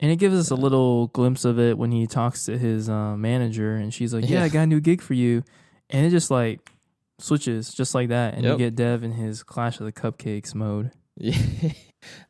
And 0.00 0.10
it 0.10 0.16
gives 0.16 0.36
us 0.36 0.50
a 0.50 0.56
little 0.56 1.06
glimpse 1.08 1.44
of 1.44 1.58
it 1.60 1.78
when 1.78 1.92
he 1.92 2.06
talks 2.06 2.46
to 2.46 2.58
his 2.58 2.88
uh, 2.88 3.16
manager, 3.16 3.76
and 3.76 3.94
she's 3.94 4.12
like, 4.12 4.24
"Yeah, 4.28 4.38
Yeah. 4.40 4.44
I 4.44 4.48
got 4.48 4.62
a 4.62 4.66
new 4.66 4.80
gig 4.80 5.00
for 5.00 5.14
you," 5.14 5.44
and 5.90 6.04
it 6.04 6.10
just 6.10 6.28
like 6.30 6.70
switches 7.22 7.72
just 7.72 7.94
like 7.94 8.08
that, 8.08 8.34
and 8.34 8.44
Yep. 8.44 8.52
you 8.52 8.58
get 8.66 8.74
Dev 8.74 9.02
in 9.04 9.12
his 9.12 9.42
Clash 9.42 9.80
of 9.80 9.86
the 9.86 9.92
Cupcakes 9.92 10.54
mode. 10.54 10.90
Yeah. 11.16 11.36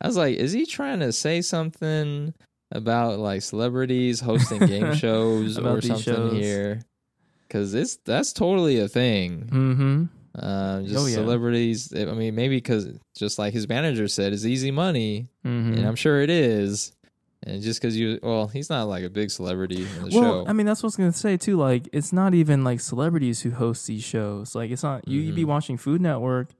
I 0.02 0.06
was 0.06 0.16
like, 0.18 0.36
is 0.36 0.52
he 0.52 0.66
trying 0.66 1.00
to 1.00 1.12
say 1.12 1.40
something 1.40 2.34
about 2.72 3.18
like 3.20 3.40
celebrities 3.42 4.20
hosting 4.20 4.58
game 4.66 4.92
shows 4.96 5.56
or 5.58 5.80
something 5.80 5.96
shows. 6.02 6.32
here? 6.34 6.82
Because 7.48 7.72
it's 7.74 7.96
that's 8.04 8.32
totally 8.34 8.80
a 8.80 8.88
thing. 8.88 9.48
Mm-hmm. 9.50 10.04
Um, 10.44 10.86
just 10.86 10.98
Oh, 10.98 11.06
yeah. 11.06 11.14
celebrities. 11.14 11.92
I 11.96 12.04
mean, 12.06 12.34
maybe 12.34 12.56
because 12.56 12.88
just 13.16 13.38
like 13.38 13.52
his 13.54 13.68
manager 13.68 14.08
said, 14.08 14.32
it's 14.32 14.44
easy 14.44 14.70
money, 14.70 15.28
Mm-hmm. 15.46 15.74
and 15.74 15.86
I'm 15.86 15.96
sure 15.96 16.20
it 16.20 16.30
is. 16.30 16.92
And 17.44 17.60
just 17.60 17.80
because 17.80 17.96
you, 17.96 18.20
well, 18.22 18.46
he's 18.46 18.70
not 18.70 18.84
like 18.88 19.02
a 19.04 19.10
big 19.10 19.30
celebrity 19.30 19.82
in 19.82 19.94
the 20.08 20.10
well, 20.20 20.44
show. 20.44 20.46
I 20.46 20.52
mean, 20.52 20.64
that's 20.66 20.80
what 20.82 20.86
I 20.86 20.88
was 20.88 20.96
gonna 20.96 21.12
say 21.12 21.36
too. 21.36 21.56
Like, 21.56 21.88
it's 21.92 22.12
not 22.12 22.34
even 22.34 22.62
like 22.62 22.80
celebrities 22.80 23.40
who 23.42 23.50
host 23.50 23.86
these 23.86 24.04
shows. 24.04 24.54
Like, 24.54 24.70
it's 24.70 24.82
not 24.84 25.08
you. 25.08 25.20
You 25.20 25.32
be 25.32 25.42
Mhm. 25.44 25.48
watching 25.48 25.76
Food 25.76 26.00
Network, 26.00 26.50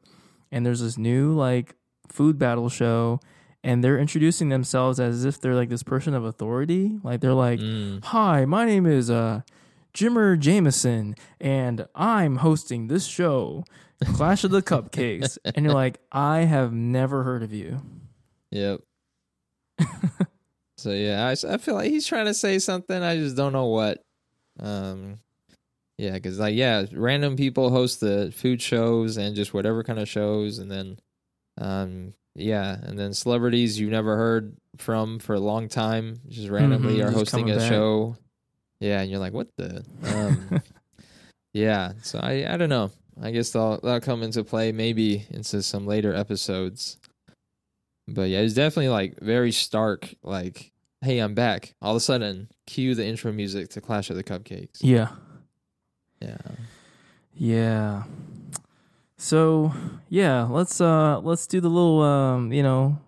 and 0.50 0.66
there's 0.66 0.80
this 0.80 0.98
new 0.98 1.32
like 1.32 1.76
food 2.08 2.36
battle 2.38 2.68
show, 2.68 3.20
and 3.62 3.84
they're 3.84 3.98
introducing 3.98 4.48
themselves 4.48 4.98
as 4.98 5.24
if 5.24 5.40
they're 5.40 5.54
like 5.54 5.68
this 5.68 5.84
person 5.84 6.14
of 6.14 6.24
authority. 6.24 6.98
Like, 7.04 7.20
they're 7.20 7.32
like, 7.32 7.60
Mm. 7.60 8.02
"Hi, 8.06 8.44
my 8.44 8.64
name 8.64 8.84
is 8.86 9.08
uh, 9.08 9.42
Jimmer 9.94 10.36
Jameson, 10.36 11.14
and 11.40 11.86
I'm 11.94 12.36
hosting 12.36 12.88
this 12.88 13.04
show, 13.06 13.62
Clash 14.16 14.42
of 14.42 14.50
the 14.50 14.62
Cupcakes." 14.62 15.38
and 15.54 15.64
you're 15.64 15.74
like, 15.74 16.00
"I 16.10 16.40
have 16.40 16.72
never 16.72 17.22
heard 17.22 17.44
of 17.44 17.52
you." 17.52 17.82
Yep. 18.50 18.80
so 20.82 20.90
yeah, 20.90 21.26
I, 21.26 21.54
I 21.54 21.58
feel 21.58 21.74
like 21.74 21.90
he's 21.90 22.06
trying 22.06 22.26
to 22.26 22.34
say 22.34 22.58
something. 22.58 23.02
I 23.02 23.16
just 23.16 23.36
don't 23.36 23.52
know 23.52 23.66
what. 23.66 24.02
Um, 24.58 25.18
yeah, 25.96 26.12
because 26.12 26.38
like 26.40 26.54
yeah, 26.56 26.84
random 26.92 27.36
people 27.36 27.70
host 27.70 28.00
the 28.00 28.32
food 28.34 28.60
shows 28.60 29.16
and 29.16 29.36
just 29.36 29.54
whatever 29.54 29.84
kind 29.84 29.98
of 30.00 30.08
shows, 30.08 30.58
and 30.58 30.70
then, 30.70 30.98
um, 31.58 32.14
yeah, 32.34 32.76
and 32.82 32.98
then 32.98 33.14
celebrities 33.14 33.78
you've 33.78 33.90
never 33.90 34.16
heard 34.16 34.56
from 34.78 35.18
for 35.18 35.34
a 35.34 35.40
long 35.40 35.68
time 35.68 36.18
just 36.28 36.48
randomly 36.48 36.98
Mhm, 36.98 37.02
are 37.02 37.10
just 37.10 37.14
hosting 37.16 37.50
a 37.50 37.56
back. 37.56 37.70
show. 37.70 38.16
Yeah, 38.80 39.00
and 39.02 39.10
you're 39.10 39.20
like, 39.20 39.32
what 39.32 39.48
the? 39.56 39.84
Um, 40.02 40.60
yeah, 41.52 41.92
so 42.02 42.18
I 42.18 42.52
I 42.52 42.56
don't 42.56 42.70
know. 42.70 42.90
I 43.22 43.30
guess 43.30 43.50
they'll 43.50 43.78
they'll 43.80 44.00
come 44.00 44.22
into 44.24 44.42
play 44.42 44.72
maybe 44.72 45.24
into 45.30 45.62
some 45.62 45.86
later 45.86 46.12
episodes. 46.14 46.98
But 48.08 48.30
yeah, 48.30 48.40
it's 48.40 48.54
definitely 48.54 48.88
like 48.88 49.20
very 49.20 49.52
stark. 49.52 50.12
Like, 50.24 50.71
hey, 51.02 51.18
I'm 51.18 51.34
back. 51.34 51.74
All 51.82 51.92
of 51.92 51.96
a 51.96 52.00
sudden, 52.00 52.48
cue 52.66 52.94
the 52.94 53.04
intro 53.04 53.32
music 53.32 53.70
to 53.70 53.80
Clash 53.80 54.10
of 54.10 54.16
the 54.16 54.24
Cupcakes. 54.24 54.78
yeah. 54.80 55.08
Yeah. 56.20 56.36
Yeah. 57.34 58.04
So 59.16 59.72
yeah, 60.08 60.44
let's 60.44 60.80
uh 60.80 61.20
let's 61.20 61.46
do 61.46 61.60
the 61.60 61.68
little 61.68 62.02
um 62.02 62.52
you 62.52 62.62
know 62.62 62.98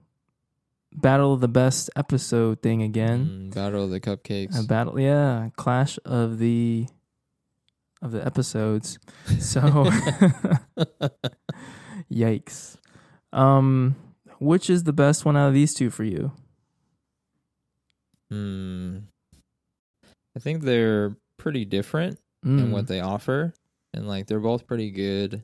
battle 0.93 1.33
of 1.33 1.41
the 1.41 1.49
best 1.49 1.91
episode 1.97 2.63
thing 2.63 2.83
again. 2.83 3.51
Mm, 3.51 3.55
Battle 3.55 3.85
of 3.85 3.91
the 3.91 4.01
Cupcakes. 4.01 4.59
A 4.59 4.67
battle, 4.67 4.99
yeah, 4.99 5.51
clash 5.57 5.99
of 6.05 6.39
the 6.39 6.87
of 8.03 8.13
the 8.13 8.25
episodes. 8.25 8.99
So, 9.41 9.61
yikes. 12.13 12.77
Um, 13.33 13.97
which 14.39 14.71
is 14.71 14.85
the 14.85 14.93
best 14.93 15.25
one 15.25 15.37
out 15.37 15.49
of 15.49 15.55
these 15.55 15.75
two 15.75 15.91
for 15.91 16.05
you? 16.05 16.33
Hmm. 18.35 18.99
I 20.37 20.41
think 20.41 20.63
they're 20.63 21.15
pretty 21.39 21.65
different 21.65 22.19
Mm. 22.45 22.59
in 22.59 22.73
what 22.73 22.87
they 22.89 23.01
offer, 23.01 23.55
and 23.95 24.07
like 24.07 24.27
they're 24.27 24.39
both 24.41 24.67
pretty 24.67 24.91
good. 24.91 25.43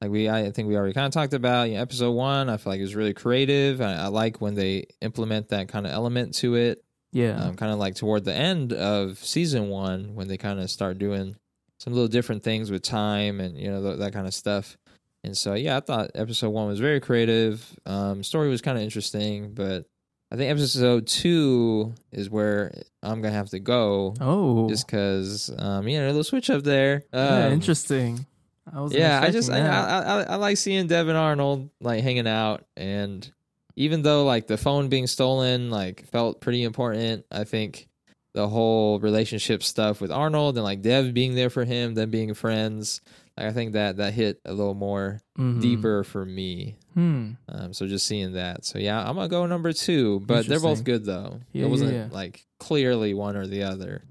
Like 0.00 0.10
we, 0.10 0.28
I 0.28 0.50
think 0.52 0.68
we 0.68 0.76
already 0.76 0.92
kind 0.92 1.06
of 1.06 1.12
talked 1.12 1.32
about. 1.34 1.68
You 1.68 1.76
know, 1.76 1.80
episode 1.82 2.12
one, 2.12 2.48
I 2.50 2.56
feel 2.56 2.72
like 2.72 2.78
it 2.78 2.82
was 2.84 2.94
really 2.94 3.14
creative. 3.14 3.80
I, 3.80 3.94
I 3.94 4.06
like 4.08 4.40
when 4.40 4.54
they 4.54 4.86
implement 5.00 5.48
that 5.48 5.68
kind 5.68 5.86
of 5.86 5.92
element 5.92 6.34
to 6.36 6.54
it. 6.54 6.84
yeah, 7.12 7.42
Um, 7.42 7.56
kind 7.56 7.72
of 7.72 7.78
like 7.78 7.94
toward 7.96 8.24
the 8.24 8.34
end 8.34 8.72
of 8.74 9.18
season 9.18 9.70
one 9.70 10.14
when 10.14 10.28
they 10.28 10.36
kind 10.36 10.60
of 10.60 10.70
start 10.70 10.98
doing 10.98 11.34
some 11.80 11.94
little 11.94 12.08
different 12.08 12.42
things 12.44 12.70
with 12.70 12.82
time 12.82 13.40
and 13.40 13.56
you 13.58 13.68
know 13.70 13.82
th- 13.82 13.98
that 13.98 14.12
kind 14.12 14.26
of 14.28 14.34
stuff. 14.34 14.76
And 15.24 15.36
so 15.36 15.54
yeah, 15.54 15.78
I 15.78 15.80
thought 15.80 16.10
episode 16.14 16.50
one 16.50 16.68
was 16.68 16.78
very 16.78 17.00
creative. 17.00 17.66
Um, 17.86 18.22
story 18.22 18.48
was 18.50 18.60
kind 18.62 18.76
of 18.78 18.84
interesting, 18.84 19.52
but 19.52 19.86
I 20.30 20.36
think 20.36 20.50
episode 20.50 21.06
two 21.06 21.94
is 22.10 22.28
where 22.28 22.72
I'm 23.02 23.22
gonna 23.22 23.34
have 23.34 23.50
to 23.50 23.60
go 23.60 24.14
oh, 24.20 24.68
just 24.68 24.86
because 24.86 25.50
um, 25.56 25.86
you 25.86 26.00
know 26.00 26.06
little 26.06 26.24
switch 26.24 26.50
up 26.50 26.64
there. 26.64 27.04
yeah, 27.12 27.46
Um, 27.46 27.52
interesting. 27.52 28.26
I 28.72 28.80
was 28.80 28.92
yeah, 28.92 29.20
I 29.22 29.30
just 29.30 29.50
I, 29.50 29.60
I 29.60 30.00
I 30.00 30.22
I 30.22 30.34
like 30.36 30.56
seeing 30.56 30.88
Devin 30.88 31.14
Arnold 31.14 31.70
like 31.80 32.02
hanging 32.02 32.26
out, 32.26 32.64
and 32.76 33.30
even 33.76 34.02
though 34.02 34.24
like 34.24 34.48
the 34.48 34.56
phone 34.56 34.88
being 34.88 35.06
stolen 35.06 35.70
like 35.70 36.06
felt 36.10 36.40
pretty 36.40 36.64
important, 36.64 37.24
I 37.30 37.44
think 37.44 37.88
the 38.34 38.48
whole 38.48 38.98
relationship 38.98 39.62
stuff 39.62 40.00
with 40.00 40.10
Arnold 40.10 40.56
and 40.56 40.64
like 40.64 40.82
Dev 40.82 41.14
being 41.14 41.36
there 41.36 41.50
for 41.50 41.64
him, 41.64 41.94
them 41.94 42.10
being 42.10 42.34
friends, 42.34 43.00
like 43.36 43.46
I 43.46 43.52
think 43.52 43.72
that 43.74 43.98
that 43.98 44.12
hit 44.12 44.40
a 44.44 44.52
little 44.52 44.74
more 44.74 45.20
deeper 45.60 46.02
for 46.02 46.24
me. 46.24 46.76
Hmm. 46.96 47.32
Um, 47.48 47.74
so 47.74 47.86
just 47.86 48.06
seeing 48.06 48.32
that, 48.32 48.64
so 48.64 48.78
yeah, 48.78 48.98
I'm 49.06 49.16
gonna 49.16 49.28
go 49.28 49.44
number 49.44 49.72
two, 49.74 50.20
but 50.20 50.46
they're 50.46 50.58
both 50.60 50.82
good 50.82 51.04
though. 51.04 51.40
Yeah, 51.52 51.66
it 51.66 51.68
wasn't 51.68 51.92
yeah, 51.92 52.04
yeah. 52.06 52.08
like 52.10 52.46
clearly 52.58 53.12
one 53.12 53.36
or 53.36 53.46
the 53.46 53.64
other. 53.64 54.02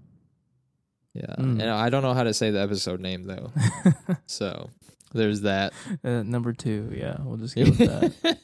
Yeah, 1.16 1.34
Mm. 1.40 1.62
and 1.62 1.64
I 1.64 1.90
don't 1.90 2.04
know 2.04 2.14
how 2.14 2.24
to 2.24 2.34
say 2.34 2.52
the 2.52 2.62
episode 2.62 3.00
name 3.00 3.24
though. 3.26 3.52
So 4.28 4.70
there's 5.14 5.42
that. 5.42 5.74
uh, 6.04 6.22
number 6.24 6.54
two. 6.54 6.92
Yeah, 6.96 7.18
we'll 7.22 7.38
just 7.38 7.56
go 7.58 7.64
with 7.64 7.78
that. 7.80 8.38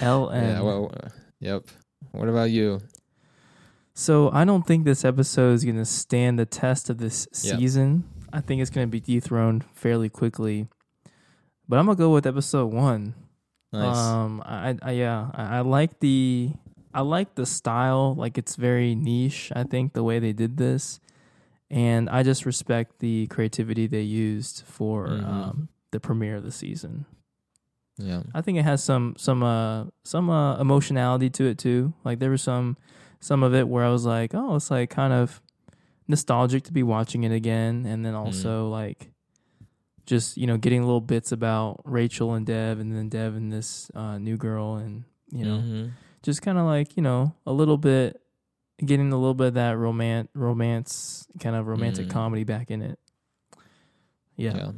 L 0.00 0.30
N. 0.30 0.44
yeah. 0.44 0.60
Well. 0.60 0.92
Yep. 1.40 1.66
What 2.12 2.28
about 2.28 2.50
you? 2.50 2.80
So 3.94 4.30
I 4.32 4.44
don't 4.44 4.66
think 4.66 4.84
this 4.84 5.04
episode 5.04 5.52
is 5.52 5.64
going 5.64 5.76
to 5.76 5.84
stand 5.84 6.38
the 6.38 6.46
test 6.46 6.90
of 6.90 6.98
this 6.98 7.28
Yeah. 7.44 7.56
season. 7.56 8.04
I 8.32 8.40
think 8.40 8.60
it's 8.62 8.70
going 8.70 8.88
to 8.88 8.90
be 8.90 8.98
dethroned 9.00 9.64
fairly 9.74 10.08
quickly. 10.08 10.66
But 11.68 11.78
I'm 11.78 11.86
gonna 11.86 11.96
go 11.96 12.10
with 12.12 12.26
episode 12.26 12.72
one. 12.72 13.14
Nice. 13.74 13.96
Um, 13.96 14.42
I, 14.46 14.76
I 14.82 14.90
yeah, 14.92 15.30
I, 15.34 15.58
I 15.58 15.60
like 15.60 16.00
the 16.00 16.52
I 16.94 17.00
like 17.02 17.34
the 17.34 17.44
style. 17.46 18.14
Like 18.14 18.38
it's 18.38 18.56
very 18.56 18.94
niche. 18.94 19.50
I 19.54 19.64
think 19.64 19.92
the 19.94 20.02
way 20.04 20.18
they 20.20 20.32
did 20.32 20.56
this, 20.56 21.00
and 21.70 22.08
I 22.08 22.22
just 22.22 22.46
respect 22.46 23.00
the 23.00 23.26
creativity 23.28 23.86
they 23.86 24.02
used 24.02 24.62
for 24.66 25.08
Mhm. 25.08 25.26
um, 25.26 25.68
the 25.90 25.98
premiere 26.00 26.36
of 26.36 26.44
the 26.44 26.52
season. 26.52 27.06
yeah. 27.98 28.22
I 28.34 28.40
think 28.42 28.58
it 28.58 28.64
has 28.64 28.82
some 28.82 29.14
some 29.18 29.42
uh 29.42 29.84
some 30.04 30.28
uh 30.30 30.58
emotionality 30.58 31.30
to 31.30 31.44
it 31.46 31.58
too. 31.58 31.94
Like 32.04 32.18
there 32.18 32.30
was 32.30 32.42
some 32.42 32.76
some 33.20 33.42
of 33.42 33.54
it 33.54 33.68
where 33.68 33.84
I 33.84 33.90
was 33.90 34.04
like, 34.04 34.34
oh, 34.34 34.56
it's 34.56 34.70
like 34.70 34.90
kind 34.90 35.12
of 35.12 35.40
nostalgic 36.08 36.64
to 36.64 36.72
be 36.72 36.82
watching 36.82 37.24
it 37.24 37.32
again, 37.32 37.86
and 37.86 38.04
then 38.04 38.14
also 38.14 38.68
like 38.68 39.10
just 40.06 40.36
you 40.36 40.46
know 40.46 40.56
getting 40.56 40.82
little 40.82 41.00
bits 41.00 41.32
about 41.32 41.80
Rachel 41.84 42.34
and 42.34 42.44
Dev, 42.46 42.78
and 42.78 42.94
then 42.94 43.08
Dev 43.08 43.34
and 43.34 43.52
this 43.52 43.90
uh, 43.94 44.18
new 44.18 44.36
girl, 44.36 44.76
and 44.76 45.04
you 45.30 45.44
know 45.44 45.58
Mhm. 45.58 45.90
just 46.22 46.42
kind 46.42 46.58
of 46.58 46.66
like 46.66 46.96
you 46.96 47.02
know 47.02 47.34
a 47.46 47.52
little 47.52 47.78
bit 47.78 48.20
getting 48.84 49.12
a 49.12 49.16
little 49.16 49.34
bit 49.34 49.48
of 49.48 49.54
that 49.54 49.76
romance 49.78 50.28
romance 50.34 51.26
kind 51.40 51.54
of 51.56 51.66
romantic 51.66 52.06
Mm. 52.06 52.10
comedy 52.10 52.44
back 52.44 52.70
in 52.70 52.82
it. 52.82 52.98
Yeah. 54.36 54.56
Yeah. 54.56 54.72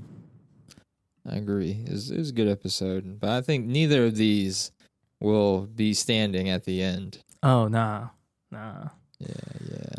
I 1.29 1.37
agree. 1.37 1.83
It 1.87 1.91
was, 1.91 2.11
it 2.11 2.19
was 2.19 2.31
a 2.31 2.33
good 2.35 2.47
episode, 2.49 3.19
but 3.19 3.31
I 3.31 3.41
think 3.41 3.67
neither 3.67 4.05
of 4.05 4.15
these 4.17 4.71
will 5.19 5.63
be 5.67 5.93
standing 5.95 6.49
at 6.49 6.65
the 6.65 6.83
end. 6.83 7.19
Oh 7.43 7.67
nah, 7.69 8.09
nah. 8.51 8.89
Yeah. 9.19 9.29
Yeah. 9.71 9.95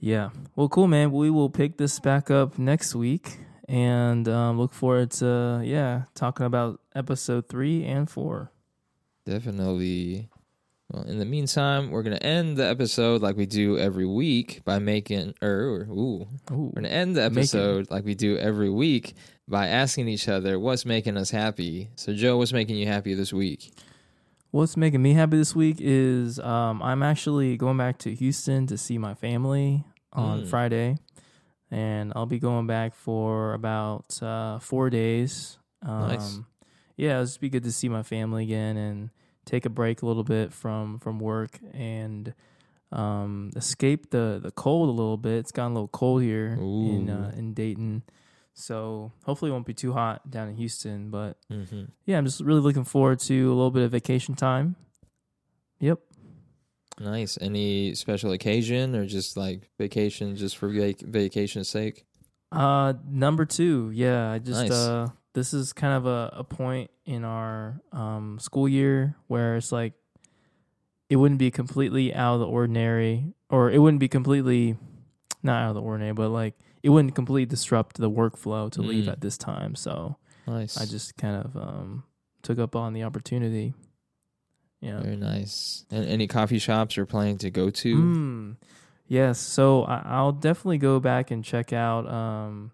Yeah. 0.00 0.30
Well, 0.54 0.68
cool, 0.68 0.86
man. 0.86 1.10
We 1.12 1.28
will 1.30 1.50
pick 1.50 1.76
this 1.76 1.98
back 1.98 2.30
up 2.30 2.58
next 2.58 2.94
week 2.94 3.40
and 3.68 4.28
um, 4.28 4.58
look 4.58 4.72
forward 4.72 5.10
to, 5.12 5.60
yeah, 5.64 6.02
talking 6.14 6.46
about 6.46 6.80
episode 6.94 7.48
three 7.48 7.84
and 7.84 8.08
four. 8.10 8.50
Definitely. 9.24 10.28
Well, 10.92 11.04
in 11.04 11.18
the 11.18 11.24
meantime, 11.24 11.90
we're 11.90 12.02
gonna 12.02 12.16
end 12.16 12.58
the 12.58 12.68
episode 12.68 13.22
like 13.22 13.36
we 13.36 13.46
do 13.46 13.78
every 13.78 14.04
week 14.06 14.60
by 14.64 14.78
making, 14.78 15.34
or, 15.40 15.48
or 15.48 15.80
ooh, 15.90 16.26
Ooh. 16.52 16.70
We're 16.74 16.82
gonna 16.82 16.88
end 16.88 17.16
the 17.16 17.22
episode 17.22 17.90
like 17.90 18.04
we 18.04 18.14
do 18.14 18.36
every 18.36 18.68
week 18.70 19.14
by 19.48 19.66
asking 19.68 20.08
each 20.08 20.28
other 20.28 20.58
what's 20.60 20.84
making 20.84 21.16
us 21.16 21.30
happy. 21.30 21.88
So, 21.96 22.12
Joe, 22.12 22.36
what's 22.36 22.52
making 22.52 22.76
you 22.76 22.86
happy 22.86 23.14
this 23.14 23.32
week? 23.32 23.72
What's 24.50 24.76
making 24.76 25.02
me 25.02 25.14
happy 25.14 25.36
this 25.38 25.56
week 25.56 25.78
is 25.80 26.38
um, 26.38 26.80
I'm 26.82 27.02
actually 27.02 27.56
going 27.56 27.76
back 27.78 27.98
to 28.00 28.14
Houston 28.14 28.66
to 28.68 28.78
see 28.78 28.98
my 28.98 29.14
family 29.14 29.84
on 30.12 30.42
Mm. 30.42 30.46
Friday. 30.48 30.96
And 31.74 32.12
I'll 32.14 32.26
be 32.26 32.38
going 32.38 32.66
back 32.68 32.94
for 32.94 33.52
about 33.54 34.22
uh, 34.22 34.60
four 34.60 34.90
days. 34.90 35.58
Um, 35.82 36.00
Nice. 36.08 36.38
Yeah, 36.96 37.10
it'll 37.14 37.24
just 37.24 37.40
be 37.40 37.48
good 37.48 37.64
to 37.64 37.72
see 37.72 37.88
my 37.88 38.04
family 38.04 38.44
again 38.44 38.76
and 38.76 39.10
take 39.44 39.66
a 39.66 39.70
break 39.70 40.02
a 40.02 40.06
little 40.06 40.22
bit 40.22 40.52
from, 40.52 41.00
from 41.00 41.18
work 41.18 41.58
and 41.72 42.32
um, 42.92 43.50
escape 43.56 44.10
the, 44.10 44.38
the 44.40 44.52
cold 44.52 44.88
a 44.88 44.92
little 44.92 45.16
bit. 45.16 45.38
It's 45.38 45.50
gotten 45.50 45.72
a 45.72 45.74
little 45.74 45.88
cold 45.88 46.22
here 46.22 46.56
in 46.60 47.10
uh, 47.10 47.32
in 47.36 47.54
Dayton. 47.54 48.02
So 48.52 49.10
hopefully 49.24 49.50
it 49.50 49.54
won't 49.54 49.66
be 49.66 49.74
too 49.74 49.92
hot 49.92 50.30
down 50.30 50.48
in 50.48 50.54
Houston, 50.54 51.10
but 51.10 51.36
Mm-hmm. 51.50 51.86
yeah, 52.06 52.18
I'm 52.18 52.24
just 52.24 52.40
really 52.40 52.60
looking 52.60 52.84
forward 52.84 53.18
to 53.20 53.46
a 53.48 53.54
little 53.56 53.72
bit 53.72 53.82
of 53.82 53.90
vacation 53.90 54.36
time. 54.36 54.76
Yep. 55.80 55.98
Nice. 57.00 57.38
Any 57.40 57.94
special 57.94 58.32
occasion 58.32 58.94
or 58.94 59.06
just 59.06 59.36
like 59.36 59.70
vacation 59.78 60.36
just 60.36 60.56
for 60.56 60.68
vac- 60.68 61.00
vacation's 61.00 61.68
sake? 61.68 62.04
Uh, 62.52 62.94
number 63.08 63.44
two, 63.44 63.90
yeah, 63.92 64.30
I 64.30 64.38
just 64.38 64.62
Nice. 64.62 64.70
uh, 64.70 65.08
this 65.32 65.52
is 65.52 65.72
kind 65.72 65.94
of 65.94 66.06
a, 66.06 66.30
a 66.38 66.44
point 66.44 66.90
in 67.04 67.24
our 67.24 67.80
um 67.92 68.38
school 68.40 68.68
year 68.68 69.16
where 69.26 69.56
it's 69.56 69.72
like 69.72 69.92
it 71.10 71.16
wouldn't 71.16 71.38
be 71.38 71.50
completely 71.50 72.14
out 72.14 72.34
of 72.34 72.40
the 72.40 72.46
ordinary, 72.46 73.34
or 73.50 73.70
it 73.70 73.78
wouldn't 73.78 74.00
be 74.00 74.08
completely 74.08 74.76
not 75.42 75.62
out 75.62 75.68
of 75.70 75.74
the 75.74 75.82
ordinary, 75.82 76.12
but 76.14 76.28
like 76.30 76.54
it 76.82 76.90
wouldn't 76.90 77.14
completely 77.14 77.46
disrupt 77.46 77.96
the 77.98 78.10
workflow 78.10 78.70
to 78.70 78.82
leave 78.82 79.04
Mm. 79.04 79.12
at 79.12 79.20
this 79.20 79.36
time. 79.36 79.74
So 79.74 80.16
Nice. 80.46 80.76
I 80.80 80.84
just 80.86 81.16
kind 81.16 81.44
of 81.44 81.56
um 81.56 82.04
took 82.42 82.58
up 82.58 82.76
on 82.76 82.92
the 82.92 83.02
opportunity. 83.02 83.74
Yeah. 84.84 85.00
Very 85.00 85.16
nice. 85.16 85.86
And 85.90 86.04
any 86.04 86.26
coffee 86.26 86.58
shops 86.58 86.96
you're 86.96 87.06
planning 87.06 87.38
to 87.38 87.50
go 87.50 87.70
to? 87.70 87.96
Mm, 87.96 88.56
yes. 89.08 89.38
So 89.40 89.84
I, 89.84 90.02
I'll 90.04 90.32
definitely 90.32 90.76
go 90.78 91.00
back 91.00 91.30
and 91.30 91.42
check 91.42 91.72
out 91.72 92.06
um, 92.06 92.70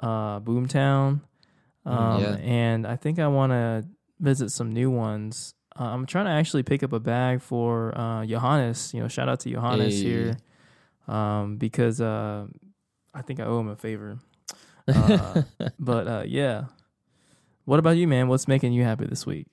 uh, 0.00 0.40
Boomtown. 0.40 1.20
Mm, 1.86 1.90
Um, 1.92 2.22
yeah. 2.22 2.36
And 2.36 2.86
I 2.86 2.96
think 2.96 3.18
I 3.18 3.26
want 3.28 3.52
to 3.52 3.84
visit 4.18 4.50
some 4.50 4.72
new 4.72 4.90
ones. 4.90 5.54
Uh, 5.78 5.84
I'm 5.84 6.06
trying 6.06 6.24
to 6.24 6.30
actually 6.32 6.62
pick 6.62 6.82
up 6.82 6.92
a 6.94 7.00
bag 7.00 7.42
for 7.42 7.92
uh, 7.98 8.24
Johannes. 8.24 8.92
You 8.94 9.00
know, 9.02 9.08
shout 9.08 9.28
out 9.28 9.40
to 9.40 9.50
Johannes 9.50 9.94
Hey. 10.00 10.02
here 10.08 10.36
um, 11.06 11.56
because 11.58 12.00
uh, 12.00 12.46
I 13.14 13.22
think 13.22 13.40
I 13.40 13.44
owe 13.44 13.60
him 13.60 13.68
a 13.68 13.76
favor. 13.76 14.18
Uh, 14.88 15.42
but 15.78 16.06
uh, 16.08 16.22
yeah. 16.26 16.64
What 17.66 17.78
about 17.78 17.96
you, 17.96 18.08
man? 18.08 18.28
What's 18.28 18.48
making 18.48 18.72
you 18.72 18.84
happy 18.84 19.06
this 19.06 19.26
week? 19.26 19.46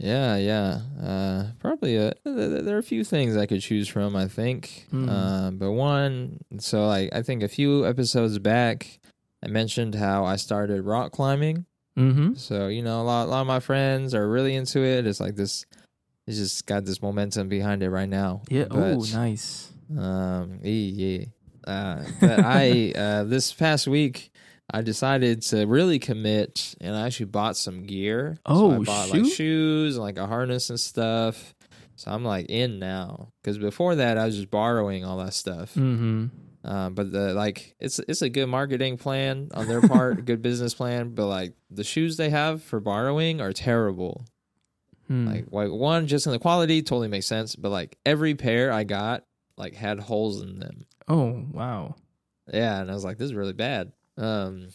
Yeah, 0.00 0.36
yeah. 0.36 0.80
Uh, 1.02 1.44
probably 1.58 1.98
uh 1.98 2.12
th- 2.24 2.36
th- 2.36 2.64
there 2.64 2.74
are 2.76 2.78
a 2.78 2.82
few 2.82 3.04
things 3.04 3.36
I 3.36 3.46
could 3.46 3.60
choose 3.60 3.86
from. 3.88 4.16
I 4.16 4.26
think, 4.28 4.86
Hmm. 4.90 5.08
uh, 5.08 5.50
but 5.52 5.72
one. 5.72 6.38
So, 6.58 6.86
like, 6.86 7.10
I 7.12 7.22
think 7.22 7.42
a 7.42 7.48
few 7.48 7.86
episodes 7.86 8.38
back, 8.38 8.98
I 9.44 9.48
mentioned 9.48 9.94
how 9.94 10.24
I 10.24 10.36
started 10.36 10.82
rock 10.82 11.12
climbing. 11.12 11.66
Mm-hmm. 11.98 12.34
So 12.34 12.68
you 12.68 12.82
know, 12.82 13.02
a 13.02 13.04
lot, 13.04 13.26
a 13.26 13.30
lot 13.30 13.40
of 13.42 13.46
my 13.46 13.60
friends 13.60 14.14
are 14.14 14.28
really 14.28 14.54
into 14.54 14.80
it. 14.82 15.06
It's 15.06 15.20
like 15.20 15.36
this. 15.36 15.66
It's 16.26 16.38
just 16.38 16.66
got 16.66 16.84
this 16.84 17.02
momentum 17.02 17.48
behind 17.48 17.82
it 17.82 17.90
right 17.90 18.08
now. 18.08 18.42
Yeah. 18.48 18.66
Oh, 18.70 19.04
nice. 19.12 19.72
Um, 19.98 20.60
yeah, 20.62 20.70
yeah. 21.18 21.24
Uh, 21.66 22.04
but 22.20 22.40
I 22.44 22.92
uh, 22.96 23.24
this 23.24 23.52
past 23.52 23.86
week 23.88 24.30
I 24.72 24.82
decided 24.82 25.42
to 25.42 25.66
really 25.66 25.98
commit, 25.98 26.74
and 26.80 26.94
I 26.96 27.06
actually 27.06 27.26
bought 27.26 27.56
some 27.56 27.84
gear. 27.84 28.38
So 28.46 28.52
I 28.52 28.56
Oh, 28.76 28.84
bought 28.84 29.10
like 29.10 29.24
shoes 29.26 29.96
and 29.96 30.04
like 30.04 30.18
a 30.18 30.26
harness 30.26 30.70
and 30.70 30.78
stuff. 30.80 31.54
So 31.96 32.10
I'm 32.10 32.24
like 32.24 32.46
in 32.48 32.78
now 32.78 33.32
because 33.42 33.58
before 33.58 33.96
that 33.96 34.16
I 34.16 34.24
was 34.24 34.36
just 34.36 34.50
borrowing 34.50 35.04
all 35.04 35.18
that 35.18 35.34
stuff. 35.34 35.74
Mm-hmm. 35.74 36.26
Uh, 36.64 36.90
but 36.90 37.10
the 37.12 37.34
like 37.34 37.74
it's 37.80 37.98
it's 38.00 38.22
a 38.22 38.28
good 38.30 38.46
marketing 38.46 38.96
plan 38.96 39.48
on 39.54 39.66
their 39.66 39.80
part, 39.82 40.24
good 40.24 40.40
business 40.42 40.72
plan. 40.74 41.10
But 41.14 41.26
like 41.26 41.54
the 41.70 41.84
shoes 41.84 42.16
they 42.16 42.30
have 42.30 42.62
for 42.62 42.80
borrowing 42.80 43.40
are 43.40 43.52
terrible. 43.52 44.24
Hmm. 45.08 45.26
Like 45.26 45.46
like 45.50 45.70
one 45.70 46.06
just 46.06 46.26
in 46.26 46.32
the 46.32 46.38
quality 46.38 46.82
totally 46.82 47.08
makes 47.08 47.26
sense, 47.26 47.56
but 47.56 47.70
like 47.70 47.98
every 48.06 48.34
pair 48.34 48.72
I 48.72 48.84
got 48.84 49.24
like 49.58 49.74
had 49.74 50.00
holes 50.00 50.40
in 50.42 50.58
them. 50.58 50.86
oh 51.08 51.44
wow. 51.52 51.96
Yeah, 52.52 52.80
and 52.80 52.90
I 52.90 52.94
was 52.94 53.04
like, 53.04 53.18
this 53.18 53.26
is 53.26 53.34
really 53.34 53.52
bad. 53.52 53.92
Um, 54.20 54.68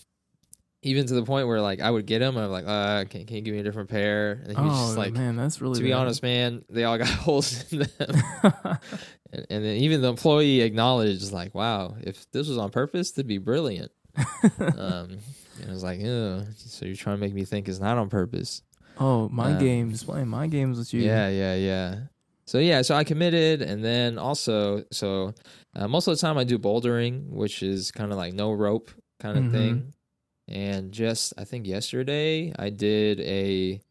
even 0.81 1.07
to 1.07 1.13
the 1.15 1.23
point 1.23 1.47
where 1.47 1.61
like 1.61 1.79
I 1.79 1.89
would 1.89 2.05
get 2.05 2.19
them, 2.19 2.37
I'm 2.37 2.51
like, 2.51 2.65
uh, 2.67 3.05
can, 3.05 3.25
can 3.25 3.37
you 3.37 3.41
give 3.41 3.53
me 3.55 3.59
a 3.59 3.63
different 3.63 3.89
pair? 3.89 4.33
And 4.45 4.55
he 4.57 4.63
was 4.63 4.71
Oh 4.71 4.85
just 4.87 4.97
like, 4.97 5.13
man, 5.13 5.35
that's 5.35 5.59
really 5.61 5.77
to 5.77 5.83
be 5.83 5.89
bad. 5.91 5.97
honest, 5.97 6.21
man, 6.21 6.63
they 6.69 6.83
all 6.83 6.97
got 6.97 7.07
holes 7.25 7.71
in 7.73 7.79
them. 7.79 7.89
and, 8.43 9.45
and 9.49 9.65
then 9.65 9.77
even 9.77 10.01
the 10.01 10.09
employee 10.09 10.61
acknowledged, 10.61 11.31
like, 11.31 11.55
wow, 11.55 11.95
if 12.01 12.29
this 12.31 12.47
was 12.47 12.57
on 12.57 12.69
purpose, 12.69 13.11
that'd 13.11 13.25
be 13.27 13.37
brilliant. 13.39 13.91
um, 14.59 15.17
and 15.59 15.69
I 15.69 15.71
was 15.71 15.83
like, 15.83 15.99
Ew, 15.99 16.45
so 16.55 16.85
you're 16.85 16.95
trying 16.95 17.15
to 17.17 17.21
make 17.21 17.33
me 17.33 17.45
think 17.45 17.67
it's 17.67 17.79
not 17.79 17.97
on 17.97 18.09
purpose. 18.09 18.61
oh, 18.99 19.27
my 19.29 19.53
Um, 19.53 19.59
games, 19.59 20.03
playing 20.03 20.27
my 20.27 20.45
games 20.47 20.77
with 20.77 20.93
you. 20.93 21.01
Yeah, 21.01 21.29
yeah, 21.29 21.55
yeah. 21.55 21.95
So 22.47 22.59
yeah, 22.59 22.83
so 22.83 22.93
I 22.93 23.03
committed, 23.03 23.63
and 23.63 23.83
then 23.83 24.19
also, 24.19 24.83
so 24.91 25.33
uh, 25.75 25.87
most 25.87 26.07
of 26.07 26.15
the 26.15 26.21
time 26.21 26.37
I 26.37 26.43
do 26.43 26.59
bouldering, 26.59 27.27
which 27.31 27.63
is 27.63 27.91
kind 27.91 28.11
of 28.11 28.17
like 28.19 28.35
no 28.35 28.51
rope 28.51 28.91
kind 29.25 29.37
of 29.37 29.43
Mhm. 29.45 29.51
thing. 29.51 29.93
And 30.47 30.91
just 30.91 31.33
I 31.37 31.43
think 31.43 31.65
yesterday 31.67 32.53
I 32.57 32.69
did 32.69 33.19
a 33.21 33.81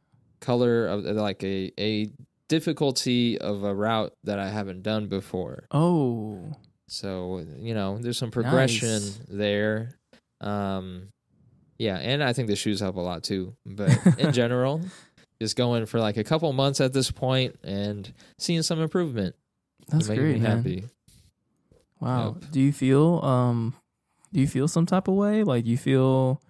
color 0.40 0.86
of 0.86 1.04
like 1.04 1.42
a 1.42 1.72
a 1.78 2.10
difficulty 2.48 3.38
of 3.38 3.64
a 3.64 3.74
route 3.74 4.12
that 4.24 4.38
I 4.38 4.48
haven't 4.50 4.82
done 4.82 5.08
before. 5.08 5.64
Oh. 5.70 6.52
So 6.88 7.44
you 7.58 7.74
know, 7.74 7.98
there's 7.98 8.18
some 8.18 8.30
progression 8.30 8.88
Nice. 9.02 9.20
there. 9.28 9.98
Um, 10.40 11.08
yeah, 11.78 11.96
and 11.96 12.22
I 12.22 12.32
think 12.32 12.48
the 12.48 12.56
shoes 12.56 12.80
help 12.80 12.96
a 12.96 13.00
lot 13.00 13.24
too. 13.24 13.54
But 13.66 13.90
in 14.18 14.32
general, 14.40 14.80
just 15.40 15.56
going 15.56 15.86
for 15.86 15.98
like 15.98 16.16
a 16.18 16.24
couple 16.24 16.52
months 16.52 16.80
at 16.80 16.92
this 16.92 17.10
point 17.10 17.56
and 17.64 18.12
seeing 18.38 18.62
some 18.62 18.80
improvement. 18.80 19.34
That's 19.88 20.06
great, 20.08 20.40
happy. 20.40 20.84
Wow. 22.00 22.36
Yep. 22.40 22.50
Do 22.52 22.60
you 22.60 22.72
feel 22.72 23.20
um 23.24 23.74
do 24.34 24.40
you 24.40 24.48
feel 24.48 24.68
some 24.68 24.84
type 24.84 25.08
of 25.08 25.14
way? 25.14 25.44
Like 25.44 25.64
you 25.64 25.78
feel 25.78 26.42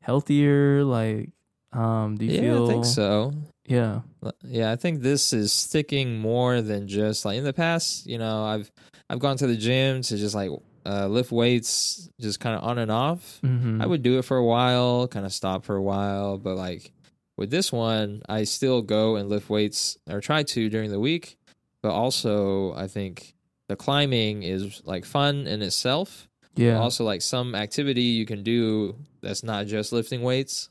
healthier? 0.00 0.84
Like 0.84 1.30
um 1.72 2.16
do 2.16 2.26
you 2.26 2.32
yeah, 2.32 2.40
feel 2.40 2.64
I 2.66 2.68
think 2.68 2.84
so. 2.84 3.32
Yeah. 3.66 4.02
Yeah, 4.44 4.70
I 4.70 4.76
think 4.76 5.00
this 5.00 5.32
is 5.32 5.52
sticking 5.52 6.18
more 6.18 6.60
than 6.60 6.86
just 6.86 7.24
like 7.24 7.38
in 7.38 7.44
the 7.44 7.54
past. 7.54 8.06
You 8.06 8.18
know, 8.18 8.44
I've 8.44 8.70
I've 9.08 9.18
gone 9.18 9.38
to 9.38 9.46
the 9.46 9.56
gym 9.56 10.02
to 10.02 10.16
just 10.16 10.34
like 10.34 10.50
uh, 10.86 11.06
lift 11.06 11.32
weights, 11.32 12.10
just 12.20 12.40
kind 12.40 12.56
of 12.56 12.62
on 12.62 12.78
and 12.78 12.90
off. 12.90 13.40
Mm-hmm. 13.42 13.80
I 13.80 13.86
would 13.86 14.02
do 14.02 14.18
it 14.18 14.24
for 14.26 14.36
a 14.36 14.44
while, 14.44 15.08
kind 15.08 15.24
of 15.24 15.32
stop 15.32 15.64
for 15.64 15.76
a 15.76 15.82
while, 15.82 16.36
but 16.36 16.56
like 16.56 16.92
with 17.38 17.50
this 17.50 17.72
one, 17.72 18.22
I 18.28 18.44
still 18.44 18.82
go 18.82 19.16
and 19.16 19.30
lift 19.30 19.48
weights 19.48 19.96
or 20.08 20.20
try 20.20 20.42
to 20.42 20.68
during 20.68 20.90
the 20.90 21.00
week. 21.00 21.38
But 21.82 21.92
also, 21.92 22.74
I 22.74 22.86
think 22.86 23.34
the 23.68 23.76
climbing 23.76 24.42
is 24.42 24.82
like 24.84 25.04
fun 25.04 25.46
in 25.46 25.62
itself. 25.62 26.28
Yeah. 26.56 26.78
Also, 26.78 27.04
like 27.04 27.20
some 27.22 27.54
activity 27.54 28.02
you 28.02 28.26
can 28.26 28.42
do 28.42 28.96
that's 29.22 29.42
not 29.42 29.66
just 29.66 29.92
lifting 29.92 30.22
weights. 30.22 30.68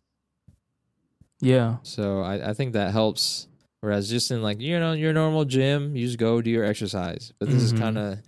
yeah. 1.42 1.78
So 1.84 2.22
I, 2.22 2.50
I 2.52 2.54
think 2.54 2.74
that 2.74 2.92
helps. 2.92 3.48
Whereas 3.82 4.10
just 4.10 4.32
in 4.32 4.42
like 4.42 4.62
you 4.62 4.80
know 4.80 4.94
your 4.94 5.12
normal 5.12 5.44
gym, 5.44 5.96
you 5.96 6.06
just 6.06 6.18
go 6.18 6.42
do 6.42 6.50
your 6.50 6.64
exercise. 6.64 7.34
But 7.40 7.50
this 7.50 7.62
is 7.62 7.74
Mhm. 7.74 7.78
kind 7.80 7.98
of 7.98 8.20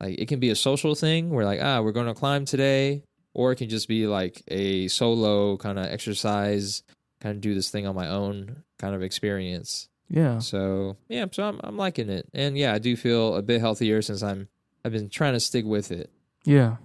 like 0.00 0.18
it 0.18 0.26
can 0.26 0.40
be 0.40 0.50
a 0.50 0.56
social 0.56 0.94
thing 0.96 1.30
where 1.30 1.44
like 1.44 1.60
ah 1.62 1.80
we're 1.80 1.92
going 1.92 2.08
to 2.08 2.14
climb 2.14 2.44
today, 2.44 3.04
or 3.32 3.52
it 3.52 3.56
can 3.56 3.68
just 3.68 3.86
be 3.86 4.08
like 4.08 4.42
a 4.48 4.88
solo 4.88 5.56
kind 5.56 5.78
of 5.78 5.86
exercise, 5.86 6.82
kind 7.20 7.36
of 7.36 7.40
do 7.40 7.54
this 7.54 7.70
thing 7.70 7.86
on 7.86 7.94
my 7.94 8.08
own 8.08 8.64
kind 8.80 8.94
of 8.96 9.02
experience. 9.02 9.88
Yeah. 10.10 10.40
So 10.40 10.96
yeah, 11.08 11.26
so 11.30 11.44
I'm 11.44 11.60
I'm 11.62 11.76
liking 11.76 12.08
it, 12.10 12.26
and 12.34 12.58
yeah, 12.58 12.74
I 12.74 12.80
do 12.80 12.96
feel 12.96 13.36
a 13.36 13.42
bit 13.42 13.60
healthier 13.60 14.02
since 14.02 14.20
I'm 14.20 14.48
I've 14.84 14.90
been 14.92 15.08
trying 15.10 15.34
to 15.34 15.40
stick 15.40 15.64
with 15.64 15.92
it. 15.92 16.10
Yeah. 16.44 16.78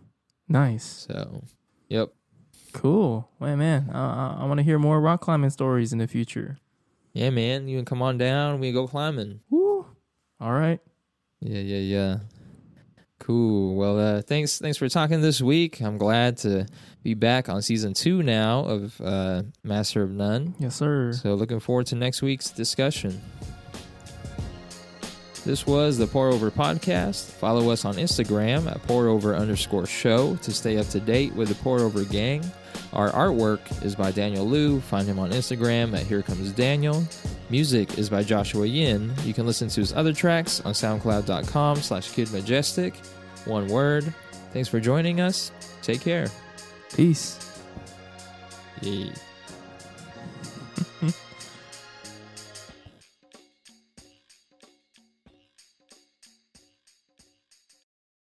Nice. 0.50 1.06
So 1.08 1.44
yep, 1.88 2.10
Cool. 2.74 3.30
Man. 3.40 3.90
I 3.94 4.00
I, 4.00 4.38
I 4.42 4.46
want 4.46 4.58
to 4.58 4.64
hear 4.64 4.80
more 4.80 5.00
rock 5.00 5.22
climbing 5.22 5.50
stories 5.52 5.94
in 5.94 6.00
the 6.00 6.08
future. 6.08 6.58
yeah, 7.14 7.30
man, 7.30 7.68
you 7.68 7.78
can 7.78 7.86
come 7.86 8.02
on 8.02 8.18
down. 8.18 8.60
We 8.60 8.68
can 8.68 8.76
go 8.76 8.88
climbing. 8.88 9.40
Woo. 9.50 9.86
All 10.42 10.52
right. 10.52 10.80
Yeah, 11.42 11.60
yeah, 11.60 11.78
yeah. 11.78 12.18
Cool. 13.20 13.76
Well, 13.76 14.00
uh, 14.00 14.22
thanks, 14.22 14.60
thanks 14.60 14.78
for 14.78 14.88
talking 14.88 15.22
this 15.22 15.42
week. 15.42 15.82
I'm 15.82 15.98
glad 15.98 16.38
to 16.38 16.66
be 17.04 17.14
back 17.14 17.50
on 17.50 17.62
season 17.62 17.94
two 17.94 18.24
now 18.24 18.62
of 18.62 19.00
uh, 19.02 19.44
Master 19.64 20.04
of 20.04 20.12
None. 20.12 20.56
Yes, 20.58 20.76
sir. 20.76 21.12
So, 21.14 21.34
looking 21.36 21.60
forward 21.60 21.88
to 21.88 21.96
next 21.96 22.22
week's 22.22 22.50
discussion. 22.50 23.22
This 25.50 25.66
was 25.66 25.98
the 25.98 26.06
Pour 26.06 26.30
Over 26.30 26.52
Podcast. 26.52 27.32
Follow 27.32 27.72
us 27.72 27.84
on 27.84 27.96
Instagram 27.96 28.70
at 28.70 28.84
Pour 28.84 29.08
Over 29.08 29.36
underscore 29.36 29.88
show 29.88 30.36
to 30.44 30.52
stay 30.52 30.78
up 30.78 30.88
to 30.90 31.00
date 31.00 31.34
with 31.34 31.50
the 31.50 31.56
Pour 31.56 31.80
Over 31.80 32.04
gang. 32.04 32.46
Our 32.94 33.10
artwork 33.14 33.84
is 33.84 33.96
by 33.96 34.12
Daniel 34.12 34.46
Liu. 34.46 34.80
Find 34.80 35.08
him 35.08 35.18
on 35.18 35.32
Instagram 35.32 35.98
at 35.98 36.06
Here 36.06 36.22
Comes 36.22 36.52
Daniel. 36.52 37.04
Music 37.50 37.98
is 37.98 38.12
by 38.12 38.22
Joshua 38.22 38.68
Yin. 38.68 39.12
You 39.24 39.34
can 39.34 39.48
listen 39.48 39.70
to 39.70 39.80
his 39.82 39.92
other 39.92 40.14
tracks 40.14 40.62
on 40.62 40.74
soundcloud.com 40.74 41.78
slash 41.78 42.12
Kid 42.12 42.32
Majestic. 42.32 42.96
One 43.46 43.70
word. 43.70 44.14
Thanks 44.54 44.70
for 44.70 44.80
joining 44.80 45.20
us. 45.20 45.52
Take 45.82 46.02
care. 46.02 46.28
Peace. 46.94 47.60
Yay. 48.84 49.12